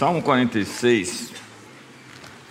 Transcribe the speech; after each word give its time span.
Salmo 0.00 0.22
46. 0.22 1.30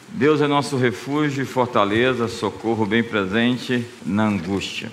Deus 0.10 0.40
é 0.40 0.46
nosso 0.46 0.78
refúgio 0.78 1.42
e 1.42 1.48
fortaleza, 1.48 2.28
socorro 2.28 2.86
bem 2.86 3.02
presente 3.02 3.84
na 4.06 4.28
angústia. 4.28 4.92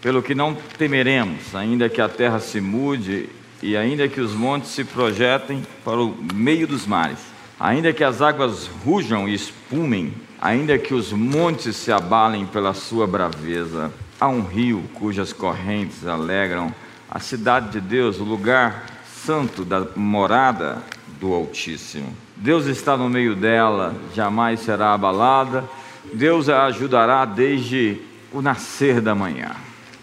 Pelo 0.00 0.22
que 0.22 0.34
não 0.34 0.56
temeremos, 0.78 1.54
ainda 1.54 1.90
que 1.90 2.00
a 2.00 2.08
terra 2.08 2.40
se 2.40 2.58
mude 2.58 3.28
e 3.62 3.76
ainda 3.76 4.08
que 4.08 4.18
os 4.18 4.32
montes 4.32 4.70
se 4.70 4.82
projetem 4.82 5.62
para 5.84 6.00
o 6.00 6.16
meio 6.32 6.66
dos 6.66 6.86
mares, 6.86 7.18
ainda 7.60 7.92
que 7.92 8.02
as 8.02 8.22
águas 8.22 8.66
rujam 8.82 9.28
e 9.28 9.34
espumem, 9.34 10.14
ainda 10.40 10.78
que 10.78 10.94
os 10.94 11.12
montes 11.12 11.76
se 11.76 11.92
abalem 11.92 12.46
pela 12.46 12.72
sua 12.72 13.06
braveza. 13.06 13.92
Há 14.18 14.26
um 14.26 14.40
rio 14.40 14.82
cujas 14.94 15.34
correntes 15.34 16.06
alegram 16.06 16.74
a 17.10 17.20
cidade 17.20 17.72
de 17.72 17.80
Deus, 17.82 18.18
o 18.18 18.24
lugar 18.24 18.86
santo 19.04 19.66
da 19.66 19.86
morada 19.94 20.82
do 21.20 21.34
Altíssimo. 21.34 22.16
Deus 22.34 22.66
está 22.66 22.96
no 22.96 23.08
meio 23.08 23.36
dela, 23.36 23.94
jamais 24.14 24.60
será 24.60 24.94
abalada. 24.94 25.68
Deus 26.12 26.48
a 26.48 26.64
ajudará 26.64 27.26
desde 27.26 28.00
o 28.32 28.40
nascer 28.40 29.00
da 29.00 29.14
manhã. 29.14 29.54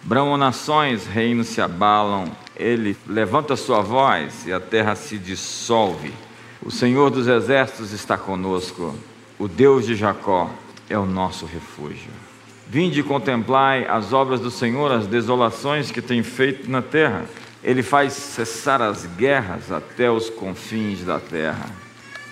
Bramam 0.03 0.37
nações, 0.37 1.07
reinos 1.07 1.47
se 1.47 1.59
abalam. 1.59 2.31
Ele 2.55 2.95
levanta 3.07 3.55
sua 3.55 3.81
voz 3.81 4.45
e 4.45 4.53
a 4.53 4.59
terra 4.59 4.95
se 4.95 5.17
dissolve. 5.17 6.13
O 6.61 6.71
Senhor 6.71 7.09
dos 7.09 7.27
exércitos 7.27 7.91
está 7.91 8.17
conosco. 8.17 8.95
O 9.39 9.47
Deus 9.47 9.85
de 9.85 9.95
Jacó 9.95 10.49
é 10.89 10.97
o 10.97 11.05
nosso 11.05 11.45
refúgio. 11.45 12.11
Vinde 12.69 12.99
e 12.99 13.03
contemplai 13.03 13.85
as 13.87 14.13
obras 14.13 14.39
do 14.39 14.51
Senhor, 14.51 14.91
as 14.91 15.07
desolações 15.07 15.91
que 15.91 16.01
tem 16.01 16.21
feito 16.21 16.69
na 16.69 16.81
terra. 16.81 17.25
Ele 17.63 17.81
faz 17.83 18.13
cessar 18.13 18.81
as 18.81 19.05
guerras 19.05 19.71
até 19.71 20.09
os 20.09 20.29
confins 20.29 21.03
da 21.03 21.19
terra. 21.19 21.65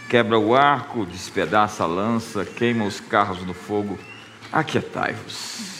Quebra 0.10 0.38
o 0.38 0.56
arco, 0.56 1.06
despedaça 1.06 1.84
a 1.84 1.88
lança, 1.88 2.46
queima 2.46 2.86
os 2.86 3.00
carros 3.00 3.44
no 3.46 3.54
fogo. 3.54 3.98
Aquietai-vos. 4.52 5.76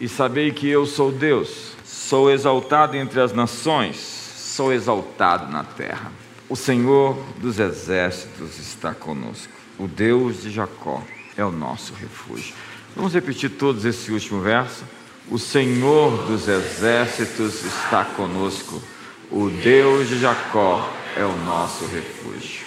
E 0.00 0.08
sabei 0.08 0.52
que 0.52 0.68
eu 0.68 0.86
sou 0.86 1.10
Deus. 1.10 1.72
Sou 1.84 2.30
exaltado 2.30 2.96
entre 2.96 3.20
as 3.20 3.32
nações, 3.32 3.96
sou 3.96 4.72
exaltado 4.72 5.50
na 5.50 5.64
terra. 5.64 6.12
O 6.48 6.56
Senhor 6.56 7.16
dos 7.38 7.58
exércitos 7.58 8.58
está 8.58 8.94
conosco. 8.94 9.52
O 9.78 9.88
Deus 9.88 10.42
de 10.42 10.50
Jacó 10.50 11.02
é 11.36 11.44
o 11.44 11.50
nosso 11.50 11.94
refúgio. 11.94 12.54
Vamos 12.94 13.14
repetir 13.14 13.50
todos 13.50 13.84
esse 13.84 14.12
último 14.12 14.40
verso. 14.40 14.84
O 15.30 15.38
Senhor 15.38 16.26
dos 16.26 16.48
exércitos 16.48 17.64
está 17.64 18.04
conosco. 18.04 18.82
O 19.30 19.48
Deus 19.48 20.08
de 20.08 20.18
Jacó 20.18 20.86
é 21.16 21.24
o 21.24 21.36
nosso 21.44 21.86
refúgio. 21.86 22.66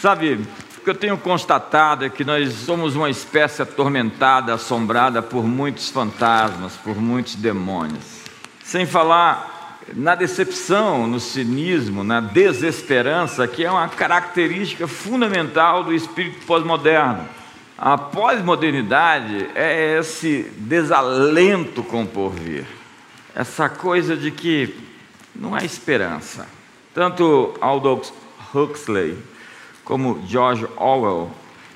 Sabe, 0.00 0.40
o 0.78 0.80
que 0.80 0.90
eu 0.90 0.94
tenho 0.94 1.16
constatado 1.16 2.04
é 2.04 2.10
que 2.10 2.24
nós 2.24 2.52
somos 2.54 2.96
uma 2.96 3.08
espécie 3.08 3.62
atormentada, 3.62 4.52
assombrada 4.52 5.22
por 5.22 5.44
muitos 5.44 5.90
fantasmas, 5.90 6.72
por 6.72 6.96
muitos 6.96 7.36
demônios. 7.36 8.22
Sem 8.64 8.84
falar 8.84 9.78
na 9.94 10.16
decepção, 10.16 11.06
no 11.06 11.20
cinismo, 11.20 12.02
na 12.02 12.20
desesperança, 12.20 13.46
que 13.46 13.64
é 13.64 13.70
uma 13.70 13.88
característica 13.88 14.88
fundamental 14.88 15.84
do 15.84 15.94
espírito 15.94 16.44
pós-moderno. 16.46 17.28
A 17.76 17.96
pós-modernidade 17.98 19.48
é 19.54 19.98
esse 19.98 20.42
desalento 20.56 21.82
com 21.82 22.02
o 22.02 22.06
porvir, 22.06 22.64
essa 23.34 23.68
coisa 23.68 24.16
de 24.16 24.30
que 24.30 24.74
não 25.34 25.54
há 25.54 25.64
esperança. 25.64 26.46
Tanto 26.94 27.54
Aldous 27.60 28.12
Huxley 28.54 29.18
como 29.84 30.22
George 30.26 30.66
Orwell 30.76 31.30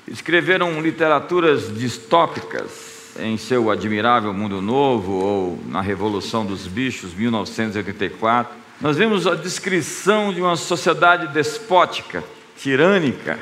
escreveram 0.07 0.79
literaturas 0.79 1.75
distópicas 1.75 3.15
em 3.19 3.35
seu 3.35 3.69
admirável 3.71 4.33
Mundo 4.33 4.61
Novo 4.61 5.11
ou 5.11 5.59
na 5.65 5.81
Revolução 5.81 6.45
dos 6.45 6.67
Bichos, 6.67 7.13
1984. 7.13 8.55
Nós 8.79 8.95
vemos 8.95 9.25
a 9.25 9.33
descrição 9.33 10.31
de 10.31 10.39
uma 10.39 10.55
sociedade 10.55 11.33
despótica, 11.33 12.23
tirânica, 12.55 13.39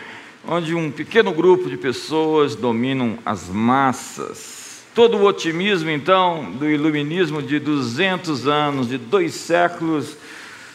onde 0.47 0.75
um 0.75 0.91
pequeno 0.91 1.33
grupo 1.33 1.69
de 1.69 1.77
pessoas 1.77 2.55
dominam 2.55 3.17
as 3.25 3.49
massas. 3.49 4.83
Todo 4.93 5.17
o 5.17 5.25
otimismo, 5.25 5.89
então, 5.89 6.51
do 6.51 6.69
iluminismo 6.69 7.41
de 7.41 7.59
200 7.59 8.47
anos, 8.47 8.87
de 8.87 8.97
dois 8.97 9.33
séculos, 9.33 10.15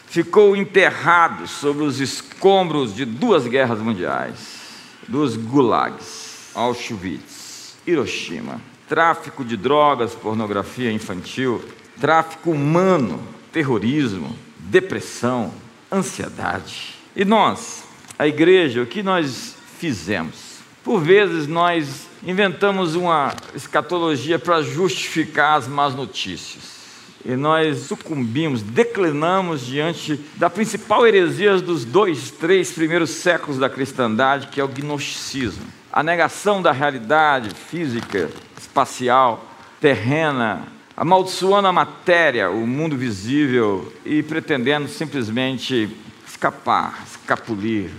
ficou 0.07 0.55
enterrado 0.55 1.47
sobre 1.47 1.83
os 1.83 1.99
escombros 1.99 2.93
de 2.93 3.05
duas 3.05 3.47
guerras 3.47 3.79
mundiais, 3.79 4.59
dos 5.07 5.35
gulags, 5.37 6.51
Auschwitz, 6.53 7.75
Hiroshima. 7.87 8.61
Tráfico 8.87 9.45
de 9.45 9.55
drogas, 9.55 10.13
pornografia 10.13 10.91
infantil, 10.91 11.63
tráfico 11.99 12.51
humano, 12.51 13.23
terrorismo, 13.51 14.35
depressão, 14.59 15.53
ansiedade. 15.89 16.95
E 17.15 17.23
nós, 17.23 17.85
a 18.19 18.27
igreja, 18.27 18.81
o 18.81 18.85
que 18.85 19.01
nós 19.01 19.50
fizemos. 19.81 20.61
Por 20.83 21.01
vezes 21.01 21.47
nós 21.47 22.05
inventamos 22.23 22.93
uma 22.93 23.33
escatologia 23.55 24.37
para 24.37 24.61
justificar 24.61 25.57
as 25.57 25.67
más 25.67 25.95
notícias. 25.95 26.81
E 27.25 27.35
nós 27.35 27.79
sucumbimos, 27.79 28.61
declinamos 28.61 29.65
diante 29.65 30.19
da 30.35 30.51
principal 30.51 31.05
heresia 31.07 31.57
dos 31.57 31.83
dois, 31.83 32.29
três 32.29 32.71
primeiros 32.71 33.09
séculos 33.09 33.57
da 33.57 33.69
cristandade, 33.69 34.47
que 34.47 34.61
é 34.61 34.63
o 34.63 34.67
gnosticismo. 34.67 35.65
A 35.91 36.03
negação 36.03 36.61
da 36.61 36.71
realidade 36.71 37.49
física, 37.49 38.29
espacial, 38.59 39.43
terrena, 39.79 40.67
amaldiçoando 40.95 41.67
a 41.67 41.73
matéria, 41.73 42.51
o 42.51 42.67
mundo 42.67 42.95
visível 42.95 43.91
e 44.05 44.21
pretendendo 44.21 44.87
simplesmente 44.87 45.89
escapar, 46.27 47.03
escapulir, 47.07 47.89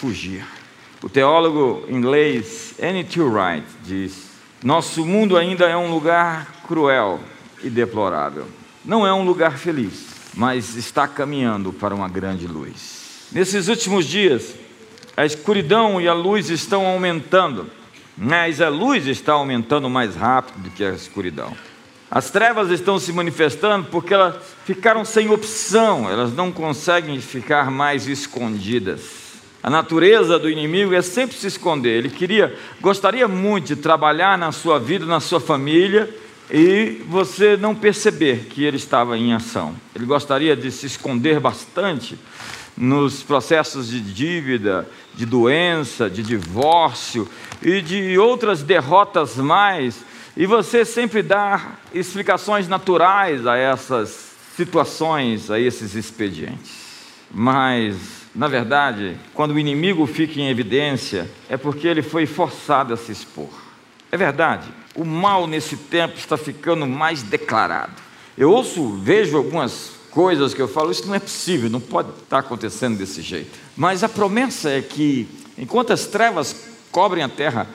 fugir. 0.00 0.57
O 1.00 1.08
teólogo 1.08 1.84
inglês 1.88 2.74
N.T. 2.78 3.20
Wright 3.20 3.66
diz: 3.84 4.30
Nosso 4.64 5.06
mundo 5.06 5.36
ainda 5.36 5.66
é 5.66 5.76
um 5.76 5.92
lugar 5.92 6.62
cruel 6.66 7.20
e 7.62 7.70
deplorável. 7.70 8.46
Não 8.84 9.06
é 9.06 9.12
um 9.12 9.24
lugar 9.24 9.58
feliz, 9.58 10.06
mas 10.34 10.74
está 10.74 11.06
caminhando 11.06 11.72
para 11.72 11.94
uma 11.94 12.08
grande 12.08 12.48
luz. 12.48 13.28
Nesses 13.30 13.68
últimos 13.68 14.06
dias, 14.06 14.54
a 15.16 15.24
escuridão 15.24 16.00
e 16.00 16.08
a 16.08 16.14
luz 16.14 16.50
estão 16.50 16.84
aumentando, 16.84 17.70
mas 18.16 18.60
a 18.60 18.68
luz 18.68 19.06
está 19.06 19.34
aumentando 19.34 19.88
mais 19.88 20.16
rápido 20.16 20.64
do 20.64 20.70
que 20.70 20.84
a 20.84 20.90
escuridão. 20.90 21.56
As 22.10 22.30
trevas 22.30 22.70
estão 22.70 22.98
se 22.98 23.12
manifestando 23.12 23.86
porque 23.88 24.14
elas 24.14 24.34
ficaram 24.64 25.04
sem 25.04 25.30
opção, 25.30 26.10
elas 26.10 26.32
não 26.32 26.50
conseguem 26.50 27.20
ficar 27.20 27.70
mais 27.70 28.08
escondidas. 28.08 29.17
A 29.62 29.68
natureza 29.68 30.38
do 30.38 30.48
inimigo 30.48 30.94
é 30.94 31.02
sempre 31.02 31.36
se 31.36 31.46
esconder. 31.46 31.98
Ele 31.98 32.10
queria, 32.10 32.56
gostaria 32.80 33.26
muito 33.26 33.68
de 33.68 33.76
trabalhar 33.76 34.38
na 34.38 34.52
sua 34.52 34.78
vida, 34.78 35.04
na 35.04 35.20
sua 35.20 35.40
família, 35.40 36.08
e 36.50 37.02
você 37.08 37.56
não 37.56 37.74
perceber 37.74 38.46
que 38.50 38.64
ele 38.64 38.76
estava 38.76 39.18
em 39.18 39.32
ação. 39.32 39.74
Ele 39.94 40.06
gostaria 40.06 40.56
de 40.56 40.70
se 40.70 40.86
esconder 40.86 41.40
bastante 41.40 42.18
nos 42.76 43.22
processos 43.24 43.88
de 43.88 44.00
dívida, 44.00 44.88
de 45.14 45.26
doença, 45.26 46.08
de 46.08 46.22
divórcio 46.22 47.28
e 47.60 47.82
de 47.82 48.16
outras 48.16 48.62
derrotas 48.62 49.36
mais, 49.36 50.04
e 50.36 50.46
você 50.46 50.84
sempre 50.84 51.20
dá 51.20 51.72
explicações 51.92 52.68
naturais 52.68 53.44
a 53.44 53.56
essas 53.56 54.28
situações, 54.56 55.50
a 55.50 55.58
esses 55.58 55.96
expedientes. 55.96 56.70
Mas 57.32 58.17
na 58.38 58.46
verdade, 58.46 59.16
quando 59.34 59.50
o 59.50 59.58
inimigo 59.58 60.06
fica 60.06 60.38
em 60.40 60.48
evidência, 60.48 61.28
é 61.48 61.56
porque 61.56 61.88
ele 61.88 62.02
foi 62.02 62.24
forçado 62.24 62.94
a 62.94 62.96
se 62.96 63.10
expor. 63.10 63.48
É 64.12 64.16
verdade, 64.16 64.68
o 64.94 65.04
mal 65.04 65.48
nesse 65.48 65.76
tempo 65.76 66.16
está 66.16 66.36
ficando 66.36 66.86
mais 66.86 67.20
declarado. 67.20 68.00
Eu 68.36 68.52
ouço, 68.52 68.96
vejo 69.02 69.36
algumas 69.36 69.90
coisas 70.12 70.54
que 70.54 70.62
eu 70.62 70.68
falo, 70.68 70.92
isso 70.92 71.04
não 71.04 71.16
é 71.16 71.18
possível, 71.18 71.68
não 71.68 71.80
pode 71.80 72.10
estar 72.10 72.38
acontecendo 72.38 72.96
desse 72.96 73.22
jeito. 73.22 73.58
Mas 73.76 74.04
a 74.04 74.08
promessa 74.08 74.70
é 74.70 74.82
que, 74.82 75.26
enquanto 75.58 75.92
as 75.92 76.06
trevas 76.06 76.54
cobrem 76.92 77.24
a 77.24 77.28
terra, 77.28 77.66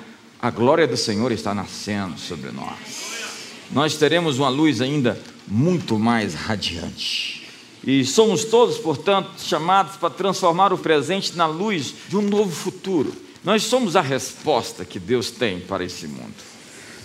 a 0.41 0.49
glória 0.49 0.87
do 0.87 0.95
Senhor 0.95 1.33
está 1.33 1.53
nascendo 1.53 2.17
sobre 2.17 2.51
nós. 2.51 3.51
Nós 3.69 3.97
teremos 3.97 4.39
uma 4.39 4.47
luz 4.47 4.79
ainda 4.79 5.19
muito 5.45 5.99
mais 5.99 6.33
radiante. 6.33 7.42
E 7.85 8.05
somos 8.05 8.45
todos, 8.45 8.77
portanto, 8.77 9.31
chamados 9.39 9.97
para 9.97 10.09
transformar 10.09 10.71
o 10.71 10.77
presente 10.77 11.35
na 11.35 11.45
luz 11.45 11.93
de 12.07 12.15
um 12.15 12.21
novo 12.21 12.51
futuro. 12.51 13.13
Nós 13.43 13.63
somos 13.63 13.95
a 13.95 14.01
resposta 14.01 14.85
que 14.85 14.99
Deus 14.99 15.29
tem 15.29 15.59
para 15.59 15.83
esse 15.83 16.07
mundo. 16.07 16.33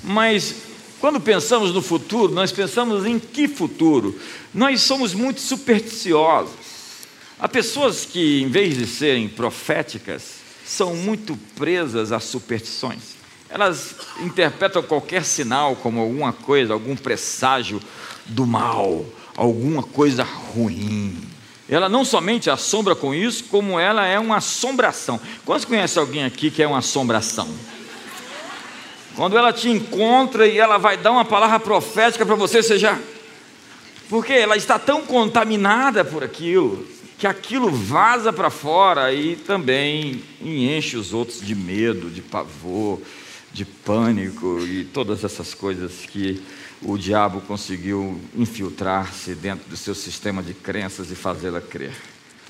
Mas 0.05 0.55
Quando 1.01 1.21
pensamos 1.21 1.73
no 1.73 1.81
futuro, 1.81 2.33
nós 2.33 2.51
pensamos 2.51 3.07
em 3.07 3.21
que 3.21 3.47
futuro? 3.47 4.19
Nós 4.53 4.81
somos 4.81 5.15
muito 5.15 5.41
supersticiosos. 5.41 6.51
Há 7.39 7.49
pessoas 7.49 8.05
que, 8.05 8.43
em 8.43 8.49
vez 8.49 8.77
de 8.77 8.85
serem 8.85 9.29
proféticas, 9.29 10.39
são 10.67 10.97
muito 10.97 11.37
presas 11.55 12.11
a 12.11 12.19
superstições. 12.19 13.17
Elas 13.49 13.95
interpretam 14.21 14.83
qualquer 14.83 15.25
sinal 15.25 15.77
como 15.77 16.01
alguma 16.01 16.33
coisa, 16.33 16.73
algum 16.73 16.97
presságio 16.97 17.81
do 18.27 18.45
mal, 18.45 19.07
alguma 19.39 19.85
coisa 19.85 20.25
ruim. 20.25 21.17
Ela 21.69 21.89
não 21.89 22.05
somente 22.05 22.51
assombra 22.51 22.97
com 22.97 23.15
isso, 23.15 23.45
como 23.45 23.79
ela 23.79 24.05
é 24.05 24.19
uma 24.19 24.39
assombração. 24.39 25.21
Quantos 25.45 25.65
conhecem 25.65 26.01
alguém 26.01 26.25
aqui 26.25 26.51
que 26.51 26.61
é 26.61 26.67
uma 26.67 26.79
assombração? 26.79 27.49
Quando 29.15 29.39
ela 29.39 29.53
te 29.53 29.69
encontra 29.69 30.47
e 30.47 30.59
ela 30.59 30.77
vai 30.77 30.97
dar 30.97 31.13
uma 31.13 31.25
palavra 31.25 31.61
profética 31.61 32.27
para 32.27 32.35
você, 32.35 32.63
você 32.63 32.79
já. 32.79 32.99
Porque 34.09 34.33
ela 34.33 34.57
está 34.57 34.79
tão 34.79 35.03
contaminada 35.03 36.05
por 36.05 36.25
aquilo, 36.25 36.85
que 37.17 37.27
aquilo 37.27 37.71
vaza 37.71 38.33
para 38.33 38.51
fora 38.51 39.13
e 39.13 39.37
também 39.37 40.23
enche 40.43 40.97
os 40.97 41.13
outros 41.13 41.41
de 41.41 41.55
medo, 41.55 42.11
de 42.11 42.23
pavor, 42.23 43.01
de 43.53 43.65
pânico 43.65 44.61
e 44.67 44.85
todas 44.85 45.23
essas 45.23 45.55
coisas 45.55 45.93
que 46.11 46.43
o 46.83 46.97
diabo 46.97 47.41
conseguiu 47.41 48.21
infiltrar-se 48.37 49.35
dentro 49.35 49.69
do 49.69 49.77
seu 49.77 49.95
sistema 49.95 50.43
de 50.43 50.55
crenças 50.55 51.11
e 51.11 51.15
fazê-la 51.15 51.61
crer. 51.61 51.93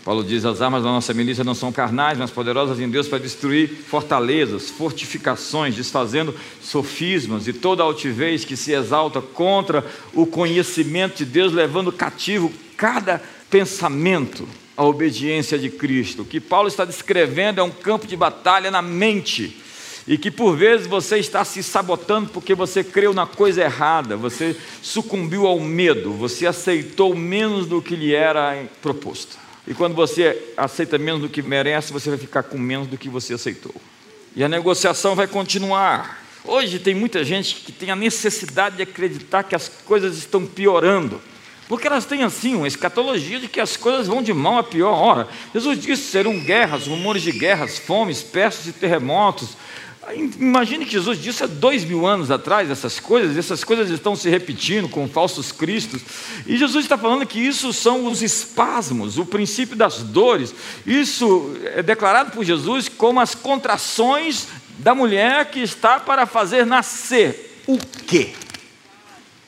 Paulo 0.05 0.25
diz: 0.25 0.45
as 0.45 0.63
armas 0.63 0.83
da 0.83 0.89
nossa 0.89 1.13
milícia 1.13 1.45
não 1.45 1.55
são 1.55 1.73
carnais, 1.73 2.19
mas 2.19 2.31
poderosas 2.31 2.81
em 2.81 2.89
Deus 2.89 3.09
para 3.09 3.19
destruir 3.19 3.69
fortalezas, 3.69 4.71
fortificações, 4.71 5.75
desfazendo 5.75 6.35
sofismas 6.63 7.47
e 7.47 7.53
toda 7.53 7.83
altivez 7.83 8.45
que 8.45 8.57
se 8.57 8.73
exalta 8.73 9.21
contra 9.21 9.85
o 10.15 10.27
conhecimento 10.27 11.19
de 11.19 11.25
Deus, 11.25 11.53
levando 11.53 11.93
cativo 11.93 12.53
cada 12.77 13.21
pensamento 13.51 14.49
à 14.77 14.85
obediência 14.85 15.59
de 15.59 15.69
Cristo. 15.69 16.23
O 16.23 16.25
que 16.25 16.41
Paulo 16.41 16.69
está 16.69 16.85
descrevendo 16.85 17.61
é 17.61 17.65
um 17.65 17.71
campo 17.71 18.07
de 18.07 18.17
batalha 18.17 18.71
na 18.71 18.81
mente 18.81 19.63
e 20.09 20.17
que 20.17 20.31
por 20.31 20.57
vezes 20.57 20.87
você 20.87 21.19
está 21.19 21.45
se 21.45 21.63
sabotando 21.63 22.31
porque 22.31 22.55
você 22.55 22.83
creu 22.83 23.13
na 23.13 23.27
coisa 23.27 23.61
errada, 23.63 24.17
você 24.17 24.57
sucumbiu 24.81 25.47
ao 25.47 25.61
medo, 25.61 26.15
você 26.15 26.47
aceitou 26.47 27.15
menos 27.15 27.67
do 27.67 27.83
que 27.83 27.95
lhe 27.95 28.15
era 28.15 28.65
proposto. 28.81 29.37
E 29.67 29.75
quando 29.75 29.95
você 29.95 30.55
aceita 30.57 30.97
menos 30.97 31.21
do 31.21 31.29
que 31.29 31.43
merece, 31.43 31.93
você 31.93 32.09
vai 32.09 32.19
ficar 32.19 32.43
com 32.43 32.57
menos 32.57 32.89
do 32.89 32.97
que 32.97 33.11
você 33.11 33.35
aceitou. 33.35 33.75
E 34.35 34.43
a 34.43 34.49
negociação 34.49 35.15
vai 35.15 35.27
continuar. 35.27 36.25
Hoje 36.43 36.79
tem 36.79 36.95
muita 36.95 37.23
gente 37.23 37.57
que 37.57 37.71
tem 37.71 37.91
a 37.91 37.97
necessidade 37.97 38.77
de 38.77 38.83
acreditar 38.83 39.43
que 39.43 39.55
as 39.55 39.69
coisas 39.69 40.17
estão 40.17 40.47
piorando. 40.47 41.21
Porque 41.69 41.87
elas 41.87 42.07
têm 42.07 42.23
assim 42.23 42.55
uma 42.55 42.67
escatologia 42.67 43.39
de 43.39 43.47
que 43.47 43.61
as 43.61 43.77
coisas 43.77 44.07
vão 44.07 44.23
de 44.23 44.33
mal 44.33 44.57
a 44.57 44.63
pior. 44.63 44.95
Ora, 44.95 45.29
Jesus 45.53 45.79
disse: 45.79 46.05
serão 46.05 46.41
guerras, 46.41 46.87
rumores 46.87 47.21
de 47.21 47.31
guerras, 47.31 47.77
fomes, 47.77 48.23
pestes 48.23 48.69
e 48.69 48.73
terremotos, 48.73 49.51
Imagine 50.15 50.85
que 50.85 50.93
Jesus 50.93 51.21
disse 51.21 51.45
há 51.45 51.47
dois 51.47 51.85
mil 51.85 52.07
anos 52.07 52.31
atrás 52.31 52.71
essas 52.71 52.99
coisas, 52.99 53.37
essas 53.37 53.63
coisas 53.63 53.91
estão 53.91 54.17
se 54.17 54.29
repetindo 54.29 54.89
com 54.89 55.09
falsos 55.09 55.53
cristos, 55.53 56.01
e 56.47 56.57
Jesus 56.57 56.85
está 56.85 56.97
falando 56.97 57.27
que 57.27 57.39
isso 57.39 57.73
são 57.73 58.07
os 58.07 58.23
espasmos, 58.23 59.19
o 59.19 59.27
princípio 59.27 59.77
das 59.77 59.99
dores. 59.99 60.55
Isso 60.87 61.55
é 61.65 61.83
declarado 61.83 62.31
por 62.31 62.45
Jesus 62.45 62.89
como 62.89 63.21
as 63.21 63.35
contrações 63.35 64.49
da 64.79 64.95
mulher 64.95 65.51
que 65.51 65.61
está 65.61 65.99
para 66.01 66.27
fazer 66.27 66.65
nascer 66.65 67.63
o 67.67 67.79
quê? 68.07 68.33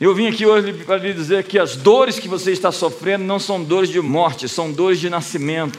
Eu 0.00 0.14
vim 0.14 0.28
aqui 0.28 0.46
hoje 0.46 0.72
para 0.72 0.96
lhe 0.96 1.12
dizer 1.12 1.44
que 1.44 1.58
as 1.58 1.76
dores 1.76 2.18
que 2.18 2.26
você 2.26 2.52
está 2.52 2.72
sofrendo 2.72 3.24
não 3.24 3.38
são 3.38 3.62
dores 3.62 3.90
de 3.90 4.00
morte, 4.00 4.48
são 4.48 4.72
dores 4.72 4.98
de 4.98 5.10
nascimento. 5.10 5.78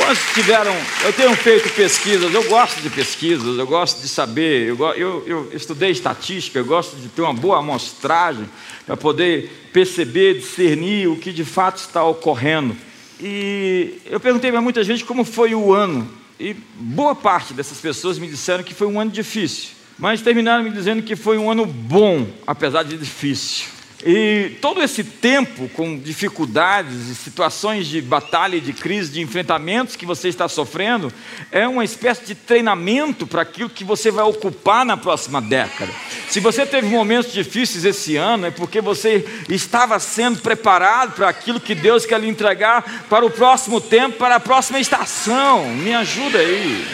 Quantos 0.00 0.32
tiveram. 0.32 0.74
Eu 1.04 1.12
tenho 1.12 1.36
feito 1.36 1.68
pesquisas, 1.74 2.32
eu 2.32 2.42
gosto 2.44 2.80
de 2.80 2.88
pesquisas, 2.88 3.58
eu 3.58 3.66
gosto 3.66 4.00
de 4.00 4.08
saber, 4.08 4.68
eu, 4.68 4.78
eu, 4.94 5.24
eu 5.26 5.50
estudei 5.52 5.90
estatística, 5.90 6.58
eu 6.58 6.64
gosto 6.64 6.96
de 6.96 7.08
ter 7.08 7.20
uma 7.20 7.34
boa 7.34 7.58
amostragem 7.58 8.48
para 8.86 8.96
poder 8.96 9.68
perceber, 9.74 10.38
discernir 10.38 11.06
o 11.06 11.16
que 11.16 11.30
de 11.30 11.44
fato 11.44 11.76
está 11.76 12.02
ocorrendo. 12.02 12.74
E 13.20 13.98
eu 14.06 14.18
perguntei 14.18 14.50
para 14.50 14.62
muita 14.62 14.82
gente 14.82 15.04
como 15.04 15.22
foi 15.22 15.54
o 15.54 15.70
ano, 15.70 16.10
e 16.38 16.56
boa 16.76 17.14
parte 17.14 17.52
dessas 17.52 17.78
pessoas 17.78 18.18
me 18.18 18.26
disseram 18.26 18.64
que 18.64 18.72
foi 18.72 18.86
um 18.86 18.98
ano 18.98 19.10
difícil, 19.10 19.68
mas 19.98 20.22
terminaram 20.22 20.64
me 20.64 20.70
dizendo 20.70 21.02
que 21.02 21.14
foi 21.14 21.36
um 21.36 21.50
ano 21.50 21.66
bom, 21.66 22.26
apesar 22.46 22.84
de 22.84 22.96
difícil. 22.96 23.66
E 24.04 24.56
todo 24.62 24.82
esse 24.82 25.04
tempo 25.04 25.68
com 25.70 25.98
dificuldades 25.98 27.08
e 27.08 27.14
situações 27.14 27.86
de 27.86 28.00
batalha, 28.00 28.60
de 28.60 28.72
crise, 28.72 29.12
de 29.12 29.20
enfrentamentos 29.20 29.96
que 29.96 30.06
você 30.06 30.28
está 30.28 30.48
sofrendo, 30.48 31.12
é 31.52 31.68
uma 31.68 31.84
espécie 31.84 32.24
de 32.24 32.34
treinamento 32.34 33.26
para 33.26 33.42
aquilo 33.42 33.68
que 33.68 33.84
você 33.84 34.10
vai 34.10 34.24
ocupar 34.24 34.84
na 34.86 34.96
próxima 34.96 35.40
década. 35.40 35.92
Se 36.28 36.40
você 36.40 36.64
teve 36.64 36.88
momentos 36.88 37.32
difíceis 37.32 37.84
esse 37.84 38.16
ano, 38.16 38.46
é 38.46 38.50
porque 38.50 38.80
você 38.80 39.24
estava 39.48 39.98
sendo 39.98 40.40
preparado 40.40 41.12
para 41.12 41.28
aquilo 41.28 41.60
que 41.60 41.74
Deus 41.74 42.06
quer 42.06 42.20
lhe 42.20 42.28
entregar 42.28 43.04
para 43.08 43.26
o 43.26 43.30
próximo 43.30 43.80
tempo, 43.80 44.16
para 44.16 44.36
a 44.36 44.40
próxima 44.40 44.80
estação. 44.80 45.66
Me 45.74 45.92
ajuda 45.92 46.38
aí. 46.38 46.86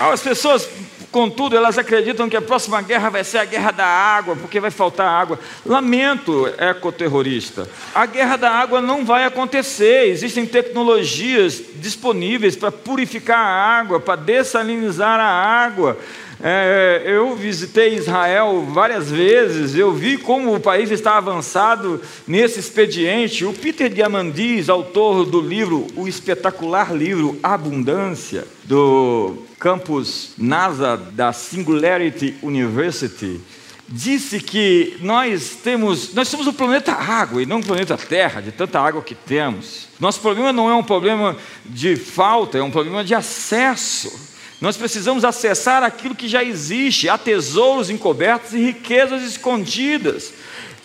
As 0.00 0.22
pessoas, 0.22 0.66
contudo, 1.12 1.54
elas 1.54 1.76
acreditam 1.76 2.26
que 2.26 2.36
a 2.36 2.40
próxima 2.40 2.80
guerra 2.80 3.10
vai 3.10 3.22
ser 3.22 3.36
a 3.36 3.44
guerra 3.44 3.70
da 3.70 3.84
água, 3.84 4.34
porque 4.34 4.58
vai 4.58 4.70
faltar 4.70 5.06
água. 5.06 5.38
Lamento, 5.66 6.48
ecoterrorista. 6.56 7.68
A 7.94 8.06
guerra 8.06 8.36
da 8.36 8.50
água 8.50 8.80
não 8.80 9.04
vai 9.04 9.24
acontecer. 9.24 10.08
Existem 10.08 10.46
tecnologias 10.46 11.60
disponíveis 11.74 12.56
para 12.56 12.72
purificar 12.72 13.38
a 13.38 13.78
água, 13.78 14.00
para 14.00 14.16
dessalinizar 14.16 15.20
a 15.20 15.24
água. 15.24 15.98
É, 16.42 17.02
eu 17.04 17.36
visitei 17.36 17.94
Israel 17.94 18.66
várias 18.70 19.10
vezes, 19.10 19.74
eu 19.74 19.92
vi 19.92 20.16
como 20.16 20.54
o 20.54 20.60
país 20.60 20.90
está 20.90 21.18
avançado 21.18 22.00
nesse 22.26 22.58
expediente. 22.58 23.44
O 23.44 23.52
Peter 23.52 23.90
Diamandis, 23.90 24.70
autor 24.70 25.26
do 25.26 25.38
livro, 25.38 25.86
o 25.94 26.08
espetacular 26.08 26.96
livro 26.96 27.38
Abundância, 27.42 28.46
do 28.64 29.49
campus 29.60 30.30
NASA 30.38 30.96
da 30.96 31.34
Singularity 31.34 32.34
University, 32.42 33.38
disse 33.86 34.40
que 34.40 34.96
nós 35.00 35.58
temos, 35.62 36.14
nós 36.14 36.28
somos 36.28 36.46
o 36.46 36.52
planeta 36.52 36.92
água 36.92 37.42
e 37.42 37.46
não 37.46 37.60
o 37.60 37.64
planeta 37.64 37.96
Terra, 37.98 38.40
de 38.40 38.52
tanta 38.52 38.80
água 38.80 39.02
que 39.02 39.14
temos. 39.14 39.88
Nosso 40.00 40.20
problema 40.20 40.50
não 40.50 40.70
é 40.70 40.74
um 40.74 40.82
problema 40.82 41.36
de 41.66 41.94
falta, 41.94 42.56
é 42.56 42.62
um 42.62 42.70
problema 42.70 43.04
de 43.04 43.14
acesso. 43.14 44.30
Nós 44.62 44.78
precisamos 44.78 45.24
acessar 45.24 45.82
aquilo 45.82 46.14
que 46.14 46.26
já 46.26 46.42
existe, 46.42 47.08
há 47.08 47.18
tesouros 47.18 47.90
encobertos 47.90 48.54
e 48.54 48.58
riquezas 48.58 49.22
escondidas. 49.22 50.32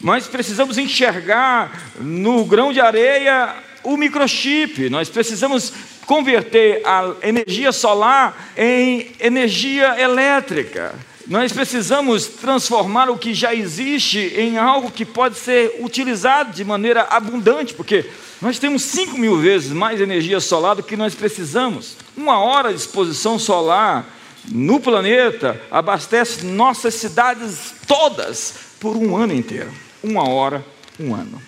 Nós 0.01 0.27
precisamos 0.27 0.77
enxergar 0.77 1.93
no 1.99 2.43
grão 2.43 2.73
de 2.73 2.81
areia 2.81 3.55
o 3.83 3.95
microchip. 3.95 4.89
Nós 4.89 5.07
precisamos 5.07 5.71
converter 6.05 6.81
a 6.85 7.13
energia 7.23 7.71
solar 7.71 8.51
em 8.57 9.11
energia 9.19 9.99
elétrica. 9.99 10.93
Nós 11.27 11.51
precisamos 11.51 12.27
transformar 12.27 13.09
o 13.09 13.17
que 13.17 13.33
já 13.33 13.53
existe 13.53 14.19
em 14.37 14.57
algo 14.57 14.91
que 14.91 15.03
pode 15.03 15.37
ser 15.37 15.77
utilizado 15.79 16.53
de 16.53 16.63
maneira 16.63 17.01
abundante, 17.09 17.73
porque 17.73 18.05
nós 18.39 18.59
temos 18.59 18.83
5 18.83 19.17
mil 19.17 19.39
vezes 19.39 19.71
mais 19.71 19.99
energia 19.99 20.39
solar 20.39 20.75
do 20.75 20.83
que 20.83 20.95
nós 20.95 21.15
precisamos. 21.15 21.97
Uma 22.15 22.37
hora 22.37 22.69
de 22.69 22.75
exposição 22.75 23.39
solar 23.39 24.05
no 24.51 24.79
planeta 24.79 25.59
abastece 25.71 26.45
nossas 26.45 26.93
cidades 26.93 27.73
todas 27.87 28.53
por 28.79 28.95
um 28.95 29.17
ano 29.17 29.33
inteiro. 29.33 29.71
Uma 30.03 30.29
hora, 30.29 30.63
um 30.99 31.15
ano. 31.15 31.41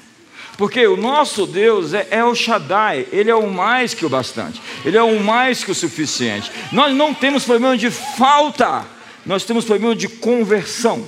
Porque 0.57 0.87
o 0.87 0.97
nosso 0.97 1.45
Deus 1.45 1.93
é, 1.93 2.07
é 2.09 2.23
o 2.23 2.33
Shaddai, 2.33 3.07
Ele 3.11 3.29
é 3.29 3.35
o 3.35 3.51
mais 3.51 3.93
que 3.93 4.05
o 4.05 4.09
bastante, 4.09 4.61
Ele 4.83 4.97
é 4.97 5.03
o 5.03 5.19
mais 5.19 5.63
que 5.63 5.71
o 5.71 5.75
suficiente. 5.75 6.51
Nós 6.71 6.95
não 6.95 7.13
temos 7.13 7.43
problema 7.43 7.77
de 7.77 7.91
falta, 7.91 8.85
nós 9.25 9.43
temos 9.43 9.65
problema 9.65 9.95
de 9.95 10.07
conversão 10.07 11.05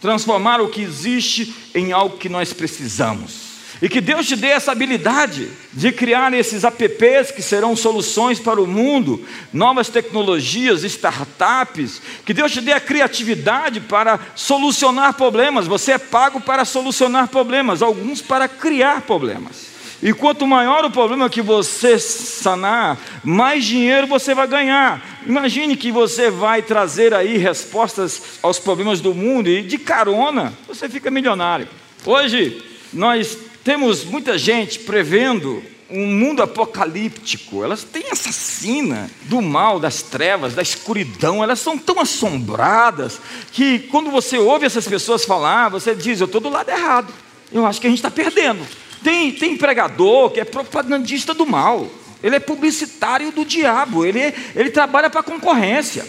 transformar 0.00 0.60
o 0.60 0.68
que 0.68 0.80
existe 0.80 1.54
em 1.74 1.92
algo 1.92 2.16
que 2.16 2.28
nós 2.28 2.52
precisamos. 2.52 3.47
E 3.80 3.88
que 3.88 4.00
Deus 4.00 4.26
te 4.26 4.34
dê 4.34 4.48
essa 4.48 4.72
habilidade 4.72 5.48
de 5.72 5.92
criar 5.92 6.32
esses 6.34 6.64
apps 6.64 7.30
que 7.30 7.40
serão 7.40 7.76
soluções 7.76 8.40
para 8.40 8.60
o 8.60 8.66
mundo, 8.66 9.24
novas 9.52 9.88
tecnologias, 9.88 10.82
startups. 10.82 12.02
Que 12.26 12.34
Deus 12.34 12.50
te 12.50 12.60
dê 12.60 12.72
a 12.72 12.80
criatividade 12.80 13.80
para 13.80 14.18
solucionar 14.34 15.14
problemas. 15.14 15.68
Você 15.68 15.92
é 15.92 15.98
pago 15.98 16.40
para 16.40 16.64
solucionar 16.64 17.28
problemas, 17.28 17.80
alguns 17.80 18.20
para 18.20 18.48
criar 18.48 19.02
problemas. 19.02 19.78
E 20.02 20.12
quanto 20.12 20.46
maior 20.46 20.84
o 20.84 20.90
problema 20.90 21.28
que 21.28 21.42
você 21.42 21.98
sanar, 21.98 22.98
mais 23.24 23.64
dinheiro 23.64 24.06
você 24.06 24.32
vai 24.32 24.46
ganhar. 24.46 25.20
Imagine 25.26 25.76
que 25.76 25.90
você 25.90 26.30
vai 26.30 26.62
trazer 26.62 27.12
aí 27.12 27.36
respostas 27.36 28.38
aos 28.42 28.58
problemas 28.58 29.00
do 29.00 29.12
mundo 29.14 29.48
e 29.48 29.62
de 29.62 29.76
carona 29.76 30.52
você 30.68 30.88
fica 30.88 31.10
milionário. 31.10 31.68
Hoje 32.06 32.62
nós 32.92 33.47
temos 33.64 34.04
muita 34.04 34.38
gente 34.38 34.78
prevendo 34.80 35.62
um 35.90 36.06
mundo 36.06 36.42
apocalíptico. 36.42 37.64
Elas 37.64 37.82
têm 37.82 38.04
essa 38.10 38.30
sina 38.30 39.10
do 39.22 39.40
mal, 39.40 39.80
das 39.80 40.02
trevas, 40.02 40.54
da 40.54 40.62
escuridão. 40.62 41.42
Elas 41.42 41.60
são 41.60 41.78
tão 41.78 42.00
assombradas 42.00 43.20
que 43.52 43.80
quando 43.90 44.10
você 44.10 44.38
ouve 44.38 44.66
essas 44.66 44.86
pessoas 44.86 45.24
falar, 45.24 45.68
você 45.68 45.94
diz: 45.94 46.20
Eu 46.20 46.26
estou 46.26 46.40
do 46.40 46.48
lado 46.48 46.68
errado. 46.68 47.12
Eu 47.52 47.66
acho 47.66 47.80
que 47.80 47.86
a 47.86 47.90
gente 47.90 47.98
está 47.98 48.10
perdendo. 48.10 48.66
Tem, 49.02 49.32
tem 49.32 49.56
pregador 49.56 50.30
que 50.30 50.40
é 50.40 50.44
propagandista 50.44 51.32
do 51.32 51.46
mal. 51.46 51.88
Ele 52.22 52.36
é 52.36 52.40
publicitário 52.40 53.30
do 53.30 53.44
diabo. 53.44 54.04
Ele, 54.04 54.34
ele 54.54 54.70
trabalha 54.70 55.08
para 55.08 55.22
concorrência. 55.22 56.04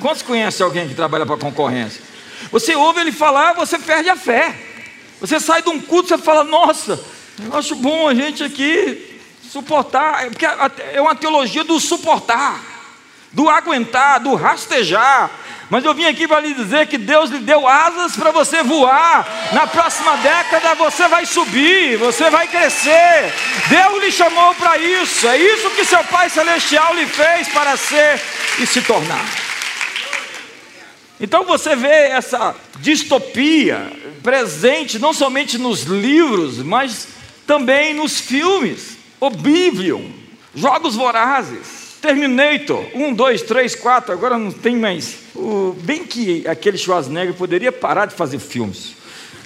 Quantos 0.00 0.22
conhecem 0.22 0.64
alguém 0.64 0.88
que 0.88 0.94
trabalha 0.94 1.26
para 1.26 1.36
concorrência? 1.36 2.02
Você 2.50 2.74
ouve 2.74 3.00
ele 3.00 3.12
falar, 3.12 3.52
você 3.52 3.78
perde 3.78 4.08
a 4.08 4.16
fé. 4.16 4.54
Você 5.20 5.40
sai 5.40 5.62
de 5.62 5.68
um 5.68 5.80
culto, 5.80 6.08
você 6.08 6.18
fala, 6.18 6.44
nossa, 6.44 6.98
eu 7.44 7.56
acho 7.56 7.74
bom 7.76 8.08
a 8.08 8.14
gente 8.14 8.42
aqui 8.44 9.20
suportar, 9.50 10.26
é 10.26 10.30
porque 10.30 10.46
é 10.46 11.00
uma 11.00 11.14
teologia 11.14 11.64
do 11.64 11.80
suportar, 11.80 12.60
do 13.32 13.48
aguentar, 13.48 14.20
do 14.20 14.34
rastejar. 14.34 15.30
Mas 15.70 15.84
eu 15.84 15.92
vim 15.92 16.06
aqui 16.06 16.26
para 16.26 16.40
lhe 16.40 16.54
dizer 16.54 16.86
que 16.86 16.96
Deus 16.96 17.28
lhe 17.30 17.40
deu 17.40 17.68
asas 17.68 18.16
para 18.16 18.30
você 18.30 18.62
voar. 18.62 19.26
Na 19.52 19.66
próxima 19.66 20.16
década 20.16 20.74
você 20.74 21.06
vai 21.08 21.26
subir, 21.26 21.98
você 21.98 22.30
vai 22.30 22.48
crescer. 22.48 23.32
Deus 23.68 24.02
lhe 24.02 24.10
chamou 24.10 24.54
para 24.54 24.78
isso. 24.78 25.28
É 25.28 25.36
isso 25.36 25.70
que 25.70 25.84
seu 25.84 26.02
Pai 26.04 26.30
Celestial 26.30 26.94
lhe 26.94 27.06
fez 27.06 27.48
para 27.48 27.76
ser 27.76 28.22
e 28.58 28.66
se 28.66 28.80
tornar. 28.80 29.26
Então 31.20 31.44
você 31.44 31.74
vê 31.74 32.08
essa 32.08 32.54
distopia 32.78 33.92
presente 34.22 34.98
não 34.98 35.12
somente 35.12 35.58
nos 35.58 35.82
livros, 35.82 36.58
mas 36.58 37.08
também 37.46 37.94
nos 37.94 38.20
filmes. 38.20 38.96
Oblivion, 39.20 40.02
Jogos 40.54 40.94
Vorazes, 40.94 41.96
Terminator, 42.00 42.84
1, 42.94 43.14
2, 43.14 43.42
3, 43.42 43.74
4, 43.74 44.12
agora 44.12 44.38
não 44.38 44.52
tem 44.52 44.76
mais. 44.76 45.16
O, 45.34 45.76
bem 45.80 46.04
que 46.04 46.46
aquele 46.46 46.78
Schwarzenegger 46.78 47.34
poderia 47.34 47.72
parar 47.72 48.06
de 48.06 48.14
fazer 48.14 48.38
filmes. 48.38 48.94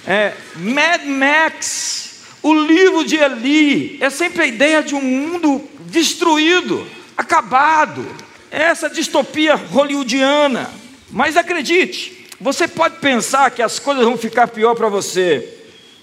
É, 0.05 0.33
Mad 0.55 1.05
Max, 1.05 2.21
o 2.43 2.53
livro 2.53 3.03
de 3.03 3.15
Eli, 3.15 3.97
é 3.99 4.09
sempre 4.11 4.43
a 4.43 4.45
ideia 4.45 4.83
de 4.83 4.93
um 4.93 5.01
mundo 5.01 5.67
destruído, 5.87 6.85
acabado. 7.17 8.05
Essa 8.51 8.87
distopia 8.89 9.55
hollywoodiana. 9.55 10.82
Mas 11.13 11.37
acredite, 11.37 12.25
você 12.41 12.67
pode 12.67 12.97
pensar 12.97 13.51
que 13.51 13.61
as 13.61 13.77
coisas 13.77 14.03
vão 14.03 14.17
ficar 14.17 14.47
pior 14.47 14.73
para 14.73 14.89
você, 14.89 15.47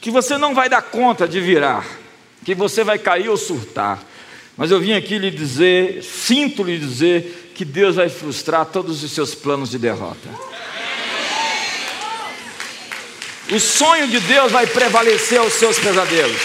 que 0.00 0.09
você 0.09 0.38
não 0.38 0.55
vai 0.55 0.69
dar 0.69 0.83
conta 0.83 1.26
de 1.26 1.40
virar, 1.40 1.85
que 2.45 2.55
você 2.55 2.85
vai 2.85 2.97
cair 2.97 3.29
ou 3.29 3.37
surtar. 3.37 4.00
Mas 4.57 4.71
eu 4.71 4.81
vim 4.81 4.93
aqui 4.93 5.19
lhe 5.19 5.33
dizer, 5.33 6.05
sinto 6.05 6.62
lhe 6.62 6.79
dizer, 6.79 7.52
que 7.57 7.64
Deus 7.64 7.97
vai 7.97 8.09
frustrar 8.09 8.64
todos 8.67 9.02
os 9.02 9.11
seus 9.11 9.35
planos 9.35 9.71
de 9.71 9.79
derrota. 9.79 10.29
O 13.50 13.59
sonho 13.59 14.07
de 14.07 14.21
Deus 14.21 14.52
vai 14.52 14.67
prevalecer 14.69 15.40
aos 15.40 15.55
seus 15.55 15.76
pesadelos. 15.76 16.40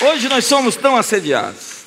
Hoje 0.00 0.28
nós 0.28 0.44
somos 0.44 0.74
tão 0.74 0.96
assediados. 0.96 1.84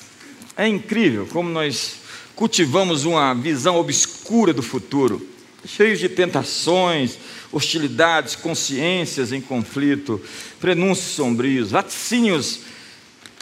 É 0.56 0.66
incrível 0.66 1.28
como 1.30 1.50
nós 1.50 2.01
cultivamos 2.34 3.04
uma 3.04 3.34
visão 3.34 3.76
obscura 3.76 4.52
do 4.52 4.62
futuro, 4.62 5.26
cheios 5.64 5.98
de 5.98 6.08
tentações, 6.08 7.18
hostilidades, 7.52 8.34
consciências 8.34 9.32
em 9.32 9.40
conflito, 9.40 10.20
prenúncios 10.60 11.14
sombrios, 11.14 11.70
vaticínios 11.70 12.60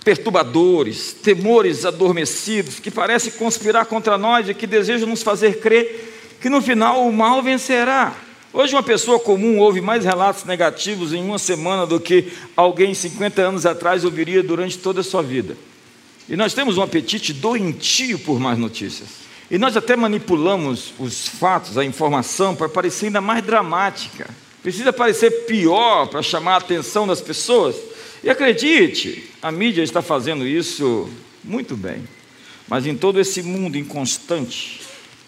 perturbadores, 0.04 1.12
temores 1.12 1.84
adormecidos 1.84 2.80
que 2.80 2.90
parecem 2.90 3.32
conspirar 3.32 3.86
contra 3.86 4.16
nós 4.16 4.48
e 4.48 4.54
que 4.54 4.66
desejam 4.66 5.08
nos 5.08 5.22
fazer 5.22 5.60
crer 5.60 6.38
que 6.40 6.48
no 6.48 6.62
final 6.62 7.06
o 7.06 7.12
mal 7.12 7.42
vencerá. 7.42 8.16
Hoje, 8.52 8.74
uma 8.74 8.82
pessoa 8.82 9.20
comum 9.20 9.58
ouve 9.58 9.80
mais 9.80 10.04
relatos 10.04 10.44
negativos 10.44 11.12
em 11.12 11.22
uma 11.22 11.38
semana 11.38 11.86
do 11.86 12.00
que 12.00 12.32
alguém 12.56 12.94
50 12.94 13.42
anos 13.42 13.66
atrás 13.66 14.04
ouviria 14.04 14.42
durante 14.42 14.78
toda 14.78 15.02
a 15.02 15.04
sua 15.04 15.22
vida. 15.22 15.56
E 16.28 16.36
nós 16.36 16.54
temos 16.54 16.78
um 16.78 16.82
apetite 16.82 17.32
doentio 17.32 18.18
por 18.18 18.38
mais 18.38 18.58
notícias. 18.58 19.08
E 19.50 19.58
nós 19.58 19.76
até 19.76 19.96
manipulamos 19.96 20.94
os 20.98 21.26
fatos, 21.26 21.76
a 21.76 21.84
informação, 21.84 22.54
para 22.54 22.68
parecer 22.68 23.06
ainda 23.06 23.20
mais 23.20 23.44
dramática. 23.44 24.30
Precisa 24.62 24.92
parecer 24.92 25.46
pior 25.46 26.06
para 26.06 26.22
chamar 26.22 26.54
a 26.54 26.58
atenção 26.58 27.06
das 27.06 27.20
pessoas. 27.20 27.74
E 28.22 28.30
acredite, 28.30 29.30
a 29.42 29.50
mídia 29.50 29.82
está 29.82 30.02
fazendo 30.02 30.46
isso 30.46 31.10
muito 31.42 31.76
bem. 31.76 32.06
Mas 32.68 32.86
em 32.86 32.96
todo 32.96 33.18
esse 33.18 33.42
mundo 33.42 33.76
inconstante, 33.76 34.82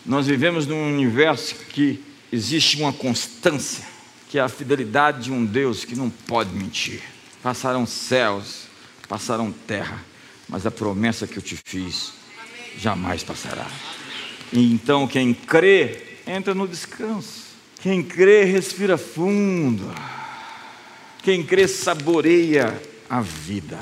nós 0.07 0.27
vivemos 0.27 0.67
num 0.67 0.93
universo 0.95 1.57
que 1.71 2.01
existe 2.31 2.77
uma 2.81 2.93
constância, 2.93 3.85
que 4.29 4.39
é 4.39 4.41
a 4.41 4.49
fidelidade 4.49 5.25
de 5.25 5.33
um 5.33 5.45
Deus 5.45 5.85
que 5.85 5.97
não 5.97 6.09
pode 6.09 6.55
mentir. 6.55 7.01
Passarão 7.43 7.85
céus, 7.87 8.69
passarão 9.09 9.51
terra, 9.51 10.05
mas 10.53 10.67
a 10.67 10.71
promessa 10.71 11.27
que 11.27 11.39
eu 11.39 11.43
te 11.43 11.59
fiz 11.65 12.13
jamais 12.77 13.25
passará. 13.25 13.67
E 14.53 14.71
então 14.71 15.09
quem 15.09 15.33
crê 15.33 16.19
entra 16.27 16.55
no 16.55 16.69
descanso. 16.69 17.45
Quem 17.81 18.03
crê 18.03 18.45
respira 18.45 18.99
fundo. 18.99 19.91
Quem 21.23 21.43
crê 21.43 21.67
saboreia 21.67 22.83
a 23.09 23.23
vida. 23.23 23.79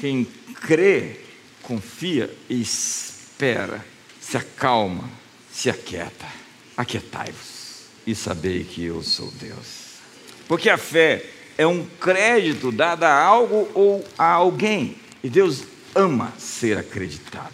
Quem 0.00 0.26
crê 0.62 1.20
confia 1.62 2.34
e 2.48 2.62
espera, 2.62 3.84
se 4.18 4.38
acalma, 4.38 5.10
se 5.52 5.68
aquieta. 5.68 6.26
Aquietai-vos 6.78 7.88
e 8.06 8.14
sabei 8.14 8.64
que 8.64 8.82
eu 8.84 9.02
sou 9.02 9.30
Deus. 9.32 9.96
Porque 10.48 10.70
a 10.70 10.78
fé 10.78 11.26
é 11.58 11.66
um 11.66 11.84
crédito 12.00 12.72
dado 12.72 13.04
a 13.04 13.12
algo 13.14 13.68
ou 13.74 14.02
a 14.16 14.30
alguém. 14.30 14.96
E 15.22 15.28
Deus 15.28 15.75
ama 15.96 16.32
ser 16.38 16.78
acreditado. 16.78 17.52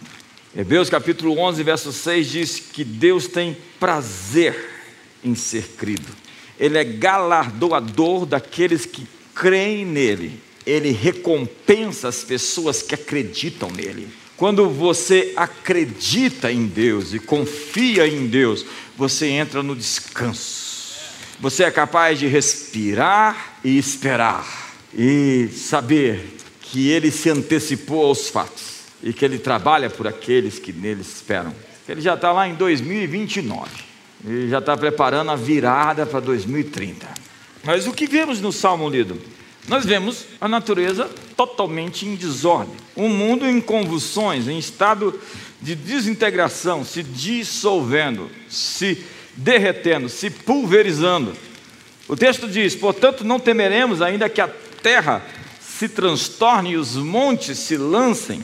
Hebreus 0.55 0.89
capítulo 0.89 1.39
11, 1.39 1.63
verso 1.63 1.91
6 1.91 2.29
diz 2.29 2.59
que 2.59 2.83
Deus 2.83 3.27
tem 3.27 3.57
prazer 3.79 4.69
em 5.23 5.33
ser 5.33 5.69
crido. 5.77 6.07
Ele 6.59 6.77
é 6.77 6.83
galardoador 6.83 8.25
daqueles 8.25 8.85
que 8.85 9.07
creem 9.33 9.85
nele, 9.85 10.39
ele 10.65 10.91
recompensa 10.91 12.07
as 12.07 12.23
pessoas 12.23 12.83
que 12.83 12.93
acreditam 12.93 13.71
nele. 13.71 14.07
Quando 14.37 14.69
você 14.69 15.33
acredita 15.35 16.51
em 16.51 16.67
Deus 16.67 17.13
e 17.13 17.19
confia 17.19 18.07
em 18.07 18.27
Deus, 18.27 18.65
você 18.97 19.27
entra 19.27 19.63
no 19.63 19.75
descanso. 19.75 20.73
Você 21.39 21.63
é 21.63 21.71
capaz 21.71 22.19
de 22.19 22.27
respirar 22.27 23.59
e 23.63 23.77
esperar 23.77 24.75
e 24.93 25.49
saber 25.51 26.42
que 26.73 26.89
ele 26.89 27.11
se 27.11 27.29
antecipou 27.29 28.03
aos 28.03 28.29
fatos 28.29 28.79
e 29.03 29.13
que 29.13 29.23
ele 29.23 29.37
trabalha 29.37 29.91
por 29.91 30.07
aqueles 30.07 30.57
que 30.57 30.73
nele 30.73 31.01
esperam. 31.01 31.53
Ele 31.87 32.01
já 32.01 32.15
está 32.15 32.31
lá 32.31 32.47
em 32.47 32.55
2029, 32.55 33.69
ele 34.25 34.49
já 34.49 34.57
está 34.57 34.75
preparando 34.75 35.29
a 35.29 35.35
virada 35.35 36.03
para 36.03 36.19
2030. 36.19 37.07
Mas 37.63 37.85
o 37.85 37.91
que 37.91 38.07
vemos 38.07 38.41
no 38.41 38.51
Salmo 38.51 38.89
lido? 38.89 39.21
Nós 39.67 39.85
vemos 39.85 40.25
a 40.41 40.47
natureza 40.47 41.07
totalmente 41.37 42.07
em 42.07 42.15
desordem, 42.15 42.75
um 42.97 43.07
mundo 43.07 43.45
em 43.45 43.61
convulsões, 43.61 44.47
em 44.47 44.57
estado 44.57 45.21
de 45.61 45.75
desintegração, 45.75 46.83
se 46.83 47.03
dissolvendo, 47.03 48.31
se 48.49 48.97
derretendo, 49.37 50.09
se 50.09 50.31
pulverizando. 50.31 51.33
O 52.07 52.15
texto 52.15 52.47
diz: 52.47 52.75
portanto, 52.75 53.23
não 53.23 53.39
temeremos, 53.39 54.01
ainda 54.01 54.27
que 54.27 54.41
a 54.41 54.49
terra 54.81 55.23
se 55.77 55.89
transtorne 55.89 56.71
e 56.71 56.77
os 56.77 56.95
montes 56.95 57.57
se 57.57 57.77
lancem, 57.77 58.43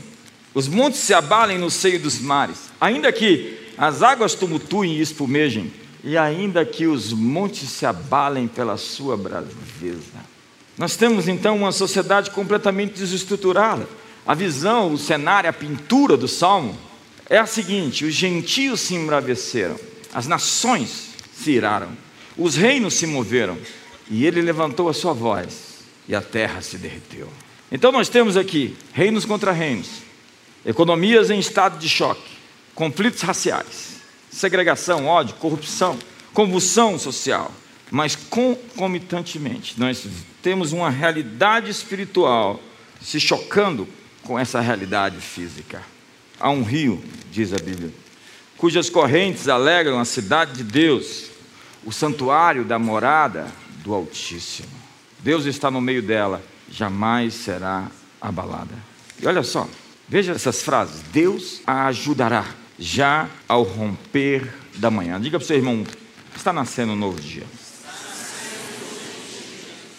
os 0.53 0.67
montes 0.67 1.00
se 1.00 1.13
abalem 1.13 1.57
no 1.57 1.69
seio 1.69 2.00
dos 2.00 2.19
mares, 2.19 2.71
ainda 2.81 3.12
que 3.12 3.57
as 3.77 4.01
águas 4.01 4.33
tumultuem 4.33 4.95
e 4.95 5.01
espumejem, 5.01 5.71
e 6.03 6.17
ainda 6.17 6.65
que 6.65 6.88
os 6.88 7.13
montes 7.13 7.69
se 7.69 7.86
abalem 7.86 8.48
pela 8.48 8.77
sua 8.77 9.15
braveza. 9.15 10.29
Nós 10.77 10.95
temos 10.95 11.27
então 11.27 11.57
uma 11.57 11.71
sociedade 11.71 12.31
completamente 12.31 12.93
desestruturada. 12.93 13.88
A 14.25 14.33
visão, 14.33 14.93
o 14.93 14.98
cenário, 14.98 15.50
a 15.50 15.53
pintura 15.53 16.17
do 16.17 16.27
salmo 16.27 16.75
é 17.29 17.38
a 17.38 17.45
seguinte: 17.45 18.05
os 18.05 18.13
gentios 18.13 18.81
se 18.81 18.95
embraveceram, 18.95 19.75
as 20.13 20.25
nações 20.25 21.09
se 21.33 21.51
iraram, 21.51 21.89
os 22.38 22.55
reinos 22.55 22.95
se 22.95 23.05
moveram, 23.05 23.57
e 24.09 24.25
ele 24.25 24.41
levantou 24.41 24.89
a 24.89 24.93
sua 24.93 25.13
voz, 25.13 25.68
e 26.09 26.15
a 26.15 26.21
terra 26.21 26.59
se 26.59 26.75
derreteu. 26.75 27.31
Então 27.71 27.91
nós 27.91 28.09
temos 28.09 28.35
aqui 28.35 28.75
reinos 28.91 29.25
contra 29.25 29.51
reinos, 29.51 30.01
economias 30.65 31.29
em 31.29 31.37
estado 31.39 31.77
de 31.77 31.87
choque, 31.87 32.31
conflitos 32.73 33.21
raciais, 33.21 34.01
segregação, 34.31 35.05
ódio, 35.05 35.35
corrupção, 35.35 35.99
convulsão 36.33 36.97
social, 36.97 37.51
mas 37.91 38.15
concomitantemente 38.15 39.79
nós 39.79 40.07
temos 40.41 40.71
uma 40.71 40.89
realidade 40.89 41.69
espiritual 41.69 42.59
se 42.99 43.19
chocando 43.19 43.87
com 44.23 44.37
essa 44.37 44.59
realidade 44.59 45.17
física. 45.17 45.83
Há 46.39 46.49
um 46.49 46.63
rio, 46.63 47.03
diz 47.31 47.53
a 47.53 47.57
Bíblia, 47.57 47.93
cujas 48.57 48.89
correntes 48.89 49.47
alegram 49.47 49.99
a 49.99 50.05
cidade 50.05 50.53
de 50.53 50.63
Deus, 50.63 51.29
o 51.85 51.91
santuário 51.91 52.65
da 52.65 52.79
morada 52.79 53.47
do 53.83 53.93
Altíssimo. 53.93 54.78
Deus 55.19 55.45
está 55.45 55.69
no 55.69 55.81
meio 55.81 56.01
dela, 56.01 56.41
jamais 56.71 57.33
será 57.33 57.89
abalada. 58.21 58.73
E 59.21 59.27
olha 59.27 59.43
só, 59.43 59.67
veja 60.07 60.31
essas 60.31 60.61
frases: 60.61 61.01
Deus 61.11 61.61
a 61.65 61.88
ajudará 61.88 62.45
já 62.77 63.29
ao 63.47 63.63
romper 63.63 64.47
da 64.75 64.89
manhã. 64.89 65.19
Diga 65.19 65.38
para 65.38 65.43
o 65.43 65.47
seu 65.47 65.57
irmão: 65.57 65.85
está 66.35 66.53
nascendo 66.53 66.93
um 66.93 66.95
novo 66.95 67.19
dia. 67.19 67.43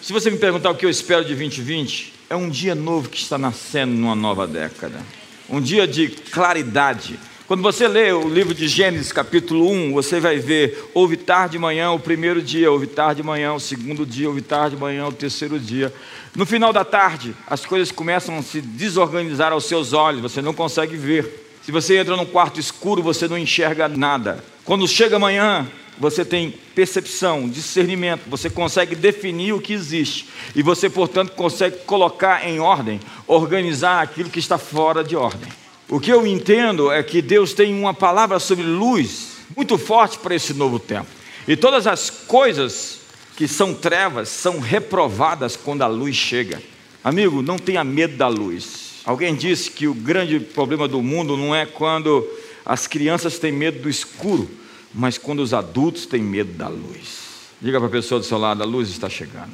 Se 0.00 0.12
você 0.12 0.30
me 0.30 0.38
perguntar 0.38 0.70
o 0.70 0.74
que 0.74 0.86
eu 0.86 0.90
espero 0.90 1.22
de 1.22 1.34
2020, 1.34 2.14
é 2.30 2.34
um 2.34 2.48
dia 2.48 2.74
novo 2.74 3.08
que 3.08 3.18
está 3.18 3.36
nascendo 3.36 3.92
numa 3.94 4.14
nova 4.14 4.46
década. 4.46 5.00
Um 5.48 5.60
dia 5.60 5.86
de 5.86 6.08
claridade. 6.08 7.18
Quando 7.50 7.64
você 7.64 7.88
lê 7.88 8.12
o 8.12 8.28
livro 8.28 8.54
de 8.54 8.69
Gênesis, 8.69 9.11
capítulo 9.11 9.69
1, 9.69 9.92
você 9.92 10.21
vai 10.21 10.38
ver: 10.38 10.88
houve 10.95 11.16
tarde 11.16 11.54
de 11.54 11.59
manhã, 11.59 11.90
o 11.90 11.99
primeiro 11.99 12.40
dia, 12.40 12.71
houve 12.71 12.87
tarde 12.87 13.23
de 13.23 13.26
manhã, 13.26 13.52
o 13.52 13.59
segundo 13.59 14.07
dia, 14.07 14.28
houve 14.28 14.40
tarde 14.40 14.76
de 14.76 14.80
manhã, 14.80 15.09
o 15.09 15.12
terceiro 15.12 15.59
dia. 15.59 15.92
No 16.37 16.47
final 16.47 16.73
da 16.73 16.85
tarde, 16.85 17.35
as 17.49 17.66
coisas 17.66 17.90
começam 17.90 18.38
a 18.38 18.42
se 18.42 18.61
desorganizar 18.61 19.52
aos 19.52 19.64
seus 19.64 19.92
olhos, 19.92 20.23
você 20.23 20.40
não 20.40 20.54
consegue 20.54 20.97
ver. 20.97 21.59
Se 21.64 21.73
você 21.73 21.99
entra 21.99 22.16
num 22.16 22.25
quarto 22.25 22.61
escuro, 22.61 23.02
você 23.02 23.26
não 23.26 23.37
enxerga 23.37 23.88
nada. 23.88 24.45
Quando 24.64 24.87
chega 24.87 25.16
amanhã, 25.16 25.66
você 25.99 26.25
tem 26.25 26.54
percepção, 26.73 27.49
discernimento, 27.49 28.30
você 28.30 28.49
consegue 28.49 28.95
definir 28.95 29.54
o 29.54 29.61
que 29.61 29.73
existe 29.73 30.28
e 30.54 30.62
você, 30.62 30.88
portanto, 30.88 31.33
consegue 31.33 31.78
colocar 31.78 32.49
em 32.49 32.61
ordem, 32.61 33.00
organizar 33.26 34.00
aquilo 34.02 34.30
que 34.30 34.38
está 34.38 34.57
fora 34.57 35.02
de 35.02 35.16
ordem. 35.16 35.50
O 35.90 35.99
que 35.99 36.12
eu 36.12 36.25
entendo 36.25 36.92
é 36.92 37.02
que 37.02 37.20
Deus 37.20 37.52
tem 37.52 37.75
uma 37.75 37.92
palavra 37.92 38.38
sobre 38.38 38.62
luz 38.62 39.38
muito 39.56 39.76
forte 39.76 40.20
para 40.20 40.37
esse 40.37 40.54
novo 40.54 40.78
tempo. 40.78 41.09
E 41.49 41.56
todas 41.56 41.85
as 41.88 42.09
coisas 42.09 43.00
que 43.37 43.49
são 43.49 43.75
trevas 43.75 44.28
são 44.28 44.61
reprovadas 44.61 45.56
quando 45.56 45.82
a 45.82 45.88
luz 45.88 46.14
chega. 46.14 46.62
Amigo, 47.02 47.42
não 47.42 47.59
tenha 47.59 47.82
medo 47.82 48.16
da 48.16 48.28
luz. 48.28 49.00
Alguém 49.04 49.35
disse 49.35 49.68
que 49.68 49.88
o 49.88 49.94
grande 49.94 50.38
problema 50.38 50.87
do 50.87 51.02
mundo 51.02 51.37
não 51.37 51.52
é 51.52 51.66
quando 51.66 52.25
as 52.64 52.87
crianças 52.87 53.40
têm 53.40 53.50
medo 53.50 53.82
do 53.82 53.88
escuro, 53.90 54.49
mas 54.94 55.18
quando 55.18 55.40
os 55.40 55.52
adultos 55.52 56.06
têm 56.06 56.23
medo 56.23 56.52
da 56.52 56.68
luz. 56.68 57.30
Diga 57.61 57.78
para 57.80 57.88
a 57.88 57.90
pessoa 57.90 58.20
do 58.20 58.26
seu 58.26 58.38
lado: 58.38 58.62
a 58.62 58.66
luz 58.66 58.90
está 58.90 59.09
chegando. 59.09 59.50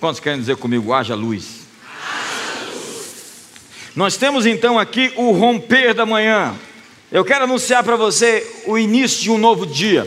Quantos 0.00 0.18
querem 0.18 0.40
dizer 0.40 0.56
comigo, 0.56 0.94
haja 0.94 1.14
luz? 1.14 1.57
Nós 3.98 4.16
temos 4.16 4.46
então 4.46 4.78
aqui 4.78 5.12
o 5.16 5.32
romper 5.32 5.92
da 5.92 6.06
manhã. 6.06 6.54
Eu 7.10 7.24
quero 7.24 7.42
anunciar 7.42 7.82
para 7.82 7.96
você 7.96 8.48
o 8.64 8.78
início 8.78 9.22
de 9.22 9.28
um 9.28 9.36
novo 9.36 9.66
dia. 9.66 10.06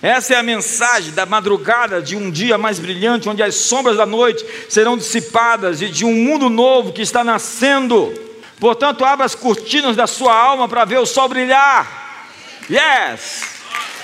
Essa 0.00 0.34
é 0.34 0.36
a 0.36 0.44
mensagem 0.44 1.10
da 1.10 1.26
madrugada 1.26 2.00
de 2.00 2.14
um 2.14 2.30
dia 2.30 2.56
mais 2.56 2.78
brilhante, 2.78 3.28
onde 3.28 3.42
as 3.42 3.56
sombras 3.56 3.96
da 3.96 4.06
noite 4.06 4.46
serão 4.68 4.96
dissipadas 4.96 5.82
e 5.82 5.88
de 5.88 6.04
um 6.04 6.14
mundo 6.14 6.48
novo 6.48 6.92
que 6.92 7.02
está 7.02 7.24
nascendo. 7.24 8.14
Portanto, 8.60 9.04
abra 9.04 9.26
as 9.26 9.34
cortinas 9.34 9.96
da 9.96 10.06
sua 10.06 10.32
alma 10.32 10.68
para 10.68 10.84
ver 10.84 10.98
o 10.98 11.04
sol 11.06 11.28
brilhar. 11.28 12.22
Yes! 12.70 13.42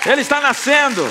Ele 0.05 0.19
está 0.19 0.41
nascendo. 0.41 1.07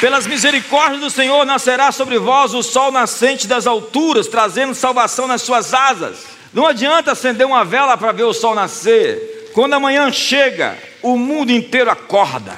Pelas 0.00 0.26
misericórdias 0.26 1.00
do 1.00 1.10
Senhor 1.10 1.46
nascerá 1.46 1.90
sobre 1.90 2.18
vós 2.18 2.52
o 2.52 2.62
sol 2.62 2.92
nascente 2.92 3.46
das 3.46 3.66
alturas, 3.66 4.26
trazendo 4.26 4.74
salvação 4.74 5.26
nas 5.26 5.40
suas 5.40 5.72
asas. 5.72 6.18
Não 6.52 6.66
adianta 6.66 7.12
acender 7.12 7.46
uma 7.46 7.64
vela 7.64 7.96
para 7.96 8.12
ver 8.12 8.24
o 8.24 8.34
sol 8.34 8.54
nascer. 8.54 9.50
Quando 9.54 9.72
a 9.72 9.80
manhã 9.80 10.12
chega, 10.12 10.76
o 11.02 11.16
mundo 11.16 11.50
inteiro 11.50 11.90
acorda. 11.90 12.54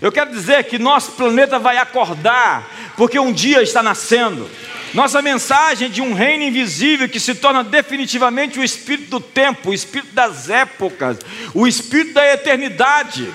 Eu 0.00 0.10
quero 0.10 0.30
dizer 0.30 0.64
que 0.64 0.78
nosso 0.78 1.12
planeta 1.12 1.58
vai 1.58 1.76
acordar, 1.76 2.66
porque 2.96 3.18
um 3.18 3.32
dia 3.32 3.62
está 3.62 3.82
nascendo. 3.82 4.48
Nossa 4.94 5.20
mensagem 5.20 5.90
de 5.90 6.00
um 6.00 6.14
reino 6.14 6.44
invisível 6.44 7.06
que 7.06 7.20
se 7.20 7.34
torna 7.34 7.62
definitivamente 7.62 8.58
o 8.58 8.64
espírito 8.64 9.10
do 9.10 9.20
tempo, 9.20 9.70
o 9.70 9.74
espírito 9.74 10.14
das 10.14 10.48
épocas, 10.48 11.18
o 11.52 11.66
espírito 11.66 12.14
da 12.14 12.32
eternidade. 12.32 13.30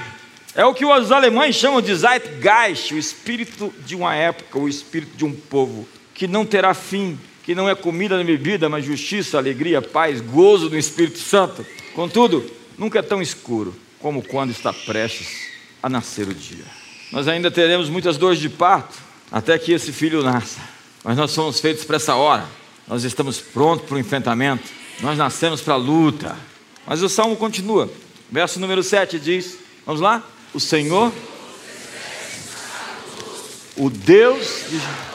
É 0.56 0.63
o 0.63 0.74
que 0.74 0.86
os 0.86 1.12
alemães 1.12 1.56
chamam 1.56 1.82
de 1.82 1.96
Zeitgeist, 1.96 2.94
o 2.94 2.98
espírito 2.98 3.74
de 3.86 3.96
uma 3.96 4.13
época, 4.13 4.60
o 4.60 4.70
espírito 4.70 5.18
de 5.18 5.26
um 5.26 5.34
povo 5.34 5.88
que 6.13 6.28
não 6.28 6.46
terá 6.46 6.76
fim, 6.76 7.18
que 7.44 7.56
não 7.56 7.68
é 7.68 7.74
comida 7.74 8.16
nem 8.18 8.26
bebida, 8.26 8.70
mas 8.70 8.86
justiça, 8.86 9.38
alegria, 9.38 9.82
paz, 9.82 10.22
gozo 10.22 10.70
do 10.70 10.78
Espírito 10.78 11.18
Santo. 11.18 11.66
Contudo, 11.96 12.46
nunca 12.78 13.00
é 13.00 13.02
tão 13.02 13.20
escuro 13.22 13.76
como 14.00 14.22
quando 14.22 14.52
está 14.52 14.72
prestes 14.72 15.50
a 15.82 15.89
nascer 15.89 16.28
o 16.28 16.34
dia. 16.34 16.66
Nós 17.12 17.28
ainda 17.28 17.50
teremos 17.50 17.89
muitas 17.89 18.16
dores 18.18 18.39
de 18.39 18.48
parto 18.48 18.98
até 19.32 19.58
que 19.58 19.72
esse 19.72 19.92
filho 19.92 20.22
nasça. 20.22 20.62
Mas 21.04 21.18
nós 21.18 21.32
somos 21.32 21.60
feitos 21.60 21.84
para 21.84 21.96
essa 21.96 22.16
hora. 22.16 22.46
Nós 22.88 23.04
estamos 23.04 23.39
prontos 23.39 23.88
para 23.88 23.96
o 23.96 24.00
enfrentamento. 24.00 24.63
Nós 25.02 25.18
nascemos 25.18 25.62
para 25.62 25.74
a 25.74 25.78
luta. 25.78 26.38
Mas 26.86 27.02
o 27.02 27.10
salmo 27.10 27.36
continua. 27.36 27.92
Verso 28.32 28.60
número 28.60 28.84
7 28.84 29.20
diz: 29.20 29.58
Vamos 29.86 30.00
lá? 30.00 30.24
O 30.54 30.60
Senhor, 30.60 31.12
o 33.76 33.89
Deus 33.89 34.66
de 34.70 35.12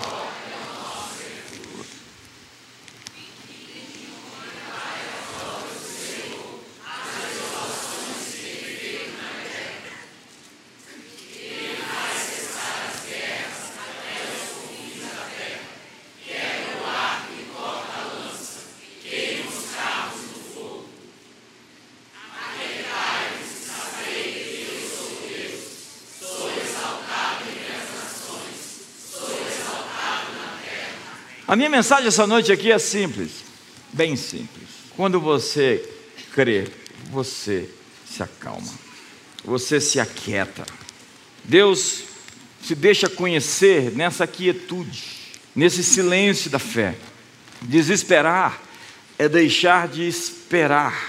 A 31.49 31.57
minha 31.57 31.71
mensagem 31.71 32.09
essa 32.09 32.27
noite 32.27 32.53
aqui 32.53 32.71
é 32.71 32.79
simples, 32.79 33.43
bem 33.95 34.17
simples. 34.17 34.69
Quando 34.95 35.19
você 35.19 35.83
crê, 36.35 36.69
você 37.11 37.71
se 38.07 38.23
acalma, 38.23 38.71
você 39.43 39.81
se 39.81 39.99
aquieta. 39.99 40.67
Deus 41.43 42.03
se 42.63 42.75
deixa 42.75 43.09
conhecer 43.09 43.93
nessa 43.97 44.27
quietude, 44.27 45.05
nesse 45.57 45.83
silêncio 45.83 46.51
da 46.51 46.59
fé. 46.59 46.95
Desesperar 47.63 48.61
é 49.19 49.27
deixar 49.27 49.89
de 49.89 50.07
esperar. 50.07 51.03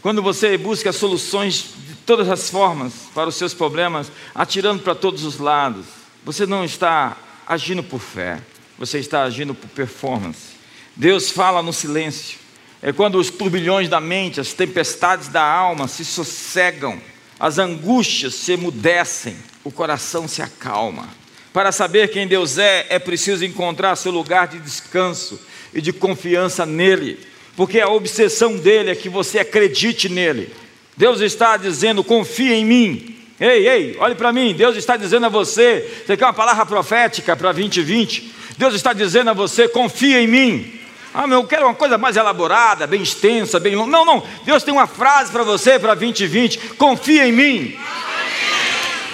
Quando 0.00 0.22
você 0.22 0.56
busca 0.56 0.92
soluções 0.92 1.74
de 1.88 1.96
todas 2.06 2.28
as 2.28 2.48
formas 2.48 2.92
para 3.12 3.28
os 3.28 3.34
seus 3.34 3.52
problemas, 3.52 4.06
atirando 4.32 4.84
para 4.84 4.94
todos 4.94 5.24
os 5.24 5.38
lados, 5.38 5.86
você 6.24 6.46
não 6.46 6.64
está 6.64 7.16
agindo 7.44 7.82
por 7.82 7.98
fé, 7.98 8.40
você 8.80 8.98
está 8.98 9.24
agindo 9.24 9.54
por 9.54 9.68
performance. 9.68 10.54
Deus 10.96 11.30
fala 11.30 11.62
no 11.62 11.70
silêncio. 11.70 12.38
É 12.80 12.94
quando 12.94 13.16
os 13.16 13.28
turbilhões 13.28 13.90
da 13.90 14.00
mente, 14.00 14.40
as 14.40 14.54
tempestades 14.54 15.28
da 15.28 15.42
alma 15.42 15.86
se 15.86 16.02
sossegam, 16.02 16.98
as 17.38 17.58
angústias 17.58 18.32
se 18.32 18.52
emudecem, 18.52 19.36
o 19.62 19.70
coração 19.70 20.26
se 20.26 20.40
acalma. 20.40 21.06
Para 21.52 21.72
saber 21.72 22.08
quem 22.08 22.26
Deus 22.26 22.56
é, 22.56 22.86
é 22.88 22.98
preciso 22.98 23.44
encontrar 23.44 23.96
seu 23.96 24.10
lugar 24.10 24.48
de 24.48 24.58
descanso 24.58 25.38
e 25.74 25.82
de 25.82 25.92
confiança 25.92 26.64
nele, 26.64 27.20
porque 27.54 27.80
a 27.80 27.88
obsessão 27.88 28.56
dele 28.56 28.92
é 28.92 28.94
que 28.94 29.10
você 29.10 29.40
acredite 29.40 30.08
nele. 30.08 30.54
Deus 30.96 31.20
está 31.20 31.58
dizendo: 31.58 32.02
confia 32.02 32.56
em 32.56 32.64
mim, 32.64 33.20
Ei, 33.38 33.66
ei, 33.66 33.96
olhe 33.98 34.14
para 34.14 34.34
mim, 34.34 34.54
Deus 34.54 34.76
está 34.76 34.98
dizendo 34.98 35.24
a 35.24 35.30
você, 35.30 36.02
você 36.06 36.14
quer 36.14 36.26
uma 36.26 36.32
palavra 36.32 36.66
profética 36.66 37.34
para 37.34 37.52
2020? 37.52 38.39
Deus 38.60 38.74
está 38.74 38.92
dizendo 38.92 39.30
a 39.30 39.32
você, 39.32 39.66
confia 39.66 40.20
em 40.20 40.26
mim. 40.26 40.78
Ah, 41.14 41.26
meu, 41.26 41.38
eu 41.38 41.46
quero 41.46 41.64
uma 41.64 41.74
coisa 41.74 41.96
mais 41.96 42.14
elaborada, 42.14 42.86
bem 42.86 43.00
extensa, 43.00 43.58
bem 43.58 43.74
longa. 43.74 43.90
Não, 43.90 44.04
não, 44.04 44.22
Deus 44.44 44.62
tem 44.62 44.74
uma 44.74 44.86
frase 44.86 45.32
para 45.32 45.42
você 45.42 45.78
para 45.78 45.94
2020, 45.94 46.74
confia 46.74 47.26
em 47.26 47.32
mim. 47.32 47.78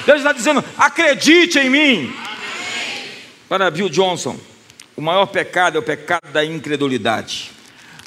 Deus 0.04 0.18
está 0.18 0.32
dizendo, 0.32 0.64
acredite 0.76 1.61
em 1.61 1.70
mim. 1.70 2.12
Para 3.48 3.70
Bill 3.70 3.88
Johnson, 3.88 4.37
o 4.96 5.00
maior 5.00 5.26
pecado 5.26 5.76
é 5.76 5.78
o 5.78 5.82
pecado 5.85 6.32
da 6.32 6.44
incredulidade. 6.44 7.52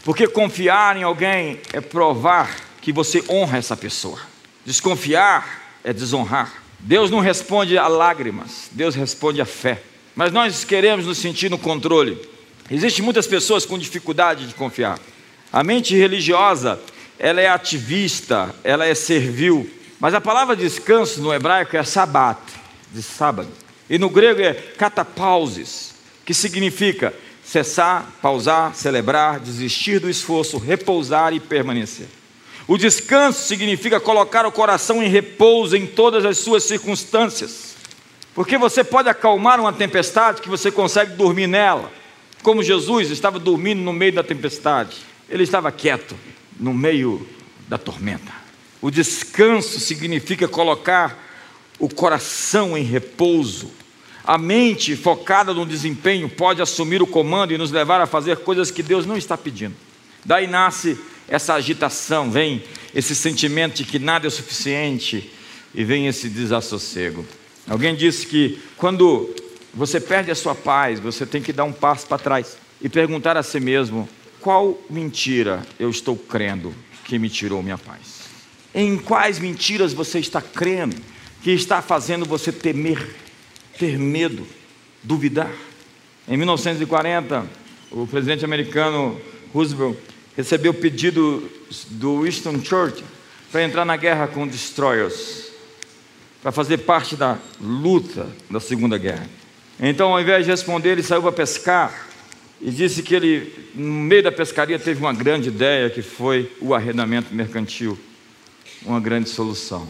Porque 0.04 0.28
confiar 0.28 0.98
em 0.98 1.04
alguém 1.04 1.62
é 1.72 1.80
provar 1.80 2.54
que 2.82 2.92
você 2.92 3.24
honra 3.30 3.60
essa 3.60 3.78
pessoa. 3.78 4.20
Desconfiar 4.66 5.72
é 5.86 5.94
desonrar. 5.94 6.52
Deus 6.80 7.10
não 7.10 7.22
responde 7.22 7.78
a 7.78 7.88
lágrimas, 7.88 8.68
Deus 8.74 8.94
responde 8.94 9.40
a 9.40 9.46
fé. 9.46 9.82
Mas 10.20 10.34
nós 10.34 10.66
queremos 10.66 11.06
nos 11.06 11.18
sentir 11.18 11.50
no 11.50 11.58
controle. 11.58 12.18
Existem 12.70 13.06
muitas 13.06 13.26
pessoas 13.26 13.66
com 13.66 13.80
dificuldade 13.80 14.50
de 14.50 14.54
confiar. 14.54 15.00
A 15.50 15.64
mente 15.64 15.96
religiosa, 15.96 16.78
ela 17.18 17.40
é 17.40 17.48
ativista, 17.48 18.54
ela 18.62 18.86
é 18.86 18.94
servil. 18.94 19.72
Mas 19.98 20.14
a 20.14 20.20
palavra 20.20 20.58
descanso 20.58 21.22
no 21.22 21.34
hebraico 21.34 21.78
é 21.78 21.84
sabat, 21.86 22.38
de 22.92 23.02
sábado. 23.02 23.48
E 23.90 23.98
no 23.98 24.10
grego 24.10 24.42
é 24.42 24.54
catapauses, 24.54 25.94
que 26.26 26.34
significa 26.34 27.14
cessar, 27.42 28.06
pausar, 28.22 28.76
celebrar, 28.76 29.40
desistir 29.40 30.00
do 30.00 30.10
esforço, 30.10 30.58
repousar 30.58 31.32
e 31.32 31.40
permanecer. 31.40 32.08
O 32.68 32.78
descanso 32.78 33.48
significa 33.48 34.02
colocar 34.02 34.46
o 34.46 34.52
coração 34.52 35.02
em 35.02 35.08
repouso 35.08 35.78
em 35.78 35.88
todas 35.88 36.26
as 36.26 36.40
suas 36.40 36.66
circunstâncias. 36.66 37.69
Porque 38.34 38.58
você 38.58 38.84
pode 38.84 39.10
acalmar 39.10 39.60
uma 39.60 39.74
tempestade 39.74 40.42
que 40.42 40.50
você 40.50 40.72
consegue 40.72 41.16
dormir 41.16 41.48
nela. 41.48 41.92
Como 42.42 42.64
Jesus 42.64 43.10
estava 43.10 43.38
dormindo 43.38 43.82
no 43.82 43.92
meio 43.92 44.14
da 44.14 44.24
tempestade, 44.24 44.98
ele 45.30 45.44
estava 45.44 45.72
quieto 45.72 46.16
no 46.60 46.74
meio 46.74 47.28
da 47.68 47.78
tormenta. 47.78 48.32
O 48.82 48.90
descanso 48.90 49.80
significa 49.80 50.48
colocar 50.48 51.28
o 51.78 51.90
coração 51.90 52.78
em 52.78 52.84
repouso. 52.84 53.72
A 54.24 54.38
mente 54.38 54.96
focada 54.96 55.54
no 55.54 55.66
desempenho 55.66 56.30
pode 56.30 56.62
assumir 56.62 57.02
o 57.02 57.08
comando 57.08 57.54
e 57.54 57.58
nos 57.58 57.72
levar 57.72 58.00
a 58.00 58.06
fazer 58.06 58.38
coisas 58.38 58.72
que 58.72 58.84
Deus 58.84 59.06
não 59.06 59.18
está 59.18 59.38
pedindo. 59.38 59.76
Daí 60.24 60.48
nasce 60.48 60.98
essa 61.28 61.54
agitação, 61.54 62.30
vem 62.30 62.64
esse 62.94 63.16
sentimento 63.16 63.76
de 63.76 63.86
que 63.86 64.00
nada 64.00 64.28
é 64.28 64.30
suficiente 64.30 65.32
e 65.74 65.84
vem 65.84 66.08
esse 66.08 66.30
desassossego. 66.30 67.26
Alguém 67.70 67.96
disse 67.96 68.26
que 68.26 68.60
quando 68.76 69.34
você 69.74 70.00
perde 70.00 70.32
a 70.32 70.36
sua 70.36 70.56
paz, 70.56 71.00
você 71.00 71.26
tem 71.26 71.42
que 71.42 71.54
dar 71.54 71.64
um 71.64 71.72
passo 71.72 72.08
para 72.08 72.18
trás 72.18 72.58
e 72.82 72.90
perguntar 72.90 73.38
a 73.38 73.44
si 73.44 73.60
mesmo: 73.60 74.10
qual 74.42 74.78
mentira 74.90 75.62
eu 75.80 75.90
estou 75.90 76.18
crendo 76.18 76.74
que 77.06 77.20
me 77.20 77.30
tirou 77.30 77.62
minha 77.62 77.78
paz? 77.78 78.28
Em 78.74 78.98
quais 78.98 79.38
mentiras 79.38 79.94
você 79.94 80.20
está 80.20 80.42
crendo 80.42 80.96
que 81.44 81.52
está 81.52 81.82
fazendo 81.82 82.26
você 82.26 82.52
temer, 82.52 83.16
ter 83.78 83.98
medo, 84.00 84.46
duvidar? 85.04 85.52
Em 86.28 86.38
1940, 86.38 87.46
o 87.92 88.06
presidente 88.08 88.46
americano 88.46 89.20
Roosevelt 89.54 89.98
recebeu 90.36 90.72
o 90.72 90.76
pedido 90.76 91.50
do 91.92 92.22
Winston 92.22 92.64
Churchill 92.64 93.06
para 93.52 93.64
entrar 93.64 93.86
na 93.86 93.98
guerra 93.98 94.28
com 94.28 94.48
destroyers, 94.48 95.49
para 96.42 96.52
fazer 96.52 96.80
parte 96.80 97.16
da 97.16 97.38
luta 97.60 98.28
da 98.50 98.60
Segunda 98.60 98.98
Guerra. 98.98 99.28
Então, 99.80 100.12
ao 100.12 100.22
invés 100.22 100.46
de 100.46 100.52
responder, 100.52 100.90
ele 100.90 101.04
saiu 101.04 101.22
para 101.22 101.32
pescar 101.32 102.08
e 102.62 102.70
disse 102.72 103.02
que 103.02 103.16
ele, 103.16 103.72
no 103.74 103.86
meio 103.86 104.24
da 104.24 104.32
pescaria, 104.32 104.78
teve 104.78 105.00
uma 105.00 105.14
grande 105.14 105.50
ideia 105.50 105.90
que 105.90 106.02
foi 106.02 106.52
o 106.60 106.74
arrendamento 106.74 107.34
mercantil, 107.34 107.98
uma 108.84 109.00
grande 109.00 109.30
solução. 109.30 109.88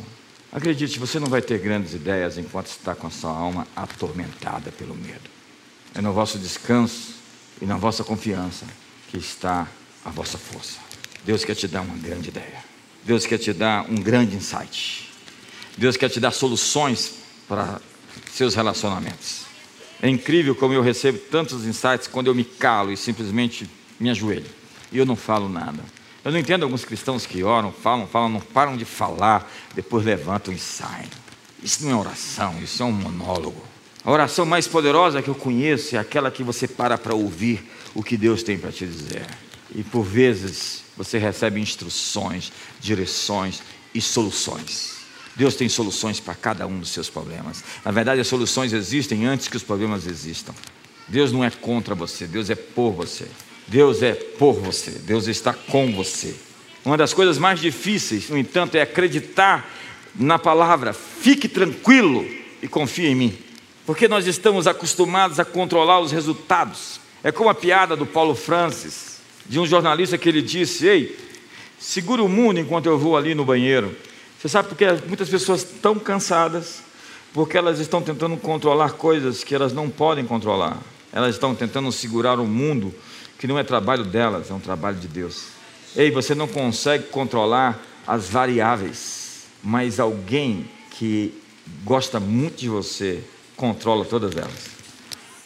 Acredite, 0.51 0.99
você 0.99 1.19
não 1.19 1.27
vai 1.27 1.41
ter 1.41 1.59
grandes 1.59 1.93
ideias 1.93 2.38
enquanto 2.38 2.67
está 2.67 2.95
com 2.95 3.07
a 3.07 3.12
sua 3.12 3.31
alma 3.31 3.67
atormentada 3.75 4.71
pelo 4.71 4.95
medo. 4.95 5.29
É 5.95 6.01
no 6.01 6.13
vosso 6.13 6.38
descanso 6.38 7.15
e 7.62 7.65
na 7.65 7.77
vossa 7.77 8.03
confiança 8.03 8.65
que 9.09 9.17
está 9.17 9.67
a 10.05 10.09
vossa 10.09 10.38
força. 10.38 10.79
Deus 11.23 11.43
quer 11.43 11.55
te 11.55 11.67
dar 11.67 11.81
uma 11.81 11.95
grande 11.97 12.29
ideia. 12.29 12.63
Deus 13.03 13.25
quer 13.25 13.38
te 13.38 13.53
dar 13.53 13.89
um 13.89 13.95
grande 13.95 14.35
insight. 14.35 15.08
Deus 15.79 15.95
quer 15.95 16.09
te 16.09 16.19
dar 16.19 16.31
soluções 16.31 17.13
para 17.47 17.79
seus 18.33 18.53
relacionamentos. 18.53 19.45
É 20.01 20.09
incrível 20.09 20.53
como 20.53 20.73
eu 20.73 20.81
recebo 20.81 21.17
tantos 21.17 21.65
insights 21.65 22.05
quando 22.05 22.27
eu 22.27 22.35
me 22.35 22.43
calo 22.43 22.91
e 22.91 22.97
simplesmente 22.97 23.69
me 23.97 24.09
ajoelho. 24.09 24.45
E 24.91 24.97
eu 24.97 25.05
não 25.05 25.15
falo 25.15 25.47
nada. 25.47 25.79
Eu 26.23 26.33
não 26.33 26.39
entendo 26.39 26.63
alguns 26.63 26.83
cristãos 26.83 27.25
que 27.25 27.43
oram, 27.43 27.71
falam, 27.71 28.07
falam, 28.07 28.27
não 28.27 28.41
param 28.41 28.75
de 28.75 28.83
falar, 28.83 29.49
depois 29.73 30.05
levantam 30.05 30.53
e 30.53 30.59
saem. 30.59 31.07
Isso 31.63 31.85
não 31.85 31.91
é 31.91 31.95
oração, 31.95 32.61
isso 32.61 32.83
é 32.83 32.85
um 32.85 32.91
monólogo. 32.91 33.63
A 34.03 34.11
oração 34.11 34.45
mais 34.45 34.67
poderosa 34.67 35.21
que 35.21 35.29
eu 35.29 35.35
conheço 35.35 35.95
é 35.95 35.99
aquela 35.99 36.29
que 36.29 36.43
você 36.43 36.67
para 36.67 36.97
para 36.97 37.15
ouvir 37.15 37.63
o 37.95 38.03
que 38.03 38.17
Deus 38.17 38.43
tem 38.43 38.57
para 38.57 38.71
te 38.71 38.85
dizer. 38.85 39.25
E 39.73 39.81
por 39.81 40.03
vezes 40.03 40.83
você 40.97 41.17
recebe 41.17 41.61
instruções, 41.61 42.51
direções 42.81 43.61
e 43.93 44.01
soluções. 44.01 44.98
Deus 45.39 45.56
tem 45.56 45.69
soluções 45.69 46.19
para 46.19 46.36
cada 46.36 46.67
um 46.67 46.80
dos 46.80 46.89
seus 46.89 47.10
problemas. 47.10 47.63
Na 47.86 47.91
verdade, 47.91 48.19
as 48.19 48.28
soluções 48.28 48.73
existem 48.73 49.25
antes 49.25 49.47
que 49.47 49.56
os 49.56 49.63
problemas 49.63 50.06
existam. 50.06 50.54
Deus 51.08 51.32
não 51.32 51.45
é 51.45 51.49
contra 51.49 51.95
você, 51.95 52.28
Deus 52.28 52.49
é 52.49 52.56
por 52.56 52.91
você. 52.91 53.25
Deus 53.65 54.04
é 54.04 54.13
por 54.13 54.52
você, 54.52 54.91
Deus 54.91 55.28
está 55.28 55.54
com 55.54 55.93
você. 55.93 56.36
Uma 56.84 56.97
das 56.97 57.13
coisas 57.13 57.38
mais 57.38 57.62
difíceis, 57.62 58.30
no 58.30 58.38
entanto, 58.38 58.75
é 58.75 58.82
acreditar 58.82 59.65
na 60.13 60.38
palavra, 60.38 60.91
fique 60.91 61.47
tranquilo 61.47 62.28
e 62.62 62.67
confie 62.67 63.08
em 63.08 63.15
mim. 63.15 63.38
Porque 63.86 64.10
nós 64.10 64.28
estamos 64.28 64.67
acostumados 64.67 65.39
a 65.39 65.45
controlar 65.45 66.02
os 66.02 66.12
resultados. 66.12 66.99
É 67.23 67.32
como 67.32 67.49
a 67.49 67.56
piada 67.56 67.95
do 67.95 68.06
Paulo 68.06 68.36
Francis, 68.36 69.21
de 69.45 69.58
um 69.58 69.65
jornalista 69.65 70.17
que 70.17 70.28
ele 70.28 70.41
disse: 70.41 70.86
Ei, 70.86 71.17
segura 71.80 72.21
o 72.21 72.28
mundo 72.28 72.60
enquanto 72.60 72.88
eu 72.88 72.99
vou 72.99 73.15
ali 73.15 73.34
no 73.34 73.45
banheiro. 73.45 73.95
Você 74.39 74.47
sabe 74.47 74.69
porque 74.69 74.86
muitas 75.06 75.28
pessoas 75.28 75.63
estão 75.63 75.99
cansadas, 75.99 76.82
porque 77.34 77.58
elas 77.58 77.78
estão 77.78 78.02
tentando 78.02 78.38
controlar 78.38 78.93
coisas 78.93 79.43
que 79.43 79.54
elas 79.54 79.73
não 79.73 79.89
podem 79.89 80.25
controlar. 80.25 80.78
Elas 81.12 81.36
estão 81.36 81.54
tentando 81.54 81.91
segurar 81.91 82.39
o 82.39 82.47
mundo 82.47 82.95
que 83.38 83.45
não 83.45 83.60
é 83.60 83.65
trabalho 83.65 84.06
delas, 84.06 84.49
é 84.49 84.54
um 84.54 84.60
trabalho 84.62 84.95
de 84.95 85.10
Deus. 85.10 85.47
Ei, 85.93 86.10
você 86.10 86.34
não 86.34 86.47
consegue 86.47 87.08
controlar 87.08 87.84
as 88.08 88.30
variáveis, 88.30 89.47
mas 89.62 89.99
alguém 89.99 90.69
que 90.91 91.38
gosta 91.84 92.17
muito 92.17 92.60
de 92.60 92.69
você 92.69 93.21
controla 93.58 94.06
todas 94.06 94.38
elas. 94.38 94.69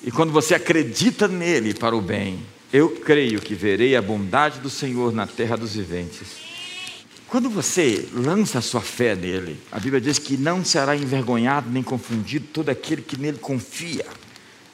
E 0.04 0.12
quando 0.12 0.32
você 0.32 0.54
acredita 0.54 1.28
nele 1.28 1.74
para 1.74 1.96
o 1.96 2.02
bem, 2.02 2.46
eu 2.72 2.90
creio 2.90 3.42
que 3.42 3.56
verei 3.56 3.96
a 3.96 4.02
bondade 4.04 4.60
do 4.60 4.70
Senhor 4.70 5.12
na 5.12 5.26
terra 5.26 5.58
dos 5.58 5.74
viventes. 5.74 6.53
Quando 7.34 7.50
você 7.50 8.08
lança 8.14 8.60
a 8.60 8.62
sua 8.62 8.80
fé 8.80 9.16
nele, 9.16 9.60
a 9.72 9.80
Bíblia 9.80 10.00
diz 10.00 10.20
que 10.20 10.38
não 10.38 10.64
será 10.64 10.96
envergonhado 10.96 11.68
nem 11.68 11.82
confundido 11.82 12.46
todo 12.54 12.70
aquele 12.70 13.02
que 13.02 13.20
nele 13.20 13.40
confia. 13.40 14.06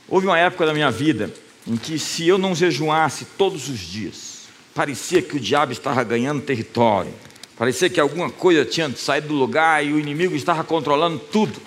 Houve 0.10 0.28
uma 0.28 0.38
época 0.38 0.66
da 0.66 0.74
minha 0.74 0.92
vida 0.92 1.34
em 1.66 1.78
que, 1.78 1.98
se 1.98 2.28
eu 2.28 2.38
não 2.38 2.54
jejuasse 2.54 3.24
todos 3.38 3.70
os 3.70 3.80
dias, 3.80 4.40
parecia 4.76 5.22
que 5.22 5.38
o 5.38 5.40
diabo 5.40 5.72
estava 5.72 6.04
ganhando 6.04 6.42
território, 6.42 7.14
parecia 7.58 7.90
que 7.90 7.98
alguma 7.98 8.30
coisa 8.30 8.66
tinha 8.66 8.94
saído 8.94 9.30
do 9.30 9.36
lugar 9.36 9.86
e 9.86 9.94
o 9.94 9.98
inimigo 9.98 10.36
estava 10.36 10.62
controlando 10.62 11.18
tudo. 11.18 11.62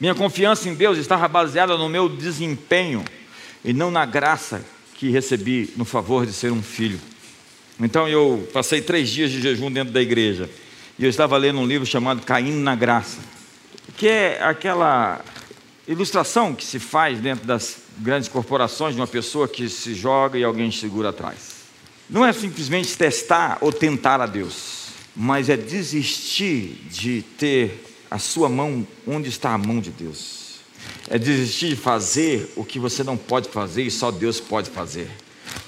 Minha 0.00 0.14
confiança 0.14 0.66
em 0.66 0.74
Deus 0.74 0.96
estava 0.96 1.28
baseada 1.28 1.76
no 1.76 1.90
meu 1.90 2.08
desempenho 2.08 3.04
e 3.62 3.74
não 3.74 3.90
na 3.90 4.06
graça 4.06 4.64
que 4.94 5.10
recebi 5.10 5.74
no 5.76 5.84
favor 5.84 6.24
de 6.24 6.32
ser 6.32 6.50
um 6.50 6.62
filho. 6.62 7.11
Então 7.80 8.08
eu 8.08 8.48
passei 8.52 8.80
três 8.80 9.10
dias 9.10 9.30
de 9.30 9.40
jejum 9.40 9.70
dentro 9.70 9.92
da 9.92 10.00
igreja. 10.00 10.48
E 10.98 11.04
eu 11.04 11.10
estava 11.10 11.36
lendo 11.36 11.58
um 11.58 11.66
livro 11.66 11.86
chamado 11.86 12.22
Caindo 12.22 12.58
na 12.58 12.74
Graça, 12.74 13.18
que 13.96 14.06
é 14.06 14.42
aquela 14.42 15.24
ilustração 15.88 16.54
que 16.54 16.64
se 16.64 16.78
faz 16.78 17.18
dentro 17.18 17.46
das 17.46 17.78
grandes 17.98 18.28
corporações 18.28 18.94
de 18.94 19.00
uma 19.00 19.06
pessoa 19.06 19.48
que 19.48 19.68
se 19.68 19.94
joga 19.94 20.38
e 20.38 20.44
alguém 20.44 20.70
segura 20.70 21.08
atrás. 21.08 21.62
Não 22.08 22.24
é 22.24 22.32
simplesmente 22.32 22.96
testar 22.96 23.58
ou 23.60 23.72
tentar 23.72 24.20
a 24.20 24.26
Deus, 24.26 24.88
mas 25.16 25.48
é 25.48 25.56
desistir 25.56 26.78
de 26.90 27.22
ter 27.38 27.84
a 28.10 28.18
sua 28.18 28.48
mão 28.48 28.86
onde 29.06 29.28
está 29.28 29.54
a 29.54 29.58
mão 29.58 29.80
de 29.80 29.90
Deus 29.90 30.42
é 31.08 31.18
desistir 31.18 31.68
de 31.68 31.76
fazer 31.76 32.52
o 32.56 32.64
que 32.64 32.78
você 32.78 33.02
não 33.04 33.16
pode 33.16 33.48
fazer 33.48 33.82
e 33.82 33.90
só 33.90 34.10
Deus 34.10 34.40
pode 34.40 34.70
fazer. 34.70 35.10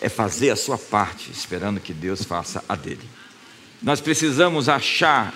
É 0.01 0.09
fazer 0.09 0.51
a 0.51 0.57
sua 0.57 0.77
parte, 0.77 1.31
esperando 1.31 1.81
que 1.81 1.93
Deus 1.93 2.25
faça 2.25 2.63
a 2.69 2.75
dele. 2.75 3.09
Nós 3.83 4.01
precisamos 4.01 4.69
achar 4.69 5.35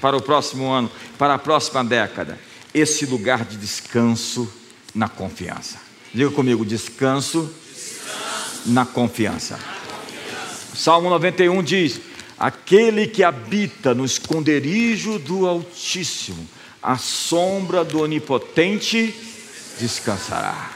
para 0.00 0.16
o 0.16 0.22
próximo 0.22 0.70
ano, 0.70 0.90
para 1.18 1.34
a 1.34 1.38
próxima 1.38 1.84
década? 1.84 2.38
Esse 2.74 3.06
lugar 3.06 3.44
de 3.44 3.56
descanso 3.56 4.52
na 4.94 5.08
confiança. 5.08 5.78
Diga 6.12 6.30
comigo: 6.30 6.64
descanso, 6.64 7.52
descanso. 7.72 8.62
na 8.66 8.84
confiança. 8.84 9.58
Salmo 10.74 11.08
91 11.10 11.62
diz: 11.62 12.00
Aquele 12.38 13.06
que 13.06 13.22
habita 13.22 13.94
no 13.94 14.04
esconderijo 14.04 15.18
do 15.18 15.46
Altíssimo, 15.46 16.48
a 16.82 16.96
sombra 16.96 17.84
do 17.84 18.00
Onipotente 18.00 19.14
descansará. 19.78 20.70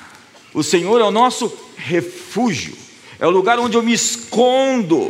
O 0.54 0.62
Senhor 0.62 1.00
é 1.00 1.04
o 1.04 1.10
nosso 1.10 1.52
refúgio, 1.76 2.76
é 3.18 3.26
o 3.26 3.30
lugar 3.30 3.58
onde 3.58 3.76
eu 3.76 3.82
me 3.82 3.92
escondo. 3.92 5.08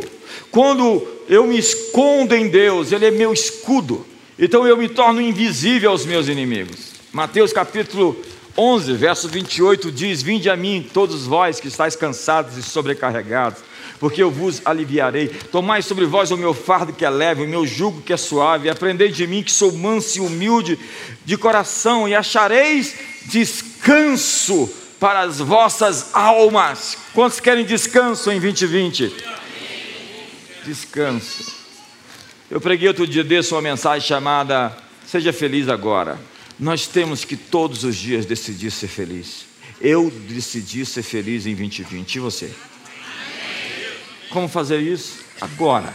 Quando 0.51 1.05
eu 1.27 1.45
me 1.45 1.57
escondo 1.57 2.35
em 2.35 2.47
Deus, 2.47 2.91
Ele 2.91 3.05
é 3.05 3.11
meu 3.11 3.33
escudo, 3.33 4.05
então 4.37 4.67
eu 4.67 4.77
me 4.77 4.87
torno 4.87 5.21
invisível 5.21 5.91
aos 5.91 6.05
meus 6.05 6.27
inimigos. 6.27 6.93
Mateus 7.11 7.51
capítulo 7.51 8.15
11, 8.57 8.93
verso 8.93 9.27
28 9.27 9.91
diz: 9.91 10.21
Vinde 10.21 10.49
a 10.49 10.55
mim, 10.55 10.87
todos 10.93 11.25
vós 11.25 11.59
que 11.59 11.67
estáis 11.67 11.95
cansados 11.95 12.57
e 12.57 12.63
sobrecarregados 12.63 13.61
porque 13.99 14.21
eu 14.21 14.29
vos 14.29 14.61
aliviarei. 14.65 15.27
Tomai 15.27 15.81
sobre 15.81 16.05
vós 16.05 16.31
o 16.31 16.37
meu 16.37 16.53
fardo 16.53 16.93
que 16.93 17.05
é 17.05 17.09
leve, 17.09 17.43
o 17.43 17.47
meu 17.47 17.65
jugo 17.65 18.01
que 18.01 18.13
é 18.13 18.17
suave, 18.17 18.69
aprendei 18.69 19.09
de 19.09 19.25
mim 19.25 19.43
que 19.43 19.51
sou 19.51 19.71
manso 19.71 20.17
e 20.17 20.21
humilde 20.21 20.79
de 21.25 21.37
coração, 21.37 22.07
e 22.07 22.15
achareis 22.15 22.95
descanso 23.25 24.69
para 24.99 25.21
as 25.21 25.39
vossas 25.39 26.13
almas. 26.13 26.97
Quantos 27.13 27.39
querem 27.39 27.65
descanso 27.65 28.31
em 28.31 28.39
2020? 28.39 29.13
Descanso. 30.65 31.55
Eu 32.49 32.61
preguei 32.61 32.87
outro 32.87 33.05
dia 33.05 33.23
desse 33.23 33.53
uma 33.53 33.61
mensagem 33.61 34.07
chamada 34.07 34.75
Seja 35.05 35.33
Feliz 35.33 35.69
Agora. 35.69 36.19
Nós 36.59 36.87
temos 36.87 37.23
que 37.23 37.35
todos 37.35 37.83
os 37.83 37.95
dias 37.95 38.25
decidir 38.25 38.71
ser 38.71 38.87
feliz. 38.87 39.45
Eu 39.79 40.09
decidi 40.09 40.85
ser 40.85 41.03
feliz 41.03 41.45
em 41.45 41.55
2020. 41.55 42.15
E 42.15 42.19
você? 42.19 42.51
Como 44.29 44.47
fazer 44.47 44.79
isso? 44.79 45.19
Agora, 45.39 45.93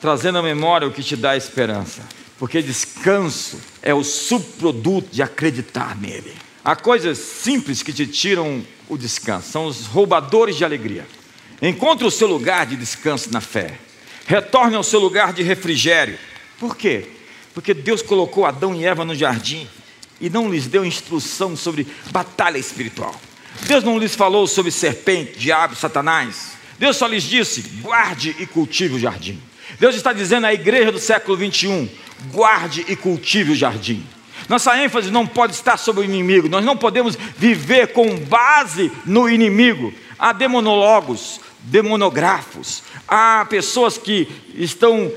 trazendo 0.00 0.38
à 0.38 0.42
memória 0.42 0.88
o 0.88 0.92
que 0.92 1.02
te 1.02 1.14
dá 1.14 1.36
esperança, 1.36 2.02
porque 2.38 2.60
descanso 2.60 3.60
é 3.82 3.94
o 3.94 4.02
subproduto 4.02 5.08
de 5.12 5.22
acreditar 5.22 5.96
nele. 5.96 6.34
Há 6.64 6.76
coisas 6.76 7.18
simples 7.18 7.82
que 7.82 7.92
te 7.92 8.06
tiram 8.06 8.64
o 8.88 8.98
descanso, 8.98 9.50
são 9.50 9.66
os 9.66 9.86
roubadores 9.86 10.56
de 10.56 10.64
alegria. 10.64 11.06
Encontre 11.62 12.06
o 12.06 12.10
seu 12.10 12.28
lugar 12.28 12.66
de 12.66 12.76
descanso 12.76 13.32
na 13.32 13.40
fé, 13.40 13.78
retorne 14.26 14.76
ao 14.76 14.82
seu 14.82 15.00
lugar 15.00 15.32
de 15.32 15.42
refrigério. 15.42 16.18
Por 16.58 16.76
quê? 16.76 17.08
Porque 17.54 17.72
Deus 17.72 18.02
colocou 18.02 18.44
Adão 18.44 18.74
e 18.74 18.84
Eva 18.84 19.04
no 19.04 19.14
jardim 19.14 19.66
e 20.20 20.28
não 20.28 20.50
lhes 20.50 20.66
deu 20.66 20.84
instrução 20.84 21.56
sobre 21.56 21.86
batalha 22.10 22.58
espiritual. 22.58 23.18
Deus 23.62 23.82
não 23.82 23.98
lhes 23.98 24.14
falou 24.14 24.46
sobre 24.46 24.70
serpente, 24.70 25.38
diabo, 25.38 25.74
satanás. 25.74 26.52
Deus 26.78 26.96
só 26.96 27.06
lhes 27.06 27.24
disse: 27.24 27.62
guarde 27.80 28.36
e 28.38 28.46
cultive 28.46 28.94
o 28.94 28.98
jardim. 28.98 29.40
Deus 29.78 29.94
está 29.94 30.12
dizendo 30.12 30.46
à 30.46 30.54
igreja 30.54 30.92
do 30.92 30.98
século 30.98 31.36
21: 31.36 31.88
guarde 32.32 32.84
e 32.88 32.96
cultive 32.96 33.52
o 33.52 33.56
jardim. 33.56 34.04
Nossa 34.50 34.76
ênfase 34.76 35.12
não 35.12 35.28
pode 35.28 35.52
estar 35.52 35.76
sobre 35.76 36.00
o 36.00 36.04
inimigo, 36.04 36.48
nós 36.48 36.64
não 36.64 36.76
podemos 36.76 37.16
viver 37.36 37.92
com 37.92 38.16
base 38.16 38.90
no 39.06 39.30
inimigo. 39.30 39.94
Há 40.18 40.32
demonólogos, 40.32 41.40
demonógrafos, 41.60 42.82
há 43.06 43.46
pessoas 43.48 43.96
que 43.96 44.26
estão 44.56 45.08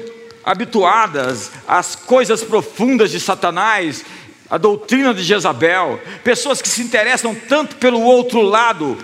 habituadas 0.43 1.51
às 1.67 1.95
coisas 1.95 2.43
profundas 2.43 3.09
de 3.09 3.19
Satanás, 3.19 4.05
a 4.47 4.59
doutrina 4.59 5.15
de 5.15 5.23
Jezabel, 5.23 5.99
pessoas 6.23 6.61
que 6.61 6.69
se 6.69 6.83
interessam 6.83 7.33
tanto 7.33 7.77
pelo 7.77 8.03
outro 8.03 8.39
lado, 8.39 8.95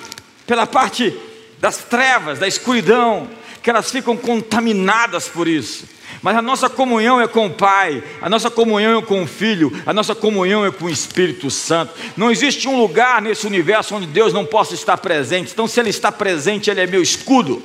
pela 0.45 0.67
parte 0.67 1.11
das 1.59 1.77
trevas, 1.77 2.37
da 2.37 2.47
escuridão, 2.47 3.27
que 3.63 3.69
elas 3.71 3.89
ficam 3.89 4.15
contaminadas 4.15 5.27
por 5.27 5.47
isso. 5.47 5.85
Mas 6.21 6.35
a 6.35 6.41
nossa 6.41 6.69
comunhão 6.69 7.21
é 7.21 7.27
com 7.27 7.47
o 7.47 7.49
Pai, 7.49 8.03
a 8.21 8.29
nossa 8.29 8.49
comunhão 8.49 8.99
é 8.99 9.01
com 9.01 9.23
o 9.23 9.27
Filho, 9.27 9.71
a 9.85 9.93
nossa 9.93 10.13
comunhão 10.13 10.65
é 10.65 10.71
com 10.71 10.85
o 10.85 10.89
Espírito 10.89 11.49
Santo. 11.49 11.93
Não 12.17 12.29
existe 12.29 12.67
um 12.67 12.79
lugar 12.79 13.21
nesse 13.21 13.47
universo 13.47 13.95
onde 13.95 14.05
Deus 14.05 14.33
não 14.33 14.45
possa 14.45 14.73
estar 14.73 14.97
presente. 14.97 15.51
Então, 15.53 15.67
se 15.67 15.79
Ele 15.79 15.89
está 15.89 16.11
presente, 16.11 16.69
Ele 16.69 16.81
é 16.81 16.87
meu 16.87 17.01
escudo. 17.01 17.61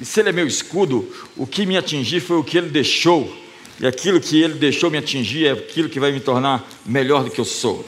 E 0.00 0.04
se 0.04 0.20
Ele 0.20 0.28
é 0.28 0.32
meu 0.32 0.46
escudo, 0.46 1.08
o 1.36 1.46
que 1.46 1.64
me 1.64 1.76
atingir 1.76 2.20
foi 2.20 2.36
o 2.36 2.44
que 2.44 2.58
Ele 2.58 2.68
deixou. 2.68 3.34
E 3.80 3.86
aquilo 3.86 4.20
que 4.20 4.40
Ele 4.40 4.54
deixou 4.54 4.90
me 4.90 4.98
atingir 4.98 5.46
é 5.46 5.52
aquilo 5.52 5.88
que 5.88 5.98
vai 5.98 6.12
me 6.12 6.20
tornar 6.20 6.68
melhor 6.84 7.24
do 7.24 7.30
que 7.30 7.40
eu 7.40 7.44
sou. 7.44 7.84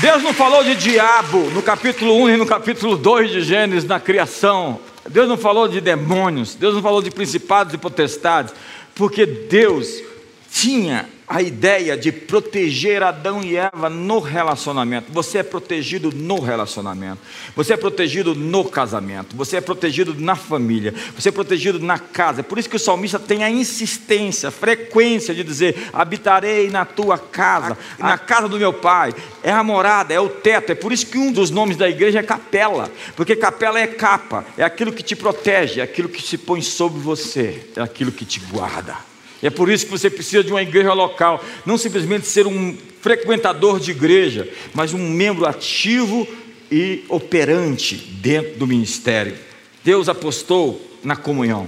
Deus 0.00 0.22
não 0.22 0.32
falou 0.32 0.64
de 0.64 0.74
diabo 0.76 1.50
no 1.50 1.62
capítulo 1.62 2.14
1 2.22 2.30
e 2.30 2.36
no 2.38 2.46
capítulo 2.46 2.96
2 2.96 3.32
de 3.32 3.42
Gênesis, 3.42 3.84
na 3.86 4.00
criação. 4.00 4.80
Deus 5.06 5.28
não 5.28 5.36
falou 5.36 5.68
de 5.68 5.78
demônios. 5.78 6.54
Deus 6.54 6.74
não 6.74 6.80
falou 6.80 7.02
de 7.02 7.10
principados 7.10 7.74
e 7.74 7.78
potestades. 7.78 8.54
Porque 8.94 9.26
Deus 9.26 10.02
tinha 10.50 11.06
a 11.30 11.40
ideia 11.40 11.96
de 11.96 12.10
proteger 12.10 13.04
Adão 13.04 13.40
e 13.40 13.56
Eva 13.56 13.88
no 13.88 14.18
relacionamento. 14.18 15.12
Você 15.12 15.38
é 15.38 15.42
protegido 15.44 16.10
no 16.12 16.40
relacionamento. 16.40 17.20
Você 17.54 17.74
é 17.74 17.76
protegido 17.76 18.34
no 18.34 18.64
casamento. 18.64 19.36
Você 19.36 19.56
é 19.56 19.60
protegido 19.60 20.12
na 20.18 20.34
família. 20.34 20.92
Você 21.14 21.28
é 21.28 21.32
protegido 21.32 21.78
na 21.78 22.00
casa. 22.00 22.40
É 22.40 22.42
por 22.42 22.58
isso 22.58 22.68
que 22.68 22.74
o 22.74 22.80
salmista 22.80 23.16
tem 23.16 23.44
a 23.44 23.50
insistência, 23.50 24.48
a 24.48 24.52
frequência 24.52 25.32
de 25.32 25.44
dizer: 25.44 25.90
habitarei 25.92 26.68
na 26.68 26.84
tua 26.84 27.16
casa, 27.16 27.78
na 27.96 28.18
casa 28.18 28.48
do 28.48 28.58
meu 28.58 28.72
pai. 28.72 29.14
É 29.40 29.52
a 29.52 29.62
morada, 29.62 30.12
é 30.12 30.18
o 30.18 30.28
teto. 30.28 30.72
É 30.72 30.74
por 30.74 30.90
isso 30.92 31.06
que 31.06 31.16
um 31.16 31.30
dos 31.30 31.48
nomes 31.48 31.76
da 31.76 31.88
igreja 31.88 32.18
é 32.18 32.24
capela. 32.24 32.90
Porque 33.14 33.36
capela 33.36 33.78
é 33.78 33.86
capa, 33.86 34.44
é 34.58 34.64
aquilo 34.64 34.92
que 34.92 35.02
te 35.04 35.14
protege, 35.14 35.78
é 35.78 35.84
aquilo 35.84 36.08
que 36.08 36.20
se 36.20 36.36
põe 36.36 36.60
sobre 36.60 37.00
você, 37.00 37.70
é 37.76 37.80
aquilo 37.80 38.10
que 38.10 38.24
te 38.24 38.40
guarda. 38.40 39.09
E 39.42 39.46
é 39.46 39.50
por 39.50 39.70
isso 39.70 39.86
que 39.86 39.90
você 39.90 40.10
precisa 40.10 40.44
de 40.44 40.50
uma 40.50 40.62
igreja 40.62 40.92
local, 40.92 41.42
não 41.64 41.78
simplesmente 41.78 42.26
ser 42.26 42.46
um 42.46 42.76
frequentador 43.00 43.80
de 43.80 43.90
igreja, 43.90 44.48
mas 44.74 44.92
um 44.92 45.08
membro 45.08 45.46
ativo 45.46 46.28
e 46.70 47.04
operante 47.08 47.96
dentro 47.96 48.58
do 48.58 48.66
ministério. 48.66 49.36
Deus 49.82 50.08
apostou 50.08 50.80
na 51.02 51.16
comunhão, 51.16 51.66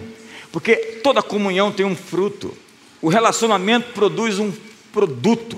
porque 0.51 0.77
toda 1.03 1.23
comunhão 1.23 1.73
tem 1.73 1.87
um 1.87 1.97
fruto. 1.97 2.55
O 3.01 3.09
relacionamento 3.09 3.93
produz 3.93 4.39
um 4.39 4.53
produto. 4.93 5.57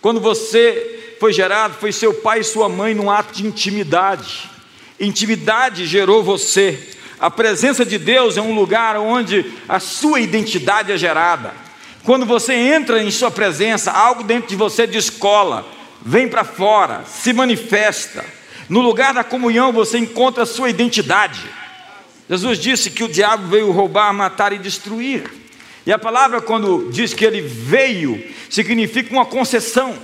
Quando 0.00 0.18
você 0.18 1.14
foi 1.20 1.32
gerado, 1.32 1.74
foi 1.74 1.92
seu 1.92 2.14
pai 2.14 2.40
e 2.40 2.44
sua 2.44 2.68
mãe 2.68 2.94
num 2.94 3.10
ato 3.10 3.34
de 3.34 3.46
intimidade. 3.46 4.50
Intimidade 4.98 5.86
gerou 5.86 6.22
você. 6.22 6.96
A 7.22 7.30
presença 7.30 7.84
de 7.84 7.98
Deus 7.98 8.36
é 8.36 8.42
um 8.42 8.52
lugar 8.52 8.96
onde 8.96 9.46
a 9.68 9.78
sua 9.78 10.18
identidade 10.18 10.90
é 10.90 10.98
gerada. 10.98 11.54
Quando 12.02 12.26
você 12.26 12.52
entra 12.52 13.00
em 13.00 13.12
Sua 13.12 13.30
presença, 13.30 13.92
algo 13.92 14.24
dentro 14.24 14.48
de 14.48 14.56
você 14.56 14.88
descola, 14.88 15.64
vem 16.04 16.26
para 16.26 16.42
fora, 16.42 17.04
se 17.06 17.32
manifesta. 17.32 18.24
No 18.68 18.80
lugar 18.80 19.14
da 19.14 19.22
comunhão 19.22 19.70
você 19.70 19.98
encontra 19.98 20.42
a 20.42 20.46
sua 20.46 20.68
identidade. 20.68 21.40
Jesus 22.28 22.58
disse 22.58 22.90
que 22.90 23.04
o 23.04 23.08
diabo 23.08 23.46
veio 23.46 23.70
roubar, 23.70 24.12
matar 24.12 24.52
e 24.52 24.58
destruir. 24.58 25.22
E 25.86 25.92
a 25.92 25.98
palavra, 26.00 26.40
quando 26.40 26.90
diz 26.90 27.14
que 27.14 27.24
ele 27.24 27.40
veio, 27.40 28.20
significa 28.50 29.12
uma 29.12 29.26
concessão, 29.26 29.96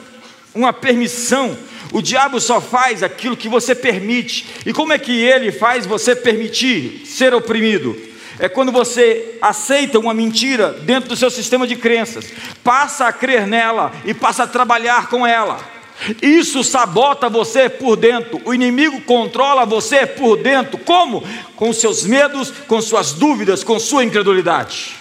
uma 0.55 0.73
permissão, 0.73 1.59
o 1.93 2.03
diabo 2.03 2.41
só 2.41 2.61
faz 2.61 3.03
aquilo 3.03 3.37
que 3.37 3.49
você 3.49 3.75
permite. 3.75 4.47
E 4.67 4.73
como 4.73 4.93
é 4.93 4.99
que 4.99 5.13
ele 5.13 5.51
faz 5.51 5.87
você 5.87 6.15
permitir 6.15 7.03
ser 7.07 7.35
oprimido? 7.35 7.97
É 8.39 8.49
quando 8.49 8.71
você 8.71 9.37
aceita 9.41 9.99
uma 9.99 10.15
mentira 10.15 10.73
dentro 10.73 11.09
do 11.09 11.17
seu 11.17 11.31
sistema 11.31 11.67
de 11.67 11.75
crenças, 11.75 12.27
passa 12.63 13.07
a 13.07 13.13
crer 13.13 13.47
nela 13.47 13.93
e 14.05 14.15
passa 14.15 14.45
a 14.45 14.47
trabalhar 14.47 15.09
com 15.09 15.27
ela. 15.27 15.59
Isso 16.23 16.63
sabota 16.63 17.29
você 17.29 17.69
por 17.69 17.97
dentro. 17.97 18.41
O 18.45 18.55
inimigo 18.55 19.01
controla 19.03 19.67
você 19.67 20.07
por 20.07 20.37
dentro. 20.37 20.79
Como? 20.79 21.25
Com 21.57 21.73
seus 21.73 22.05
medos, 22.05 22.53
com 22.69 22.81
suas 22.81 23.13
dúvidas, 23.13 23.65
com 23.65 23.81
sua 23.81 24.05
incredulidade. 24.05 24.95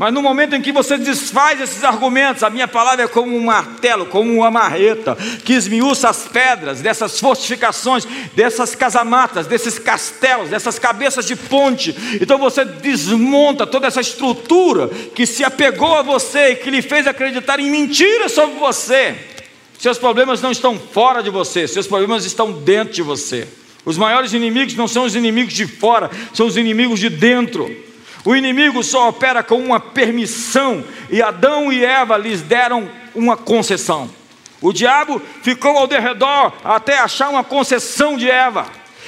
Mas 0.00 0.14
no 0.14 0.22
momento 0.22 0.56
em 0.56 0.62
que 0.62 0.72
você 0.72 0.96
desfaz 0.96 1.60
esses 1.60 1.84
argumentos, 1.84 2.42
a 2.42 2.48
minha 2.48 2.66
palavra 2.66 3.04
é 3.04 3.06
como 3.06 3.36
um 3.36 3.44
martelo, 3.44 4.06
como 4.06 4.32
uma 4.32 4.50
marreta, 4.50 5.14
que 5.44 5.52
esmiuça 5.52 6.08
as 6.08 6.26
pedras 6.26 6.80
dessas 6.80 7.20
fortificações, 7.20 8.08
dessas 8.34 8.74
casamatas, 8.74 9.46
desses 9.46 9.78
castelos, 9.78 10.48
dessas 10.48 10.78
cabeças 10.78 11.26
de 11.26 11.36
ponte. 11.36 11.94
Então 12.18 12.38
você 12.38 12.64
desmonta 12.64 13.66
toda 13.66 13.88
essa 13.88 14.00
estrutura 14.00 14.88
que 15.14 15.26
se 15.26 15.44
apegou 15.44 15.94
a 15.94 16.00
você 16.00 16.52
e 16.52 16.56
que 16.56 16.70
lhe 16.70 16.80
fez 16.80 17.06
acreditar 17.06 17.60
em 17.60 17.70
mentiras 17.70 18.32
sobre 18.32 18.58
você. 18.58 19.14
Seus 19.78 19.98
problemas 19.98 20.40
não 20.40 20.50
estão 20.50 20.78
fora 20.78 21.22
de 21.22 21.28
você, 21.28 21.68
seus 21.68 21.86
problemas 21.86 22.24
estão 22.24 22.50
dentro 22.52 22.94
de 22.94 23.02
você. 23.02 23.46
Os 23.84 23.98
maiores 23.98 24.32
inimigos 24.32 24.74
não 24.76 24.88
são 24.88 25.04
os 25.04 25.14
inimigos 25.14 25.52
de 25.52 25.66
fora, 25.66 26.10
são 26.32 26.46
os 26.46 26.56
inimigos 26.56 26.98
de 26.98 27.10
dentro. 27.10 27.89
O 28.24 28.36
inimigo 28.36 28.82
só 28.82 29.08
opera 29.08 29.42
com 29.42 29.56
uma 29.56 29.80
permissão, 29.80 30.84
e 31.08 31.22
Adão 31.22 31.72
e 31.72 31.84
Eva 31.84 32.16
lhes 32.16 32.42
deram 32.42 32.88
uma 33.14 33.36
concessão. 33.36 34.10
O 34.60 34.72
diabo 34.72 35.20
ficou 35.42 35.76
ao 35.76 35.86
derredor 35.86 36.52
até 36.62 36.98
achar 36.98 37.30
uma 37.30 37.42
concessão 37.42 38.16
de 38.16 38.30
Eva. 38.30 38.66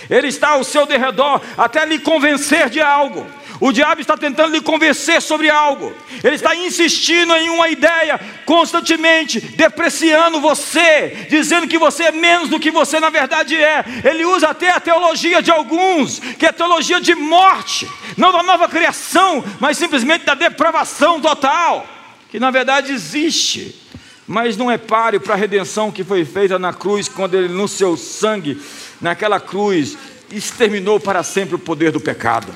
Ele 0.09 0.29
está 0.29 0.51
ao 0.51 0.65
seu 0.65 0.87
derredor 0.87 1.41
até 1.57 1.85
lhe 1.85 1.99
convencer 1.99 2.71
de 2.71 2.81
algo. 2.81 3.27
O 3.65 3.71
diabo 3.71 4.01
está 4.01 4.17
tentando 4.17 4.53
lhe 4.53 4.61
convencer 4.61 5.23
sobre 5.23 5.49
algo. 5.49 5.95
Ele 6.25 6.35
está 6.35 6.53
insistindo 6.53 7.33
em 7.37 7.49
uma 7.49 7.69
ideia 7.69 8.19
constantemente, 8.45 9.39
depreciando 9.41 10.41
você, 10.41 11.29
dizendo 11.31 11.69
que 11.69 11.79
você 11.79 12.07
é 12.07 12.11
menos 12.11 12.49
do 12.49 12.59
que 12.59 12.73
você 12.73 12.99
na 12.99 13.09
verdade 13.09 13.55
é. 13.55 13.85
Ele 14.03 14.25
usa 14.25 14.49
até 14.49 14.71
a 14.73 14.81
teologia 14.81 15.41
de 15.41 15.53
alguns, 15.53 16.19
que 16.19 16.45
é 16.45 16.49
a 16.49 16.53
teologia 16.53 17.01
de 17.01 17.15
morte, 17.15 17.89
não 18.17 18.33
da 18.33 18.43
nova 18.43 18.69
criação, 18.69 19.45
mas 19.61 19.79
simplesmente 19.79 20.25
da 20.25 20.35
depravação 20.35 21.21
total, 21.21 21.87
que 22.33 22.41
na 22.41 22.51
verdade 22.51 22.93
existe 22.93 23.81
mas 24.27 24.57
não 24.57 24.71
é 24.71 24.79
páreo 24.79 25.21
para 25.21 25.35
a 25.35 25.37
redenção 25.37 25.91
que 25.91 26.03
foi 26.03 26.25
feita 26.25 26.59
na 26.59 26.73
cruz, 26.73 27.07
quando 27.07 27.35
ele, 27.35 27.49
no 27.49 27.69
seu 27.69 27.97
sangue, 27.97 28.61
naquela 29.01 29.39
cruz, 29.39 29.99
exterminou 30.33 30.99
para 30.99 31.23
sempre 31.23 31.57
o 31.57 31.59
poder 31.59 31.93
do 31.93 32.01
pecado. 32.01 32.53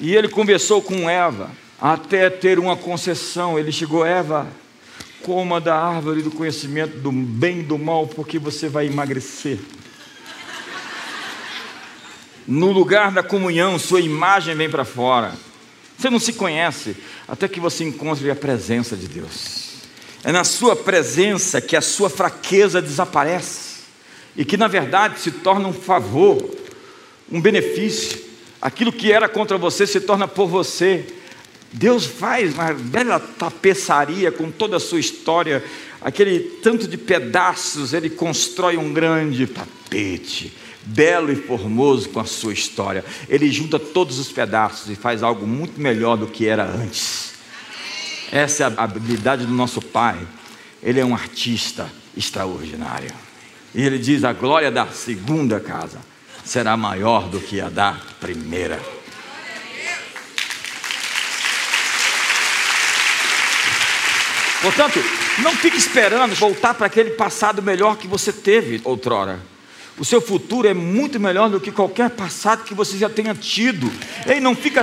E 0.00 0.14
ele 0.14 0.28
conversou 0.28 0.82
com 0.82 1.08
Eva, 1.08 1.50
até 1.80 2.28
ter 2.28 2.58
uma 2.58 2.76
concessão. 2.76 3.58
Ele 3.58 3.70
chegou, 3.70 4.04
Eva, 4.04 4.46
coma 5.22 5.60
da 5.60 5.76
árvore 5.76 6.22
do 6.22 6.30
conhecimento 6.30 6.98
do 6.98 7.10
bem 7.10 7.60
e 7.60 7.62
do 7.62 7.78
mal, 7.78 8.06
porque 8.06 8.38
você 8.38 8.68
vai 8.68 8.86
emagrecer. 8.86 9.58
No 12.46 12.70
lugar 12.70 13.10
da 13.10 13.22
comunhão, 13.22 13.78
sua 13.78 14.00
imagem 14.00 14.54
vem 14.54 14.68
para 14.68 14.84
fora. 14.84 15.32
Você 15.96 16.10
não 16.10 16.18
se 16.18 16.34
conhece 16.34 16.96
até 17.26 17.48
que 17.48 17.58
você 17.58 17.84
encontre 17.84 18.30
a 18.30 18.36
presença 18.36 18.96
de 18.96 19.08
Deus. 19.08 19.64
É 20.22 20.32
na 20.32 20.44
sua 20.44 20.74
presença 20.76 21.60
que 21.60 21.76
a 21.76 21.80
sua 21.80 22.10
fraqueza 22.10 22.82
desaparece 22.82 23.84
e 24.36 24.44
que 24.44 24.56
na 24.56 24.68
verdade 24.68 25.20
se 25.20 25.30
torna 25.30 25.68
um 25.68 25.72
favor, 25.72 26.50
um 27.30 27.40
benefício. 27.40 28.33
Aquilo 28.64 28.90
que 28.90 29.12
era 29.12 29.28
contra 29.28 29.58
você 29.58 29.86
se 29.86 30.00
torna 30.00 30.26
por 30.26 30.48
você. 30.48 31.04
Deus 31.70 32.06
faz 32.06 32.54
uma 32.54 32.72
bela 32.72 33.20
tapeçaria 33.20 34.32
com 34.32 34.50
toda 34.50 34.78
a 34.78 34.80
sua 34.80 34.98
história, 34.98 35.62
aquele 36.00 36.40
tanto 36.62 36.88
de 36.88 36.96
pedaços, 36.96 37.92
ele 37.92 38.08
constrói 38.08 38.78
um 38.78 38.90
grande 38.90 39.46
tapete, 39.46 40.50
belo 40.82 41.30
e 41.30 41.36
formoso 41.36 42.08
com 42.08 42.20
a 42.20 42.24
sua 42.24 42.54
história. 42.54 43.04
Ele 43.28 43.50
junta 43.50 43.78
todos 43.78 44.18
os 44.18 44.32
pedaços 44.32 44.88
e 44.88 44.94
faz 44.94 45.22
algo 45.22 45.46
muito 45.46 45.78
melhor 45.78 46.16
do 46.16 46.26
que 46.26 46.46
era 46.46 46.64
antes. 46.64 47.34
Essa 48.32 48.64
é 48.64 48.66
a 48.66 48.82
habilidade 48.82 49.44
do 49.44 49.52
nosso 49.52 49.82
Pai. 49.82 50.18
Ele 50.82 51.00
é 51.00 51.04
um 51.04 51.12
artista 51.12 51.92
extraordinário. 52.16 53.10
E 53.74 53.82
ele 53.82 53.98
diz: 53.98 54.24
a 54.24 54.32
glória 54.32 54.70
da 54.70 54.86
segunda 54.86 55.60
casa 55.60 56.13
será 56.44 56.76
maior 56.76 57.28
do 57.28 57.40
que 57.40 57.60
a 57.60 57.68
da 57.68 57.96
primeira. 58.20 58.80
Portanto, 64.62 64.98
não 65.40 65.54
fique 65.54 65.76
esperando 65.76 66.34
voltar 66.34 66.72
para 66.74 66.86
aquele 66.86 67.10
passado 67.10 67.62
melhor 67.62 67.96
que 67.96 68.06
você 68.06 68.32
teve 68.32 68.80
outrora. 68.84 69.38
O 69.98 70.04
seu 70.04 70.20
futuro 70.20 70.66
é 70.66 70.74
muito 70.74 71.20
melhor 71.20 71.50
do 71.50 71.60
que 71.60 71.70
qualquer 71.70 72.10
passado 72.10 72.64
que 72.64 72.74
você 72.74 72.96
já 72.96 73.08
tenha 73.08 73.34
tido. 73.34 73.92
Ei, 74.26 74.40
não 74.40 74.56
fica 74.56 74.82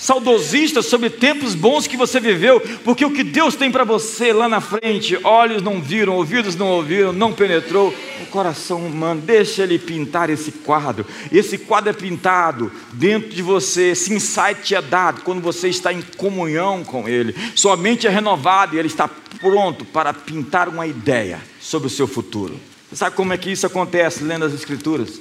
saudosista 0.00 0.80
sobre 0.80 1.10
tempos 1.10 1.54
bons 1.54 1.86
que 1.86 1.96
você 1.96 2.18
viveu, 2.18 2.58
porque 2.82 3.04
o 3.04 3.12
que 3.12 3.22
Deus 3.22 3.54
tem 3.54 3.70
para 3.70 3.84
você 3.84 4.32
lá 4.32 4.48
na 4.48 4.60
frente, 4.60 5.18
olhos 5.22 5.62
não 5.62 5.80
viram, 5.80 6.14
ouvidos 6.14 6.56
não 6.56 6.68
ouviram, 6.68 7.12
não 7.12 7.32
penetrou 7.32 7.94
o 8.22 8.26
coração 8.26 8.86
humano. 8.86 9.20
Deixa 9.20 9.62
ele 9.62 9.78
pintar 9.78 10.30
esse 10.30 10.50
quadro. 10.52 11.04
Esse 11.30 11.58
quadro 11.58 11.90
é 11.90 11.92
pintado 11.92 12.72
dentro 12.94 13.28
de 13.28 13.42
você. 13.42 13.90
Esse 13.90 14.14
insight 14.14 14.74
é 14.74 14.80
dado 14.80 15.20
quando 15.20 15.42
você 15.42 15.68
está 15.68 15.92
em 15.92 16.00
comunhão 16.16 16.82
com 16.82 17.06
ele. 17.06 17.34
Sua 17.54 17.76
mente 17.76 18.06
é 18.06 18.10
renovada 18.10 18.74
e 18.74 18.78
ele 18.78 18.88
está 18.88 19.06
pronto 19.38 19.84
para 19.84 20.14
pintar 20.14 20.68
uma 20.68 20.86
ideia 20.86 21.40
sobre 21.60 21.88
o 21.88 21.90
seu 21.90 22.06
futuro. 22.06 22.58
Você 22.88 22.96
sabe 22.96 23.14
como 23.14 23.34
é 23.34 23.36
que 23.36 23.52
isso 23.52 23.66
acontece 23.66 24.24
lendo 24.24 24.46
as 24.46 24.54
Escrituras? 24.54 25.20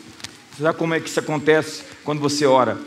Você 0.56 0.63
sabe 0.63 0.78
como 0.78 0.94
é 0.94 1.02
que 1.02 1.10
isso 1.10 1.20
acontece 1.20 1.84
quando 2.04 2.22
você 2.22 2.46
ora? 2.46 2.78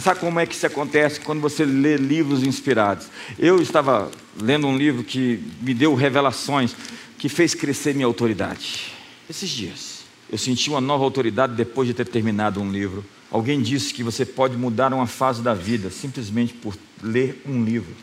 Sabe 0.00 0.20
como 0.20 0.40
é 0.40 0.46
que 0.46 0.54
isso 0.54 0.66
acontece 0.66 1.20
quando 1.20 1.40
você 1.40 1.64
lê 1.64 1.96
livros 1.96 2.42
inspirados? 2.42 3.06
Eu 3.38 3.62
estava 3.62 4.10
lendo 4.40 4.66
um 4.66 4.76
livro 4.76 5.04
que 5.04 5.42
me 5.60 5.72
deu 5.72 5.94
revelações, 5.94 6.74
que 7.18 7.28
fez 7.28 7.54
crescer 7.54 7.94
minha 7.94 8.06
autoridade. 8.06 8.92
Esses 9.30 9.48
dias, 9.48 10.00
eu 10.30 10.36
senti 10.36 10.68
uma 10.68 10.80
nova 10.80 11.04
autoridade 11.04 11.54
depois 11.54 11.88
de 11.88 11.94
ter 11.94 12.06
terminado 12.06 12.60
um 12.60 12.70
livro. 12.70 13.04
Alguém 13.30 13.62
disse 13.62 13.94
que 13.94 14.02
você 14.02 14.24
pode 14.26 14.56
mudar 14.56 14.92
uma 14.92 15.06
fase 15.06 15.42
da 15.42 15.54
vida 15.54 15.90
simplesmente 15.90 16.52
por 16.54 16.76
ler 17.02 17.42
um 17.46 17.64
livro. 17.64 17.94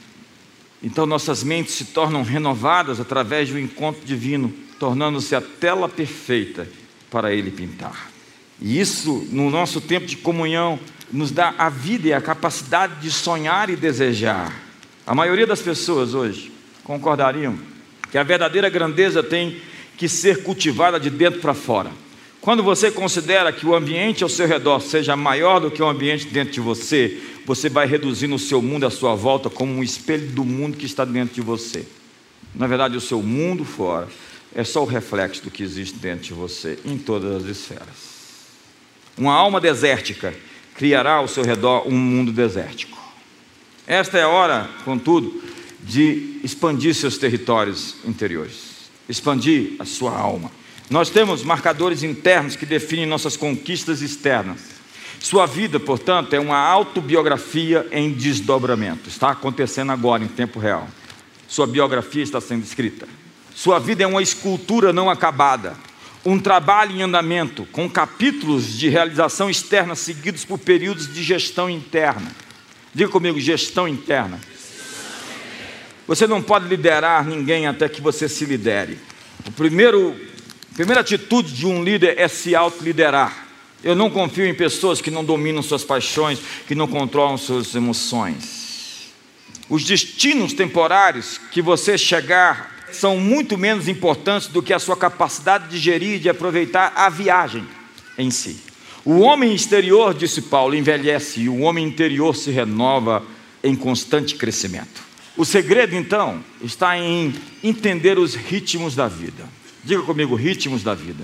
Então 0.82 1.06
nossas 1.06 1.44
mentes 1.44 1.76
se 1.76 1.86
tornam 1.86 2.24
renovadas 2.24 3.00
através 3.00 3.50
do 3.50 3.60
encontro 3.60 4.04
divino, 4.04 4.52
tornando-se 4.80 5.36
a 5.36 5.42
tela 5.42 5.88
perfeita 5.88 6.68
para 7.10 7.34
ele 7.34 7.52
pintar. 7.52 8.10
E 8.60 8.80
isso, 8.80 9.28
no 9.32 9.50
nosso 9.50 9.82
tempo 9.82 10.06
de 10.06 10.18
comunhão, 10.18 10.80
nos 11.12 11.32
dá 11.32 11.54
a 11.58 11.70
vida 11.70 12.08
e 12.08 12.14
a 12.14 12.22
capacidade 12.22 12.96
de 13.02 13.12
sonhar 13.12 13.70
e 13.70 13.76
desejar. 13.76 14.54
A 15.06 15.14
maioria 15.14 15.46
das 15.46 15.62
pessoas 15.62 16.14
hoje 16.14 16.52
concordariam 16.84 17.58
que 18.10 18.18
a 18.18 18.24
verdadeira 18.24 18.70
grandeza 18.70 19.22
tem 19.22 19.62
que 19.98 20.08
ser 20.08 20.44
cultivada 20.44 21.00
de 21.00 21.10
dentro 21.10 21.40
para 21.40 21.54
fora. 21.54 21.92
Quando 22.40 22.64
você 22.64 22.90
considera 22.90 23.54
que 23.54 23.66
o 23.66 23.76
ambiente 23.76 24.24
ao 24.24 24.30
seu 24.30 24.48
redor 24.48 24.80
seja 24.80 25.16
maior 25.16 25.60
do 25.60 25.70
que 25.70 25.82
o 25.82 25.88
ambiente 25.88 26.26
dentro 26.26 26.54
de 26.54 26.60
você, 26.60 27.22
você 27.46 27.70
vai 27.70 27.86
reduzindo 27.86 28.34
o 28.34 28.40
seu 28.40 28.62
mundo 28.62 28.86
à 28.86 28.90
sua 28.90 29.14
volta 29.14 29.50
como 29.50 29.72
um 29.72 29.84
espelho 29.84 30.28
do 30.30 30.44
mundo 30.44 30.76
que 30.76 30.86
está 30.86 31.06
dentro 31.06 31.36
de 31.36 31.42
você. 31.42 31.86
Na 32.56 32.66
verdade, 32.66 32.98
o 32.98 33.02
seu 33.02 33.22
mundo 33.22 33.64
fora 33.64 34.08
é 34.56 34.64
só 34.64 34.82
o 34.82 34.88
reflexo 34.88 35.44
do 35.44 35.52
que 35.52 35.62
existe 35.64 35.98
dentro 36.00 36.24
de 36.24 36.34
você, 36.34 36.80
em 36.84 36.98
todas 36.98 37.44
as 37.44 37.50
esferas. 37.50 38.12
Uma 39.18 39.34
alma 39.34 39.62
desértica 39.62 40.34
criará 40.82 41.18
ao 41.18 41.28
seu 41.28 41.44
redor 41.44 41.88
um 41.88 41.96
mundo 41.96 42.32
desértico. 42.32 42.98
Esta 43.86 44.18
é 44.18 44.24
a 44.24 44.28
hora, 44.28 44.68
contudo, 44.84 45.32
de 45.80 46.40
expandir 46.44 46.96
seus 46.96 47.20
territórios 47.20 47.98
interiores, 48.04 48.90
expandir 49.08 49.76
a 49.78 49.86
sua 49.86 50.18
alma. 50.18 50.50
Nós 50.90 51.12
temos 51.12 51.44
marcadores 51.44 52.02
internos 52.02 52.56
que 52.56 52.66
definem 52.66 53.06
nossas 53.06 53.38
conquistas 53.38 54.02
externas. 54.02 54.60
Sua 55.20 55.46
vida, 55.46 55.80
portanto, 55.80 56.34
é 56.34 56.40
uma 56.40 56.58
autobiografia 56.58 57.88
em 57.92 58.12
desdobramento. 58.12 59.08
Está 59.08 59.30
acontecendo 59.30 59.92
agora, 59.92 60.24
em 60.24 60.28
tempo 60.28 60.58
real. 60.58 60.88
Sua 61.48 61.68
biografia 61.68 62.24
está 62.24 62.42
sendo 62.42 62.64
escrita. 62.64 63.08
Sua 63.54 63.78
vida 63.78 64.02
é 64.02 64.08
uma 64.08 64.24
escultura 64.24 64.92
não 64.92 65.12
acabada 65.12 65.76
um 66.26 66.40
trabalho 66.40 66.96
em 66.96 67.02
andamento, 67.02 67.66
com 67.72 67.90
capítulos 67.90 68.78
de 68.78 68.90
realização 68.90 69.50
externa 69.50 69.96
seguidos 69.96 70.46
por 70.46 70.60
períodos 70.60 71.12
de 71.12 71.24
gestão 71.24 71.70
interna. 71.70 72.32
Diga 72.94 73.10
comigo, 73.10 73.40
gestão 73.40 73.88
interna. 73.88 74.40
Você 76.08 76.28
não 76.28 76.42
pode 76.42 76.68
liderar 76.68 77.26
ninguém 77.26 77.68
até 77.68 77.88
que 77.88 78.02
você 78.02 78.28
se 78.28 78.46
lidere. 78.46 79.00
O 79.48 79.52
primeiro, 79.52 80.16
a 80.72 80.76
primeira 80.76 81.02
atitude 81.02 81.54
de 81.54 81.66
um 81.66 81.84
líder 81.84 82.20
é 82.20 82.28
se 82.28 82.56
autoliderar. 82.56 83.48
Eu 83.84 83.96
não 83.96 84.10
confio 84.10 84.46
em 84.46 84.54
pessoas 84.54 85.02
que 85.02 85.10
não 85.10 85.26
dominam 85.26 85.64
suas 85.64 85.84
paixões, 85.84 86.40
que 86.68 86.76
não 86.76 86.88
controlam 86.88 87.38
suas 87.38 87.74
emoções. 87.74 89.12
Os 89.68 89.84
destinos 89.84 90.54
temporários 90.54 91.40
que 91.52 91.62
você 91.62 91.98
chegar 91.98 92.71
são 92.96 93.18
muito 93.18 93.58
menos 93.58 93.88
importantes 93.88 94.48
do 94.48 94.62
que 94.62 94.74
a 94.74 94.80
sua 94.80 94.96
capacidade 94.96 95.70
de 95.70 95.78
gerir 95.78 96.16
e 96.16 96.20
de 96.20 96.30
aproveitar 96.30 96.94
a 96.96 97.10
viagem 97.10 97.66
em 98.18 98.30
si. 98.30 98.58
O 99.04 99.20
homem 99.20 99.54
exterior, 99.54 100.14
disse 100.14 100.44
Paulo, 100.44 100.76
envelhece 100.76 101.42
e 101.42 101.50
o 101.50 101.62
homem 101.62 101.86
interior 101.86 102.36
se 102.36 102.52
renova 102.52 103.24
em 103.64 103.76
constante 103.76 104.36
crescimento. 104.36 105.02
O 105.36 105.46
segredo, 105.46 105.96
então, 105.96 106.44
está 106.62 106.98
em 106.98 107.34
entender 107.64 108.20
os 108.20 108.36
ritmos 108.36 108.96
da 108.96 109.08
vida. 109.08 109.44
Diga 109.84 110.04
comigo, 110.04 110.36
ritmos 110.36 110.84
da 110.84 110.94
vida. 110.94 111.24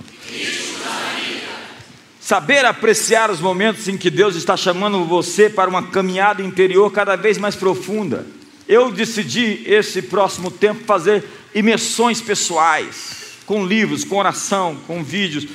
Saber 2.20 2.66
apreciar 2.66 3.30
os 3.30 3.40
momentos 3.40 3.88
em 3.88 3.96
que 3.96 4.10
Deus 4.10 4.36
está 4.36 4.58
chamando 4.58 5.06
você 5.06 5.50
para 5.50 5.70
uma 5.70 5.84
caminhada 5.84 6.42
interior 6.42 6.92
cada 6.92 7.16
vez 7.16 7.38
mais 7.38 7.56
profunda. 7.56 8.26
Eu 8.68 8.92
decidi 8.92 9.64
esse 9.66 10.02
próximo 10.02 10.52
tempo 10.52 10.84
fazer 10.86 11.24
imersões 11.56 12.22
pessoais, 12.22 13.38
com 13.46 13.66
livros, 13.66 14.04
com 14.04 14.18
oração, 14.18 14.78
com 14.86 15.04
vídeos, 15.04 15.48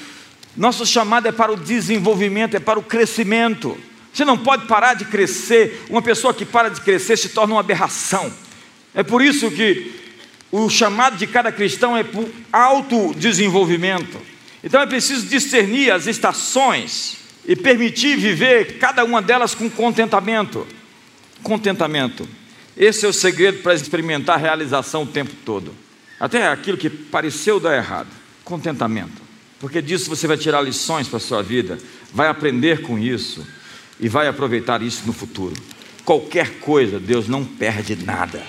Nosso 0.57 0.85
chamado 0.85 1.27
é 1.27 1.33
para 1.33 1.53
o 1.53 1.57
desenvolvimento, 1.57 2.57
é 2.57 2.61
para 2.61 2.79
o 2.79 2.83
crescimento. 2.83 3.79
Você 4.13 4.25
não 4.25 4.37
pode 4.37 4.67
parar 4.67 4.95
de 4.95 5.07
crescer. 5.07 5.85
Uma 5.89 6.03
pessoa 6.03 6.35
que 6.35 6.45
para 6.45 6.69
de 6.69 6.81
crescer 6.83 7.17
se 7.17 7.31
torna 7.31 7.55
uma 7.55 7.61
aberração. 7.61 8.33
É 8.95 9.03
por 9.03 9.23
isso 9.23 9.51
que 9.51 9.93
o 10.51 10.69
chamado 10.69 11.17
de 11.17 11.27
cada 11.27 11.51
cristão 11.51 11.97
é 11.97 12.05
para 12.05 12.29
autodesenvolvimento. 12.53 14.19
Então 14.63 14.81
é 14.81 14.87
preciso 14.87 15.27
discernir 15.27 15.91
as 15.91 16.07
estações 16.07 17.17
e 17.47 17.57
permitir 17.57 18.17
viver 18.17 18.79
cada 18.79 19.03
uma 19.05 19.23
delas 19.23 19.55
com 19.55 19.71
contentamento. 19.71 20.67
Contentamento. 21.43 22.29
Esse 22.77 23.05
é 23.05 23.09
o 23.09 23.13
segredo 23.13 23.63
para 23.63 23.75
experimentar 23.75 24.37
a 24.37 24.41
realização 24.41 25.03
o 25.03 25.07
tempo 25.07 25.33
todo. 25.45 25.75
Até 26.19 26.49
aquilo 26.49 26.79
que 26.79 26.89
pareceu 26.89 27.61
dar 27.61 27.77
errado. 27.77 28.09
Contentamento. 28.45 29.23
Porque 29.59 29.81
disso 29.81 30.09
você 30.09 30.27
vai 30.27 30.37
tirar 30.37 30.61
lições 30.61 31.07
para 31.07 31.19
a 31.19 31.21
sua 31.21 31.43
vida, 31.43 31.79
vai 32.13 32.29
aprender 32.29 32.83
com 32.83 32.99
isso 32.99 33.47
e 34.01 34.09
vai 34.09 34.27
aproveitar 34.27 34.83
isso 34.83 35.03
no 35.07 35.13
futuro. 35.13 35.55
Qualquer 36.05 36.59
coisa, 36.59 36.99
Deus 36.99 37.29
não 37.29 37.45
perde 37.45 37.95
nada. 37.97 38.43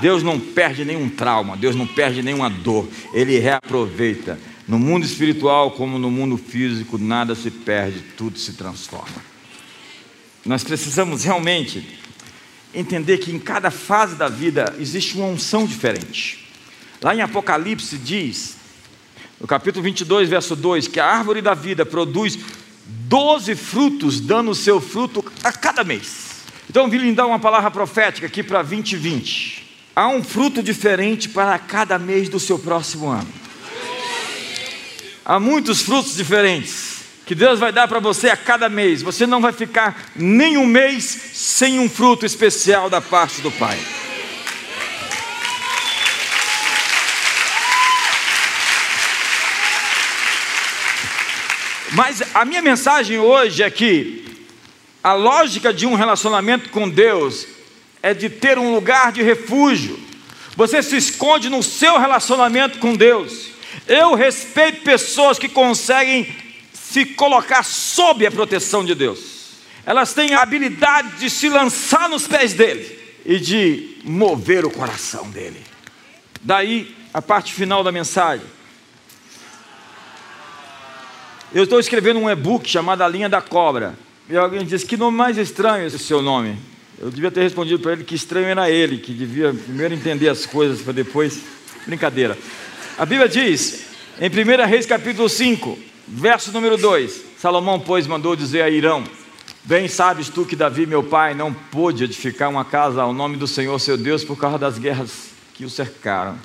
Deus 0.00 0.22
não 0.22 0.38
perde 0.38 0.84
nenhum 0.84 1.08
trauma, 1.08 1.56
Deus 1.56 1.74
não 1.74 1.86
perde 1.86 2.22
nenhuma 2.22 2.48
dor, 2.48 2.88
Ele 3.12 3.38
reaproveita. 3.38 4.38
No 4.66 4.78
mundo 4.78 5.04
espiritual, 5.04 5.70
como 5.72 5.98
no 5.98 6.10
mundo 6.10 6.36
físico, 6.36 6.98
nada 6.98 7.34
se 7.34 7.50
perde, 7.50 8.00
tudo 8.16 8.38
se 8.38 8.52
transforma. 8.52 9.22
Nós 10.44 10.62
precisamos 10.62 11.24
realmente 11.24 11.98
entender 12.74 13.18
que 13.18 13.32
em 13.32 13.38
cada 13.38 13.70
fase 13.70 14.14
da 14.14 14.28
vida 14.28 14.74
existe 14.78 15.16
uma 15.16 15.26
unção 15.26 15.66
diferente. 15.66 16.48
Lá 17.00 17.14
em 17.14 17.20
Apocalipse 17.20 17.96
diz, 17.96 18.56
no 19.40 19.46
capítulo 19.46 19.82
22, 19.84 20.28
verso 20.28 20.56
2, 20.56 20.88
que 20.88 21.00
a 21.00 21.06
árvore 21.06 21.40
da 21.40 21.54
vida 21.54 21.86
produz 21.86 22.38
doze 22.84 23.54
frutos, 23.54 24.20
dando 24.20 24.50
o 24.50 24.54
seu 24.54 24.80
fruto 24.80 25.24
a 25.42 25.52
cada 25.52 25.84
mês. 25.84 26.28
Então, 26.68 26.84
eu 26.84 26.90
vim 26.90 26.98
lhe 26.98 27.12
dar 27.12 27.26
uma 27.26 27.38
palavra 27.38 27.70
profética 27.70 28.26
aqui 28.26 28.42
para 28.42 28.62
2020. 28.62 29.66
Há 29.96 30.08
um 30.08 30.22
fruto 30.22 30.62
diferente 30.62 31.28
para 31.28 31.58
cada 31.58 31.98
mês 31.98 32.28
do 32.28 32.38
seu 32.38 32.58
próximo 32.58 33.08
ano. 33.08 33.28
Há 35.24 35.40
muitos 35.40 35.82
frutos 35.82 36.14
diferentes 36.14 36.97
que 37.28 37.34
Deus 37.34 37.60
vai 37.60 37.70
dar 37.70 37.86
para 37.86 38.00
você 38.00 38.30
a 38.30 38.36
cada 38.38 38.70
mês. 38.70 39.02
Você 39.02 39.26
não 39.26 39.38
vai 39.38 39.52
ficar 39.52 40.10
nem 40.16 40.56
um 40.56 40.64
mês 40.64 41.04
sem 41.04 41.78
um 41.78 41.86
fruto 41.86 42.24
especial 42.24 42.88
da 42.88 43.02
parte 43.02 43.42
do 43.42 43.50
Pai. 43.50 43.78
Mas 51.92 52.22
a 52.32 52.46
minha 52.46 52.62
mensagem 52.62 53.18
hoje 53.18 53.62
é 53.62 53.68
que 53.68 54.24
a 55.04 55.12
lógica 55.12 55.70
de 55.70 55.84
um 55.84 55.96
relacionamento 55.96 56.70
com 56.70 56.88
Deus 56.88 57.46
é 58.02 58.14
de 58.14 58.30
ter 58.30 58.58
um 58.58 58.72
lugar 58.72 59.12
de 59.12 59.22
refúgio. 59.22 60.00
Você 60.56 60.82
se 60.82 60.96
esconde 60.96 61.50
no 61.50 61.62
seu 61.62 61.98
relacionamento 61.98 62.78
com 62.78 62.96
Deus. 62.96 63.48
Eu 63.86 64.14
respeito 64.14 64.80
pessoas 64.80 65.38
que 65.38 65.46
conseguem 65.46 66.47
se 66.90 67.04
colocar 67.04 67.62
sob 67.62 68.26
a 68.26 68.30
proteção 68.30 68.82
de 68.82 68.94
Deus. 68.94 69.58
Elas 69.84 70.14
têm 70.14 70.32
a 70.32 70.40
habilidade 70.40 71.18
de 71.18 71.28
se 71.28 71.48
lançar 71.48 72.08
nos 72.08 72.26
pés 72.26 72.54
dele 72.54 72.98
e 73.26 73.38
de 73.38 73.98
mover 74.04 74.64
o 74.64 74.70
coração 74.70 75.28
dele. 75.30 75.60
Daí 76.40 76.94
a 77.12 77.20
parte 77.20 77.52
final 77.52 77.84
da 77.84 77.92
mensagem. 77.92 78.46
Eu 81.52 81.64
estou 81.64 81.78
escrevendo 81.78 82.20
um 82.20 82.30
e-book 82.30 82.68
chamado 82.68 83.02
A 83.02 83.08
Linha 83.08 83.28
da 83.28 83.42
Cobra. 83.42 83.98
E 84.28 84.36
alguém 84.36 84.64
disse: 84.64 84.86
Que 84.86 84.96
nome 84.96 85.16
mais 85.16 85.36
estranho 85.36 85.86
esse 85.86 85.98
seu 85.98 86.22
nome? 86.22 86.58
Eu 86.98 87.10
devia 87.10 87.30
ter 87.30 87.42
respondido 87.42 87.80
para 87.80 87.92
ele 87.92 88.04
que 88.04 88.14
estranho 88.14 88.46
era 88.46 88.70
ele, 88.70 88.98
que 88.98 89.12
devia 89.12 89.52
primeiro 89.52 89.94
entender 89.94 90.28
as 90.28 90.46
coisas 90.46 90.80
para 90.80 90.92
depois. 90.92 91.38
Brincadeira. 91.86 92.36
A 92.98 93.06
Bíblia 93.06 93.28
diz, 93.28 93.84
em 94.20 94.28
1 94.28 94.66
Reis 94.66 94.84
capítulo 94.84 95.28
5, 95.28 95.87
verso 96.08 96.52
número 96.52 96.76
2: 96.76 97.22
Salomão, 97.38 97.78
pois, 97.78 98.06
mandou 98.06 98.34
dizer 98.34 98.62
a 98.62 98.70
Irão: 98.70 99.04
Bem 99.64 99.86
sabes 99.86 100.28
tu 100.28 100.44
que 100.44 100.56
Davi, 100.56 100.86
meu 100.86 101.02
pai, 101.02 101.34
não 101.34 101.52
pôde 101.52 102.04
edificar 102.04 102.48
uma 102.48 102.64
casa 102.64 103.02
ao 103.02 103.12
nome 103.12 103.36
do 103.36 103.46
Senhor 103.46 103.78
seu 103.78 103.96
Deus 103.96 104.24
por 104.24 104.36
causa 104.36 104.58
das 104.58 104.78
guerras 104.78 105.30
que 105.54 105.64
o 105.64 105.70
cercaram. 105.70 106.38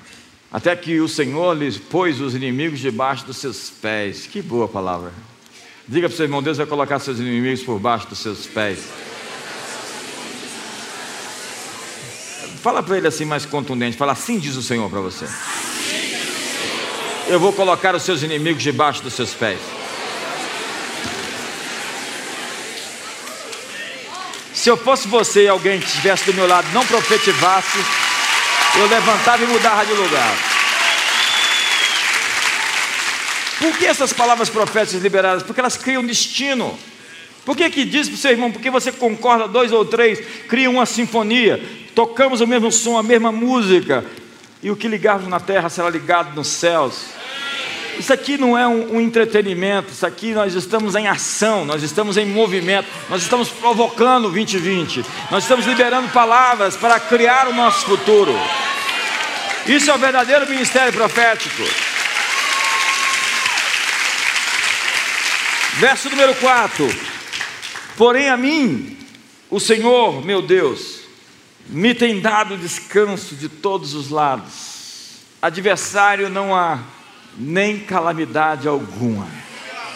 Até 0.52 0.76
que 0.76 1.00
o 1.00 1.08
Senhor 1.08 1.56
lhes 1.56 1.78
pôs 1.78 2.20
os 2.20 2.34
inimigos 2.34 2.78
debaixo 2.78 3.26
dos 3.26 3.38
seus 3.38 3.70
pés. 3.70 4.26
Que 4.26 4.40
boa 4.40 4.68
palavra. 4.68 5.12
Diga 5.88 6.08
para 6.08 6.14
o 6.14 6.16
seu 6.16 6.26
irmão: 6.26 6.42
Deus 6.42 6.58
vai 6.58 6.66
colocar 6.66 6.98
seus 6.98 7.18
inimigos 7.18 7.62
por 7.62 7.78
baixo 7.78 8.06
dos 8.08 8.18
seus 8.18 8.46
pés. 8.46 8.78
Fala 12.62 12.82
para 12.82 12.96
ele 12.96 13.06
assim 13.06 13.24
mais 13.24 13.44
contundente. 13.44 13.96
Fala 13.96 14.12
assim 14.12 14.38
diz 14.38 14.56
o 14.56 14.62
Senhor 14.62 14.88
para 14.88 15.00
você. 15.00 15.26
Eu 17.26 17.40
vou 17.40 17.52
colocar 17.52 17.94
os 17.94 18.02
seus 18.02 18.22
inimigos 18.22 18.62
debaixo 18.62 19.02
dos 19.02 19.14
seus 19.14 19.32
pés. 19.32 19.58
Se 24.52 24.68
eu 24.68 24.76
fosse 24.76 25.08
você 25.08 25.44
e 25.44 25.48
alguém 25.48 25.80
que 25.80 25.86
estivesse 25.86 26.26
do 26.26 26.34
meu 26.34 26.46
lado 26.46 26.66
não 26.72 26.84
profetivasse, 26.86 27.78
eu 28.78 28.86
levantava 28.86 29.42
e 29.42 29.46
mudava 29.46 29.84
de 29.84 29.92
lugar. 29.92 30.36
Por 33.58 33.78
que 33.78 33.86
essas 33.86 34.12
palavras 34.12 34.48
proféticas 34.48 35.02
liberadas? 35.02 35.42
Porque 35.42 35.60
elas 35.60 35.76
criam 35.76 36.04
destino. 36.04 36.78
Por 37.44 37.56
que, 37.56 37.68
que 37.70 37.84
diz 37.84 38.08
para 38.08 38.14
o 38.14 38.18
seu 38.18 38.30
irmão? 38.30 38.50
Porque 38.50 38.70
você 38.70 38.90
concorda, 38.90 39.48
dois 39.48 39.72
ou 39.72 39.84
três, 39.84 40.20
cria 40.48 40.70
uma 40.70 40.86
sinfonia 40.86 41.62
tocamos 41.94 42.40
o 42.40 42.46
mesmo 42.46 42.70
som, 42.72 42.98
a 42.98 43.02
mesma 43.02 43.30
música, 43.30 44.04
e 44.64 44.70
o 44.70 44.76
que 44.76 44.88
ligarmos 44.88 45.28
na 45.28 45.38
terra 45.38 45.68
será 45.68 45.90
ligado 45.90 46.34
nos 46.34 46.48
céus. 46.48 47.04
Isso 47.98 48.10
aqui 48.10 48.38
não 48.38 48.56
é 48.56 48.66
um, 48.66 48.96
um, 48.96 49.00
entretenimento, 49.00 49.92
isso 49.92 50.06
aqui 50.06 50.32
nós 50.32 50.54
estamos 50.54 50.94
em 50.94 51.06
ação, 51.06 51.66
nós 51.66 51.82
estamos 51.82 52.16
em 52.16 52.24
movimento, 52.24 52.88
nós 53.10 53.22
estamos 53.22 53.50
provocando 53.50 54.24
o 54.24 54.30
2020, 54.30 55.04
nós 55.30 55.44
estamos 55.44 55.66
liberando 55.66 56.08
palavras 56.08 56.78
para 56.78 56.98
criar 56.98 57.46
o 57.46 57.52
nosso 57.52 57.84
futuro. 57.84 58.32
Isso 59.66 59.90
é 59.90 59.94
o 59.94 59.98
verdadeiro 59.98 60.48
ministério 60.48 60.94
profético. 60.94 61.62
Verso 65.74 66.08
número 66.08 66.34
4: 66.36 66.88
Porém 67.98 68.30
a 68.30 68.36
mim, 68.36 68.96
o 69.50 69.60
Senhor, 69.60 70.24
meu 70.24 70.40
Deus, 70.40 70.93
me 71.66 71.94
tem 71.94 72.20
dado 72.20 72.56
descanso 72.56 73.34
de 73.34 73.48
todos 73.48 73.94
os 73.94 74.10
lados. 74.10 74.74
Adversário 75.40 76.28
não 76.28 76.54
há, 76.54 76.78
nem 77.36 77.78
calamidade 77.78 78.68
alguma. 78.68 79.26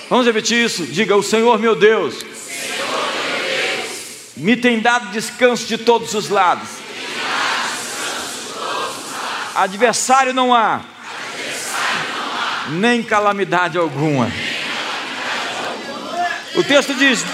Vamos 0.09 0.27
repetir 0.27 0.65
isso? 0.65 0.87
Diga: 0.87 1.17
O 1.17 1.23
Senhor 1.23 1.59
meu 1.59 1.77
Deus, 1.77 2.15
Senhor, 2.15 2.87
meu 3.25 3.45
Deus 3.45 4.37
me 4.37 4.57
tem 4.57 4.81
dado 4.81 5.11
descanso 5.11 5.67
de 5.67 5.79
todos 5.79 6.15
os 6.15 6.29
lados. 6.29 6.69
Adversário 9.55 10.33
não 10.33 10.55
há, 10.55 10.77
Adversário 10.77 12.11
não 12.17 12.33
há 12.33 12.67
nem 12.79 13.03
calamidade 13.03 13.77
alguma. 13.77 14.31
O 16.55 16.65
texto 16.65 16.95
diz: 16.95 17.25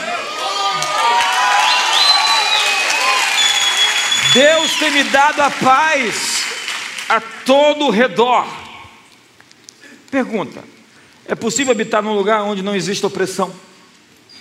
Deus 4.34 4.74
tem 4.80 4.90
me 4.90 5.04
dado 5.04 5.40
a 5.40 5.48
paz 5.48 6.44
a 7.08 7.20
todo 7.20 7.84
o 7.84 7.90
redor. 7.90 8.44
Pergunta: 10.10 10.64
é 11.24 11.36
possível 11.36 11.70
habitar 11.70 12.02
num 12.02 12.14
lugar 12.14 12.42
onde 12.42 12.60
não 12.60 12.74
existe 12.74 13.06
opressão? 13.06 13.54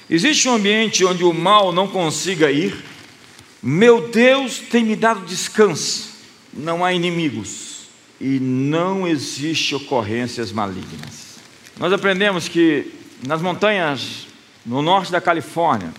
Existe 0.09 0.49
um 0.49 0.55
ambiente 0.55 1.05
onde 1.05 1.23
o 1.23 1.31
mal 1.31 1.71
não 1.71 1.87
consiga 1.87 2.51
ir? 2.51 2.75
Meu 3.61 4.09
Deus 4.09 4.57
tem 4.57 4.83
me 4.83 4.95
dado 4.95 5.25
descanso, 5.25 6.09
não 6.51 6.83
há 6.83 6.91
inimigos 6.91 7.87
e 8.19 8.39
não 8.39 9.07
existe 9.07 9.75
ocorrências 9.75 10.51
malignas. 10.51 11.39
Nós 11.79 11.93
aprendemos 11.93 12.47
que 12.47 12.91
nas 13.25 13.41
montanhas 13.43 14.27
no 14.65 14.81
norte 14.81 15.11
da 15.11 15.21
Califórnia 15.21 15.93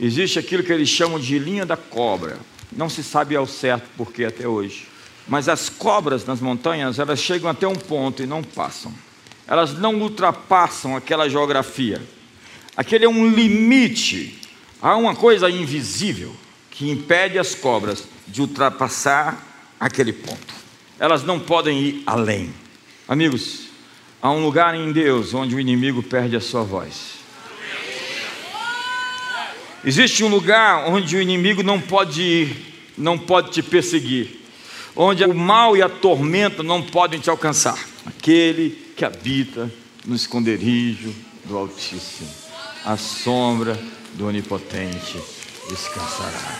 existe 0.00 0.38
aquilo 0.38 0.62
que 0.62 0.72
eles 0.72 0.88
chamam 0.88 1.18
de 1.18 1.38
linha 1.38 1.66
da 1.66 1.76
cobra. 1.76 2.38
Não 2.72 2.88
se 2.88 3.02
sabe 3.02 3.36
ao 3.36 3.46
certo 3.46 3.88
por 3.96 4.12
que 4.12 4.24
até 4.24 4.46
hoje. 4.46 4.86
Mas 5.26 5.48
as 5.48 5.68
cobras 5.68 6.24
nas 6.24 6.40
montanhas, 6.40 6.98
elas 6.98 7.18
chegam 7.18 7.50
até 7.50 7.66
um 7.66 7.74
ponto 7.74 8.22
e 8.22 8.26
não 8.26 8.42
passam. 8.42 8.92
Elas 9.46 9.78
não 9.78 9.94
ultrapassam 10.00 10.96
aquela 10.96 11.28
geografia. 11.28 12.00
Aquele 12.76 13.04
é 13.04 13.08
um 13.08 13.28
limite. 13.28 14.40
Há 14.80 14.96
uma 14.96 15.14
coisa 15.14 15.50
invisível 15.50 16.34
que 16.70 16.90
impede 16.90 17.38
as 17.38 17.54
cobras 17.54 18.04
de 18.26 18.40
ultrapassar 18.40 19.46
aquele 19.78 20.12
ponto. 20.12 20.54
Elas 20.98 21.24
não 21.24 21.38
podem 21.38 21.80
ir 21.80 22.02
além. 22.06 22.52
Amigos, 23.08 23.70
Há 24.22 24.30
um 24.30 24.44
lugar 24.44 24.74
em 24.74 24.92
Deus 24.92 25.32
onde 25.32 25.54
o 25.54 25.60
inimigo 25.60 26.02
perde 26.02 26.36
a 26.36 26.42
sua 26.42 26.62
voz. 26.62 27.19
Existe 29.82 30.22
um 30.22 30.28
lugar 30.28 30.88
onde 30.88 31.16
o 31.16 31.22
inimigo 31.22 31.62
não 31.62 31.80
pode 31.80 32.20
ir, 32.20 32.92
não 32.98 33.16
pode 33.16 33.50
te 33.50 33.62
perseguir, 33.62 34.42
onde 34.94 35.24
o 35.24 35.34
mal 35.34 35.74
e 35.74 35.82
a 35.82 35.88
tormenta 35.88 36.62
não 36.62 36.82
podem 36.82 37.18
te 37.18 37.30
alcançar. 37.30 37.78
Aquele 38.04 38.70
que 38.94 39.04
habita 39.06 39.72
no 40.04 40.14
esconderijo 40.14 41.14
do 41.44 41.56
Altíssimo, 41.56 42.28
a 42.84 42.98
sombra 42.98 43.78
do 44.14 44.26
Onipotente 44.26 45.18
descansará. 45.70 46.58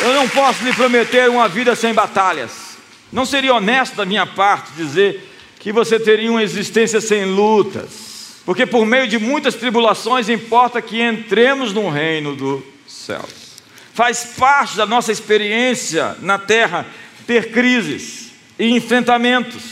Eu 0.00 0.14
não 0.14 0.28
posso 0.28 0.64
lhe 0.64 0.72
prometer 0.72 1.28
uma 1.28 1.48
vida 1.48 1.76
sem 1.76 1.92
batalhas. 1.92 2.78
Não 3.12 3.26
seria 3.26 3.54
honesto 3.54 3.96
da 3.96 4.06
minha 4.06 4.24
parte 4.24 4.72
dizer 4.72 5.28
que 5.58 5.70
você 5.70 5.98
teria 6.00 6.30
uma 6.30 6.42
existência 6.42 7.00
sem 7.00 7.24
lutas, 7.26 8.07
porque 8.48 8.64
por 8.64 8.86
meio 8.86 9.06
de 9.06 9.18
muitas 9.18 9.54
tribulações 9.54 10.30
importa 10.30 10.80
que 10.80 11.02
entremos 11.02 11.74
no 11.74 11.90
reino 11.90 12.34
dos 12.34 12.62
céus. 12.86 13.58
Faz 13.92 14.24
parte 14.38 14.74
da 14.74 14.86
nossa 14.86 15.12
experiência 15.12 16.16
na 16.22 16.38
terra 16.38 16.86
ter 17.26 17.52
crises 17.52 18.30
e 18.58 18.70
enfrentamentos. 18.70 19.62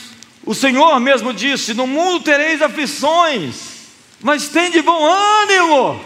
O 0.44 0.54
Senhor 0.54 1.00
mesmo 1.00 1.32
disse: 1.32 1.72
No 1.72 1.86
mundo 1.86 2.22
tereis 2.22 2.60
aflições, 2.60 3.54
mas 4.20 4.50
tem 4.50 4.70
de 4.70 4.82
bom 4.82 5.06
ânimo, 5.06 5.98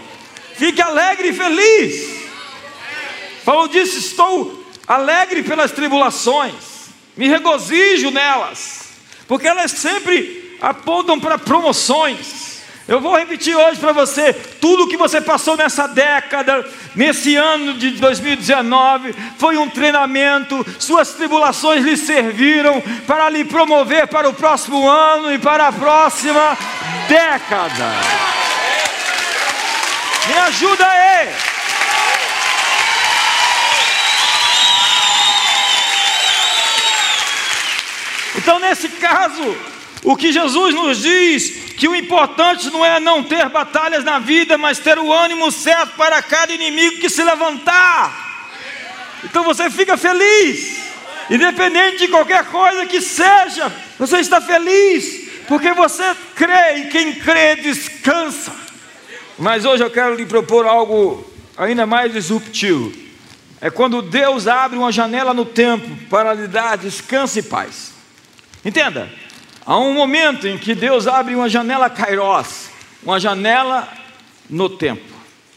fique 0.54 0.80
alegre 0.80 1.30
e 1.30 1.32
feliz. 1.32 2.20
Paulo 3.44 3.66
disse: 3.66 3.98
Estou 3.98 4.64
alegre 4.86 5.42
pelas 5.42 5.72
tribulações 5.72 6.54
me 7.16 7.26
regozijo 7.26 8.12
nelas, 8.12 8.90
porque 9.26 9.48
elas 9.48 9.72
sempre 9.72 10.56
apontam 10.60 11.18
para 11.18 11.36
promoções. 11.36 12.49
Eu 12.90 13.00
vou 13.00 13.16
repetir 13.16 13.54
hoje 13.54 13.78
para 13.78 13.92
você: 13.92 14.32
tudo 14.32 14.88
que 14.88 14.96
você 14.96 15.20
passou 15.20 15.56
nessa 15.56 15.86
década, 15.86 16.68
nesse 16.96 17.36
ano 17.36 17.74
de 17.74 17.92
2019, 17.92 19.14
foi 19.38 19.56
um 19.56 19.70
treinamento. 19.70 20.66
Suas 20.76 21.10
tribulações 21.10 21.84
lhe 21.84 21.96
serviram 21.96 22.82
para 23.06 23.30
lhe 23.30 23.44
promover 23.44 24.08
para 24.08 24.28
o 24.28 24.34
próximo 24.34 24.88
ano 24.88 25.32
e 25.32 25.38
para 25.38 25.68
a 25.68 25.72
próxima 25.72 26.58
década. 27.08 27.92
Me 30.26 30.38
ajuda 30.38 30.84
aí. 30.84 31.28
Então, 38.34 38.58
nesse 38.58 38.88
caso, 38.88 39.56
o 40.02 40.16
que 40.16 40.32
Jesus 40.32 40.74
nos 40.74 41.02
diz, 41.02 41.59
que 41.80 41.88
o 41.88 41.96
importante 41.96 42.68
não 42.68 42.84
é 42.84 43.00
não 43.00 43.22
ter 43.22 43.48
batalhas 43.48 44.04
na 44.04 44.18
vida, 44.18 44.58
mas 44.58 44.78
ter 44.78 44.98
o 44.98 45.10
ânimo 45.10 45.50
certo 45.50 45.96
para 45.96 46.22
cada 46.22 46.52
inimigo 46.52 47.00
que 47.00 47.08
se 47.08 47.24
levantar. 47.24 48.52
Então 49.24 49.42
você 49.42 49.70
fica 49.70 49.96
feliz, 49.96 50.78
independente 51.30 52.00
de 52.00 52.08
qualquer 52.08 52.44
coisa 52.44 52.84
que 52.84 53.00
seja, 53.00 53.72
você 53.98 54.18
está 54.18 54.42
feliz, 54.42 55.30
porque 55.48 55.72
você 55.72 56.14
crê 56.34 56.80
e 56.80 56.88
quem 56.88 57.14
crê 57.14 57.56
descansa. 57.56 58.54
Mas 59.38 59.64
hoje 59.64 59.82
eu 59.82 59.90
quero 59.90 60.16
lhe 60.16 60.26
propor 60.26 60.66
algo 60.66 61.26
ainda 61.56 61.86
mais 61.86 62.12
disruptivo. 62.12 62.92
É 63.58 63.70
quando 63.70 64.02
Deus 64.02 64.46
abre 64.46 64.76
uma 64.76 64.92
janela 64.92 65.32
no 65.32 65.46
tempo 65.46 65.88
para 66.10 66.34
lhe 66.34 66.46
dar 66.46 66.76
descanso 66.76 67.38
e 67.38 67.42
paz. 67.42 67.94
Entenda, 68.62 69.10
há 69.70 69.78
um 69.78 69.94
momento 69.94 70.48
em 70.48 70.58
que 70.58 70.74
Deus 70.74 71.06
abre 71.06 71.36
uma 71.36 71.48
janela 71.48 71.88
kairos, 71.88 72.68
uma 73.04 73.20
janela 73.20 73.88
no 74.48 74.68
tempo. 74.68 75.08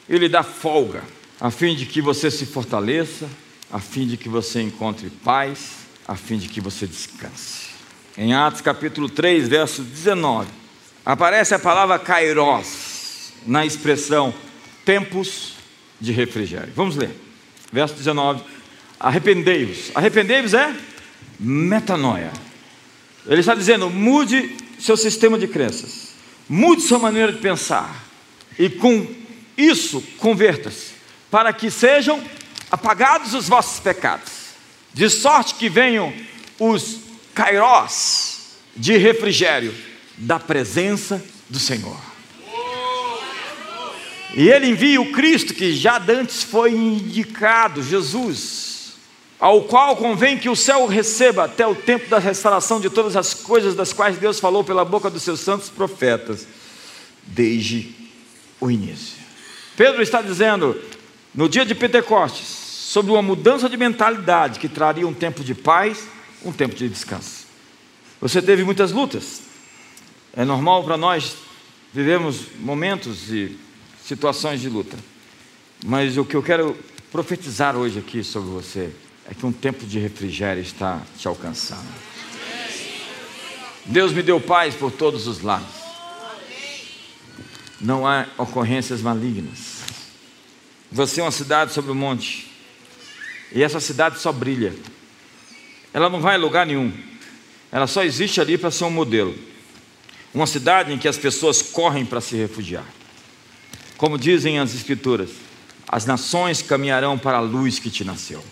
Ele 0.07 0.29
dá 0.29 0.43
folga, 0.43 1.01
a 1.41 1.49
fim 1.49 1.73
de 1.73 1.87
que 1.87 1.99
você 1.99 2.29
se 2.29 2.45
fortaleça, 2.45 3.27
a 3.71 3.79
fim 3.79 4.05
de 4.05 4.15
que 4.15 4.29
você 4.29 4.61
encontre 4.61 5.09
paz, 5.09 5.77
a 6.07 6.15
fim 6.15 6.37
de 6.37 6.47
que 6.47 6.61
você 6.61 6.85
descanse. 6.85 7.69
Em 8.15 8.35
Atos 8.35 8.61
capítulo 8.61 9.09
3, 9.09 9.47
verso 9.47 9.81
19, 9.81 10.47
aparece 11.03 11.55
a 11.55 11.59
palavra 11.59 11.97
kairos 11.97 13.33
na 13.47 13.65
expressão 13.65 14.31
tempos 14.85 15.55
de 15.99 16.11
refrigério. 16.11 16.71
Vamos 16.75 16.95
ler. 16.95 17.19
Verso 17.71 17.95
19. 17.95 18.43
Arrependei-vos. 18.99 19.89
Arrependei-vos 19.95 20.53
é 20.53 20.71
metanoia 21.39 22.31
ele 23.27 23.39
está 23.39 23.55
dizendo: 23.55 23.89
mude 23.89 24.55
seu 24.79 24.97
sistema 24.97 25.37
de 25.37 25.47
crenças, 25.47 26.09
mude 26.47 26.81
sua 26.81 26.99
maneira 26.99 27.31
de 27.31 27.39
pensar, 27.39 28.05
e 28.57 28.69
com 28.69 29.07
isso 29.57 30.01
converta-se, 30.17 30.93
para 31.29 31.53
que 31.53 31.69
sejam 31.71 32.21
apagados 32.69 33.33
os 33.33 33.47
vossos 33.47 33.79
pecados, 33.79 34.31
de 34.93 35.09
sorte 35.09 35.55
que 35.55 35.69
venham 35.69 36.13
os 36.59 36.99
kairós 37.33 38.57
de 38.75 38.97
refrigério 38.97 39.73
da 40.17 40.39
presença 40.39 41.23
do 41.49 41.59
Senhor. 41.59 41.99
E 44.35 44.49
ele 44.49 44.69
envia 44.69 44.99
o 44.99 45.11
Cristo 45.11 45.53
que 45.53 45.75
já 45.75 46.01
antes 46.09 46.43
foi 46.43 46.71
indicado, 46.71 47.83
Jesus, 47.83 48.82
ao 49.39 49.63
qual 49.63 49.97
convém 49.97 50.37
que 50.37 50.49
o 50.49 50.55
céu 50.55 50.87
receba 50.87 51.45
até 51.45 51.67
o 51.67 51.75
tempo 51.75 52.09
da 52.09 52.19
restauração 52.19 52.79
de 52.79 52.89
todas 52.89 53.15
as 53.15 53.33
coisas 53.33 53.75
das 53.75 53.91
quais 53.91 54.17
Deus 54.17 54.39
falou 54.39 54.63
pela 54.63 54.85
boca 54.85 55.09
dos 55.09 55.23
seus 55.23 55.39
santos 55.39 55.69
profetas, 55.69 56.47
desde 57.23 57.93
o 58.59 58.71
início. 58.71 59.17
Pedro 59.75 60.01
está 60.01 60.21
dizendo, 60.21 60.79
no 61.33 61.49
dia 61.49 61.65
de 61.65 61.75
Pentecostes, 61.75 62.47
sobre 62.47 63.11
uma 63.11 63.21
mudança 63.21 63.67
de 63.67 63.75
mentalidade 63.75 64.59
que 64.59 64.69
traria 64.69 65.07
um 65.07 65.13
tempo 65.13 65.43
de 65.43 65.55
paz, 65.55 66.07
um 66.45 66.51
tempo 66.51 66.75
de 66.75 66.87
descanso. 66.87 67.47
Você 68.21 68.41
teve 68.41 68.63
muitas 68.63 68.91
lutas, 68.91 69.41
é 70.35 70.45
normal 70.45 70.83
para 70.83 70.95
nós 70.95 71.35
vivemos 71.91 72.47
momentos 72.59 73.31
e 73.31 73.57
situações 74.05 74.61
de 74.61 74.69
luta, 74.69 74.97
mas 75.85 76.17
o 76.17 76.25
que 76.25 76.35
eu 76.35 76.41
quero 76.43 76.77
profetizar 77.11 77.75
hoje 77.75 77.99
aqui 77.99 78.23
sobre 78.23 78.49
você 78.49 78.91
é 79.29 79.33
que 79.33 79.45
um 79.45 79.51
tempo 79.51 79.85
de 79.85 79.99
refrigério 79.99 80.61
está 80.61 81.01
te 81.17 81.27
alcançando. 81.27 81.87
Deus 83.85 84.11
me 84.11 84.23
deu 84.23 84.39
paz 84.39 84.75
por 84.75 84.91
todos 84.91 85.27
os 85.27 85.41
lados. 85.41 85.83
Não 87.79 88.07
há 88.07 88.27
ocorrências 88.37 89.01
malignas. 89.01 89.81
Você 90.91 91.19
é 91.19 91.23
uma 91.23 91.31
cidade 91.31 91.73
sobre 91.73 91.91
o 91.91 91.95
monte. 91.95 92.51
E 93.51 93.61
essa 93.61 93.79
cidade 93.79 94.19
só 94.19 94.31
brilha. 94.31 94.73
Ela 95.93 96.09
não 96.09 96.21
vai 96.21 96.35
a 96.35 96.39
lugar 96.39 96.65
nenhum. 96.65 96.93
Ela 97.71 97.87
só 97.87 98.03
existe 98.03 98.39
ali 98.39 98.57
para 98.57 98.71
ser 98.71 98.85
um 98.85 98.89
modelo. 98.89 99.37
Uma 100.33 100.47
cidade 100.47 100.93
em 100.93 100.97
que 100.97 101.07
as 101.07 101.17
pessoas 101.17 101.61
correm 101.61 102.05
para 102.05 102.21
se 102.21 102.35
refugiar. 102.35 102.85
Como 103.97 104.17
dizem 104.17 104.59
as 104.59 104.73
Escrituras, 104.73 105.29
as 105.87 106.05
nações 106.05 106.61
caminharão 106.61 107.17
para 107.17 107.37
a 107.37 107.41
luz 107.41 107.79
que 107.79 107.89
te 107.89 108.03
nasceu. 108.03 108.43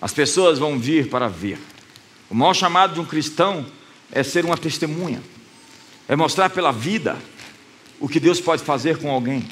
As 0.00 0.12
pessoas 0.12 0.58
vão 0.58 0.78
vir 0.78 1.08
para 1.08 1.28
ver. 1.28 1.58
O 2.30 2.34
maior 2.34 2.54
chamado 2.54 2.94
de 2.94 3.00
um 3.00 3.04
cristão 3.04 3.66
é 4.12 4.22
ser 4.22 4.44
uma 4.44 4.56
testemunha, 4.56 5.22
é 6.08 6.14
mostrar 6.14 6.50
pela 6.50 6.72
vida 6.72 7.16
o 8.00 8.08
que 8.08 8.20
Deus 8.20 8.40
pode 8.40 8.62
fazer 8.62 8.98
com 8.98 9.10
alguém. 9.10 9.46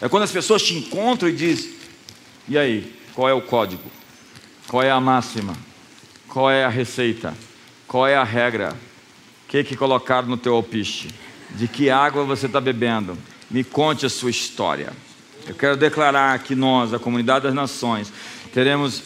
É 0.00 0.08
quando 0.08 0.22
as 0.24 0.32
pessoas 0.32 0.62
te 0.62 0.74
encontram 0.74 1.28
e 1.28 1.32
dizem: 1.32 1.72
e 2.48 2.58
aí, 2.58 2.92
qual 3.14 3.28
é 3.28 3.32
o 3.32 3.42
código? 3.42 3.90
Qual 4.66 4.82
é 4.82 4.90
a 4.90 5.00
máxima? 5.00 5.54
Qual 6.28 6.50
é 6.50 6.64
a 6.64 6.68
receita? 6.68 7.34
Qual 7.86 8.06
é 8.06 8.16
a 8.16 8.24
regra? 8.24 8.76
O 9.44 9.48
que, 9.48 9.62
que 9.62 9.76
colocaram 9.76 10.28
no 10.28 10.36
teu 10.36 10.54
alpiste? 10.54 11.08
De 11.50 11.68
que 11.68 11.90
água 11.90 12.24
você 12.24 12.46
está 12.46 12.60
bebendo? 12.60 13.18
Me 13.50 13.62
conte 13.62 14.06
a 14.06 14.08
sua 14.08 14.30
história. 14.30 14.92
Eu 15.46 15.54
quero 15.54 15.76
declarar 15.76 16.38
que 16.38 16.54
nós, 16.54 16.94
a 16.94 16.98
comunidade 16.98 17.44
das 17.44 17.54
nações, 17.54 18.12
teremos 18.52 19.02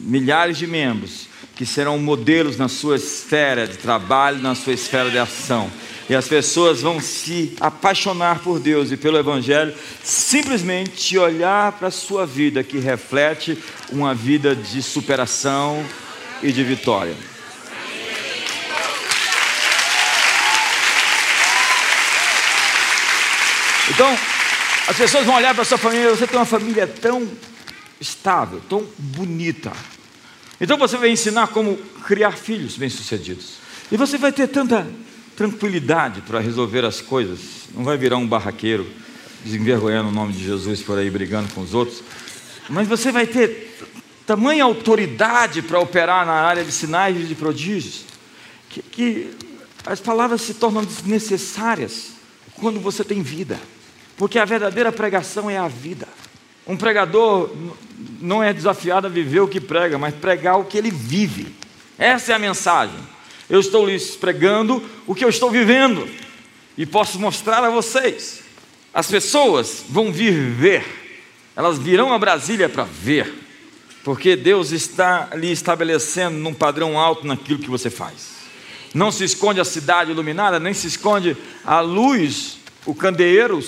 milhares 0.00 0.58
de 0.58 0.66
membros 0.66 1.28
que 1.60 1.66
serão 1.66 1.98
modelos 1.98 2.56
na 2.56 2.68
sua 2.68 2.96
esfera 2.96 3.66
de 3.66 3.76
trabalho, 3.76 4.38
na 4.38 4.54
sua 4.54 4.72
esfera 4.72 5.10
de 5.10 5.18
ação. 5.18 5.70
E 6.08 6.14
as 6.14 6.26
pessoas 6.26 6.80
vão 6.80 6.98
se 6.98 7.54
apaixonar 7.60 8.38
por 8.38 8.58
Deus 8.58 8.90
e 8.90 8.96
pelo 8.96 9.18
Evangelho, 9.18 9.74
simplesmente 10.02 11.18
olhar 11.18 11.72
para 11.72 11.88
a 11.88 11.90
sua 11.90 12.24
vida, 12.24 12.64
que 12.64 12.78
reflete 12.78 13.58
uma 13.92 14.14
vida 14.14 14.56
de 14.56 14.82
superação 14.82 15.84
e 16.42 16.50
de 16.50 16.64
vitória. 16.64 17.14
Então, 23.90 24.18
as 24.88 24.96
pessoas 24.96 25.26
vão 25.26 25.34
olhar 25.34 25.52
para 25.52 25.62
a 25.62 25.66
sua 25.66 25.76
família, 25.76 26.10
você 26.10 26.26
tem 26.26 26.38
uma 26.38 26.46
família 26.46 26.86
tão 26.86 27.28
estável, 28.00 28.60
tão 28.68 28.86
bonita. 28.98 29.72
Então 30.60 30.76
você 30.76 30.96
vai 30.96 31.10
ensinar 31.10 31.48
como 31.48 31.76
criar 32.04 32.32
filhos 32.32 32.76
bem-sucedidos. 32.76 33.54
E 33.92 33.96
você 33.96 34.16
vai 34.16 34.32
ter 34.32 34.48
tanta 34.48 34.86
tranquilidade 35.36 36.20
para 36.22 36.38
resolver 36.38 36.84
as 36.84 37.00
coisas. 37.00 37.40
Não 37.74 37.84
vai 37.84 37.96
virar 37.96 38.16
um 38.16 38.26
barraqueiro, 38.26 38.86
desenvergonhando 39.44 40.08
o 40.08 40.12
nome 40.12 40.32
de 40.32 40.44
Jesus 40.44 40.82
por 40.82 40.98
aí, 40.98 41.10
brigando 41.10 41.52
com 41.54 41.62
os 41.62 41.74
outros. 41.74 42.02
Mas 42.68 42.86
você 42.86 43.10
vai 43.10 43.26
ter 43.26 43.70
tamanha 44.26 44.64
autoridade 44.64 45.62
para 45.62 45.80
operar 45.80 46.24
na 46.24 46.32
área 46.32 46.64
de 46.64 46.70
sinais 46.70 47.16
e 47.16 47.24
de 47.24 47.34
prodígios, 47.34 48.04
que, 48.68 48.82
que 48.82 49.30
as 49.84 49.98
palavras 49.98 50.42
se 50.42 50.54
tornam 50.54 50.84
desnecessárias 50.84 52.12
quando 52.54 52.78
você 52.78 53.02
tem 53.02 53.22
vida. 53.22 53.58
Porque 54.16 54.38
a 54.38 54.44
verdadeira 54.44 54.92
pregação 54.92 55.50
é 55.50 55.56
a 55.56 55.66
vida. 55.66 56.06
Um 56.70 56.76
pregador 56.76 57.50
não 58.20 58.40
é 58.40 58.52
desafiado 58.52 59.08
a 59.08 59.10
viver 59.10 59.40
o 59.40 59.48
que 59.48 59.60
prega, 59.60 59.98
mas 59.98 60.14
pregar 60.14 60.56
o 60.56 60.64
que 60.64 60.78
ele 60.78 60.92
vive. 60.92 61.52
Essa 61.98 62.30
é 62.30 62.34
a 62.36 62.38
mensagem. 62.38 62.94
Eu 63.48 63.58
estou 63.58 63.84
lhes 63.84 64.14
pregando 64.14 64.80
o 65.04 65.12
que 65.12 65.24
eu 65.24 65.28
estou 65.28 65.50
vivendo 65.50 66.08
e 66.78 66.86
posso 66.86 67.18
mostrar 67.18 67.64
a 67.64 67.70
vocês. 67.70 68.42
As 68.94 69.10
pessoas 69.10 69.84
vão 69.88 70.12
vir 70.12 70.32
ver, 70.32 70.86
elas 71.56 71.76
virão 71.76 72.12
a 72.12 72.18
Brasília 72.20 72.68
para 72.68 72.84
ver, 72.84 73.34
porque 74.04 74.36
Deus 74.36 74.70
está 74.70 75.30
lhe 75.34 75.50
estabelecendo 75.50 76.38
num 76.38 76.54
padrão 76.54 76.96
alto 76.96 77.26
naquilo 77.26 77.58
que 77.58 77.68
você 77.68 77.90
faz. 77.90 78.28
Não 78.94 79.10
se 79.10 79.24
esconde 79.24 79.60
a 79.60 79.64
cidade 79.64 80.12
iluminada, 80.12 80.60
nem 80.60 80.72
se 80.72 80.86
esconde 80.86 81.36
a 81.64 81.80
luz, 81.80 82.58
o 82.86 82.94
candeeiro 82.94 83.60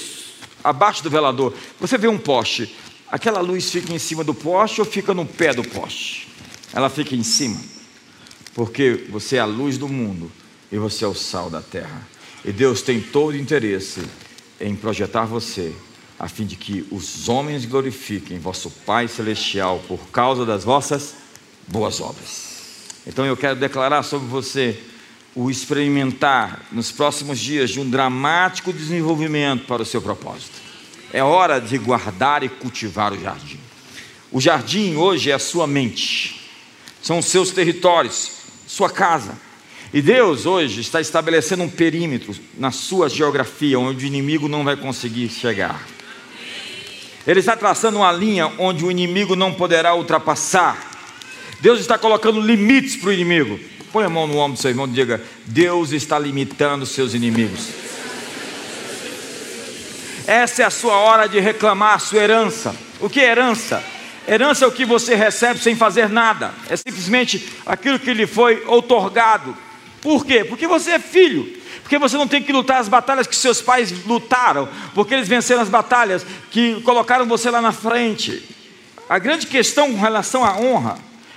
abaixo 0.63 1.03
do 1.03 1.11
velador. 1.11 1.53
Você 1.81 1.99
vê 1.99 2.07
um 2.07 2.19
poste, 2.19 2.73
aquela 3.13 3.41
luz 3.41 3.71
fica 3.71 3.93
em 3.93 3.99
cima 3.99 4.25
do 4.25 4.33
poste 4.33 4.81
ou 4.81 4.87
fica 4.87 5.13
no 5.13 5.27
pé 5.27 5.53
do 5.53 5.63
poste? 5.63 6.29
Ela 6.73 6.89
fica 6.89 7.15
em 7.15 7.23
cima, 7.23 7.61
porque 8.55 9.05
você 9.11 9.37
é 9.37 9.41
a 9.41 9.45
luz 9.45 9.77
do 9.77 9.87
mundo 9.87 10.33
e 10.73 10.79
você 10.79 11.05
é 11.05 11.09
o 11.09 11.15
sal 11.15 11.51
da 11.51 11.61
terra. 11.61 12.09
E 12.43 12.51
Deus 12.51 12.81
tem 12.81 13.03
todo 13.03 13.37
interesse 13.37 14.01
em 14.59 14.75
projetar 14.75 15.27
você, 15.27 15.75
a 16.19 16.27
fim 16.27 16.47
de 16.47 16.57
que 16.57 16.87
os 16.91 17.29
homens 17.29 17.67
glorifiquem 17.67 18.39
vosso 18.39 18.71
Pai 18.71 19.07
Celestial 19.09 19.83
por 19.87 20.09
causa 20.09 20.47
das 20.47 20.65
vossas 20.65 21.15
boas 21.69 22.01
obras. 22.01 22.51
Então 23.07 23.27
eu 23.27 23.37
quero 23.37 23.61
declarar 23.61 24.03
sobre 24.05 24.27
você 24.29 24.81
o 25.35 25.51
experimentar 25.51 26.67
nos 26.73 26.91
próximos 26.91 27.39
dias 27.39 27.71
de 27.71 27.81
um 27.81 27.89
dramático 27.89 28.73
desenvolvimento 28.73 29.67
para 29.67 29.83
o 29.83 29.87
seu 29.87 30.01
propósito. 30.01 30.62
É 31.13 31.23
hora 31.23 31.61
de 31.61 31.77
guardar 31.77 32.43
e 32.43 32.49
cultivar 32.49 33.13
o 33.13 33.21
jardim. 33.21 33.61
O 34.31 34.41
jardim 34.41 34.97
hoje 34.97 35.31
é 35.31 35.35
a 35.35 35.39
sua 35.39 35.67
mente, 35.67 36.49
são 37.03 37.19
os 37.19 37.27
seus 37.27 37.51
territórios, 37.51 38.33
sua 38.67 38.89
casa. 38.89 39.37
E 39.93 40.01
Deus 40.01 40.47
hoje 40.47 40.81
está 40.81 41.03
estabelecendo 41.03 41.63
um 41.63 41.69
perímetro 41.69 42.35
na 42.57 42.71
sua 42.71 43.11
geografia 43.11 43.79
onde 43.79 44.07
o 44.07 44.09
inimigo 44.09 44.49
não 44.49 44.65
vai 44.65 44.75
conseguir 44.75 45.29
chegar. 45.29 45.87
Ele 47.27 47.41
está 47.41 47.55
traçando 47.55 47.99
uma 47.99 48.11
linha 48.11 48.51
onde 48.59 48.83
o 48.83 48.91
inimigo 48.91 49.37
não 49.37 49.53
poderá 49.53 49.95
ultrapassar. 49.95 50.91
Deus 51.61 51.79
está 51.79 51.99
colocando 51.99 52.41
limites 52.41 52.97
para 52.97 53.11
o 53.11 53.13
inimigo. 53.13 53.61
Põe 53.93 54.07
a 54.07 54.09
mão 54.09 54.27
no 54.27 54.39
ombro 54.39 54.57
do 54.57 54.63
seu 54.63 54.71
irmão 54.71 54.87
e 54.87 54.93
diga: 54.93 55.23
Deus 55.45 55.93
está 55.93 56.19
limitando 56.19 56.87
seus 56.87 57.13
inimigos. 57.13 57.92
Essa 60.33 60.63
é 60.63 60.65
a 60.65 60.71
sua 60.71 60.97
hora 60.97 61.29
de 61.29 61.39
reclamar 61.39 61.97
a 61.97 61.99
sua 61.99 62.23
herança. 62.23 62.75
O 62.99 63.11
que 63.11 63.21
é 63.21 63.31
herança? 63.31 63.85
Herança 64.27 64.65
é 64.65 64.67
o 64.67 64.73
que 64.73 64.83
você 64.83 65.15
recebe 65.15 65.61
sem 65.61 65.77
fazer 65.77 66.09
nada. 66.09 66.55
É 66.71 66.75
simplesmente 66.75 67.53
aquilo 67.67 67.99
que 67.99 68.15
lhe 68.15 68.27
foi 68.27 68.65
outorgado. 68.67 69.55
Por 70.01 70.25
quê? 70.25 70.43
Porque 70.43 70.67
você 70.67 70.93
é 70.93 70.99
filho. 70.99 71.61
Porque 71.83 71.99
você 71.99 72.17
não 72.17 72.27
tem 72.27 72.43
que 72.43 72.51
lutar 72.51 72.81
as 72.81 72.89
batalhas 72.89 73.27
que 73.27 73.37
seus 73.37 73.61
pais 73.61 73.93
lutaram. 74.07 74.67
Porque 74.95 75.13
eles 75.13 75.29
venceram 75.29 75.61
as 75.61 75.69
batalhas 75.69 76.25
que 76.51 76.81
colocaram 76.81 77.27
você 77.27 77.51
lá 77.51 77.61
na 77.61 77.73
frente. 77.73 78.43
A 79.11 79.19
grande 79.19 79.47
questão 79.47 79.93
com 79.93 80.01
relação 80.01 80.43
à 80.47 80.57
honra 80.57 80.97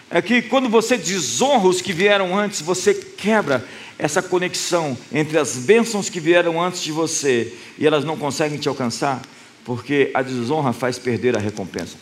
é 0.09 0.21
que 0.21 0.41
quando 0.41 0.69
você 0.69 0.97
desonra 0.97 1.67
os 1.67 1.81
que 1.81 1.91
vieram 1.91 2.39
antes, 2.39 2.61
você 2.61 2.93
quebra 2.93 3.61
essa 3.97 4.21
conexão 4.21 4.97
entre 5.11 5.37
as 5.37 5.57
bênçãos 5.57 6.09
que 6.09 6.19
vieram 6.19 6.61
antes 6.61 6.81
de 6.81 6.91
você 6.91 7.53
e 7.77 7.87
elas 7.87 8.03
não 8.03 8.17
conseguem 8.17 8.57
te 8.57 8.67
alcançar, 8.67 9.21
porque 9.63 10.11
a 10.13 10.21
desonra 10.21 10.73
faz 10.73 10.99
perder 10.99 11.35
a 11.35 11.39
recompensa. 11.39 11.97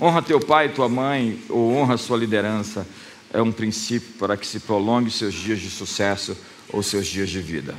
Honra 0.00 0.22
teu 0.22 0.40
pai 0.40 0.68
tua 0.68 0.88
mãe, 0.88 1.38
ou 1.48 1.74
honra 1.76 1.96
sua 1.96 2.16
liderança, 2.16 2.86
é 3.32 3.40
um 3.40 3.52
princípio 3.52 4.10
para 4.18 4.36
que 4.36 4.46
se 4.46 4.60
prolongue 4.60 5.10
seus 5.10 5.34
dias 5.34 5.60
de 5.60 5.70
sucesso 5.70 6.36
ou 6.68 6.82
seus 6.82 7.06
dias 7.06 7.30
de 7.30 7.40
vida. 7.40 7.74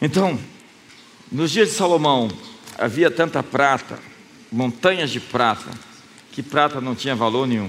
Então, 0.00 0.38
nos 1.30 1.50
dias 1.50 1.68
de 1.68 1.74
Salomão, 1.74 2.28
havia 2.78 3.10
tanta 3.10 3.42
prata, 3.42 3.98
montanhas 4.50 5.10
de 5.10 5.20
prata, 5.20 5.70
que 6.32 6.42
prata 6.42 6.80
não 6.80 6.94
tinha 6.94 7.14
valor 7.14 7.46
nenhum. 7.46 7.68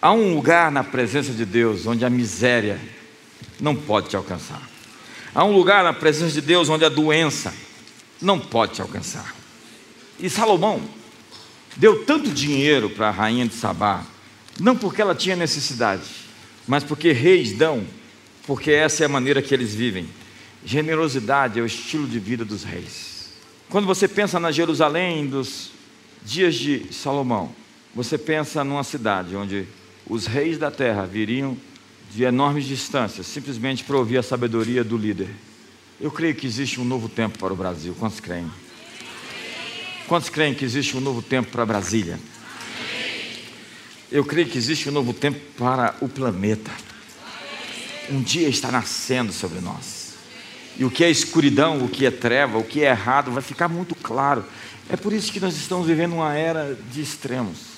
Há 0.00 0.12
um 0.12 0.34
lugar 0.34 0.70
na 0.70 0.84
presença 0.84 1.32
de 1.32 1.44
Deus 1.44 1.86
onde 1.86 2.04
a 2.04 2.10
miséria 2.10 2.78
não 3.60 3.74
pode 3.74 4.08
te 4.08 4.16
alcançar. 4.16 4.62
Há 5.34 5.44
um 5.44 5.52
lugar 5.52 5.82
na 5.82 5.92
presença 5.92 6.34
de 6.34 6.40
Deus 6.40 6.68
onde 6.68 6.84
a 6.84 6.88
doença 6.88 7.52
não 8.20 8.38
pode 8.38 8.74
te 8.74 8.82
alcançar. 8.82 9.34
E 10.18 10.30
Salomão 10.30 10.80
deu 11.76 12.04
tanto 12.04 12.30
dinheiro 12.30 12.88
para 12.90 13.08
a 13.08 13.10
rainha 13.10 13.46
de 13.46 13.54
Sabá, 13.54 14.04
não 14.60 14.76
porque 14.76 15.02
ela 15.02 15.14
tinha 15.14 15.34
necessidade, 15.34 16.04
mas 16.66 16.84
porque 16.84 17.12
reis 17.12 17.52
dão, 17.52 17.84
porque 18.46 18.70
essa 18.70 19.02
é 19.02 19.06
a 19.06 19.08
maneira 19.08 19.42
que 19.42 19.52
eles 19.52 19.74
vivem. 19.74 20.08
Generosidade 20.64 21.58
é 21.58 21.62
o 21.62 21.66
estilo 21.66 22.06
de 22.06 22.18
vida 22.18 22.44
dos 22.44 22.62
reis. 22.62 23.32
Quando 23.68 23.86
você 23.86 24.06
pensa 24.06 24.38
na 24.38 24.52
Jerusalém 24.52 25.26
dos 25.26 25.72
dias 26.24 26.54
de 26.54 26.92
Salomão, 26.92 27.52
você 27.94 28.16
pensa 28.16 28.62
numa 28.62 28.84
cidade 28.84 29.36
onde 29.36 29.66
os 30.06 30.26
reis 30.26 30.58
da 30.58 30.70
terra 30.70 31.04
viriam 31.06 31.56
de 32.14 32.22
enormes 32.22 32.64
distâncias, 32.64 33.26
simplesmente 33.26 33.82
para 33.82 33.96
ouvir 33.96 34.18
a 34.18 34.22
sabedoria 34.22 34.84
do 34.84 34.96
líder. 34.96 35.28
Eu 36.00 36.12
creio 36.12 36.34
que 36.34 36.46
existe 36.46 36.80
um 36.80 36.84
novo 36.84 37.08
tempo 37.08 37.38
para 37.38 37.52
o 37.52 37.56
Brasil. 37.56 37.94
Quantos 37.98 38.20
creem? 38.20 38.48
Quantos 40.06 40.28
creem 40.28 40.54
que 40.54 40.64
existe 40.64 40.96
um 40.96 41.00
novo 41.00 41.20
tempo 41.20 41.50
para 41.50 41.66
Brasília? 41.66 42.20
Eu 44.12 44.24
creio 44.24 44.48
que 44.48 44.56
existe 44.56 44.88
um 44.88 44.92
novo 44.92 45.12
tempo 45.12 45.40
para 45.58 45.96
o 46.00 46.08
planeta. 46.08 46.70
Um 48.08 48.22
dia 48.22 48.48
está 48.48 48.70
nascendo 48.70 49.32
sobre 49.32 49.60
nós. 49.60 50.14
E 50.76 50.84
o 50.84 50.90
que 50.90 51.02
é 51.02 51.10
escuridão, 51.10 51.84
o 51.84 51.88
que 51.88 52.06
é 52.06 52.12
treva, 52.12 52.58
o 52.58 52.64
que 52.64 52.84
é 52.84 52.90
errado, 52.90 53.32
vai 53.32 53.42
ficar 53.42 53.68
muito 53.68 53.96
claro. 53.96 54.44
É 54.88 54.96
por 54.96 55.12
isso 55.12 55.32
que 55.32 55.40
nós 55.40 55.56
estamos 55.56 55.88
vivendo 55.88 56.12
uma 56.12 56.32
era 56.34 56.78
de 56.92 57.00
extremos 57.00 57.74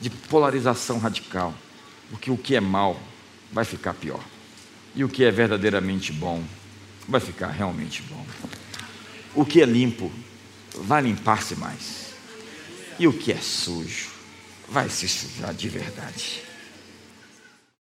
de 0.00 0.10
polarização 0.10 0.98
radical, 0.98 1.54
porque 2.10 2.30
o 2.30 2.36
que 2.36 2.54
é 2.54 2.60
mal 2.60 3.00
vai 3.52 3.64
ficar 3.64 3.94
pior, 3.94 4.24
e 4.94 5.04
o 5.04 5.08
que 5.08 5.24
é 5.24 5.30
verdadeiramente 5.30 6.12
bom 6.12 6.42
vai 7.08 7.20
ficar 7.20 7.48
realmente 7.48 8.02
bom. 8.02 8.26
O 9.34 9.44
que 9.44 9.62
é 9.62 9.64
limpo 9.64 10.10
vai 10.74 11.02
limpar-se 11.02 11.54
mais, 11.56 12.14
e 12.98 13.06
o 13.06 13.12
que 13.12 13.32
é 13.32 13.38
sujo 13.38 14.10
vai 14.68 14.88
se 14.88 15.06
sujar 15.06 15.52
de 15.52 15.68
verdade. 15.68 16.51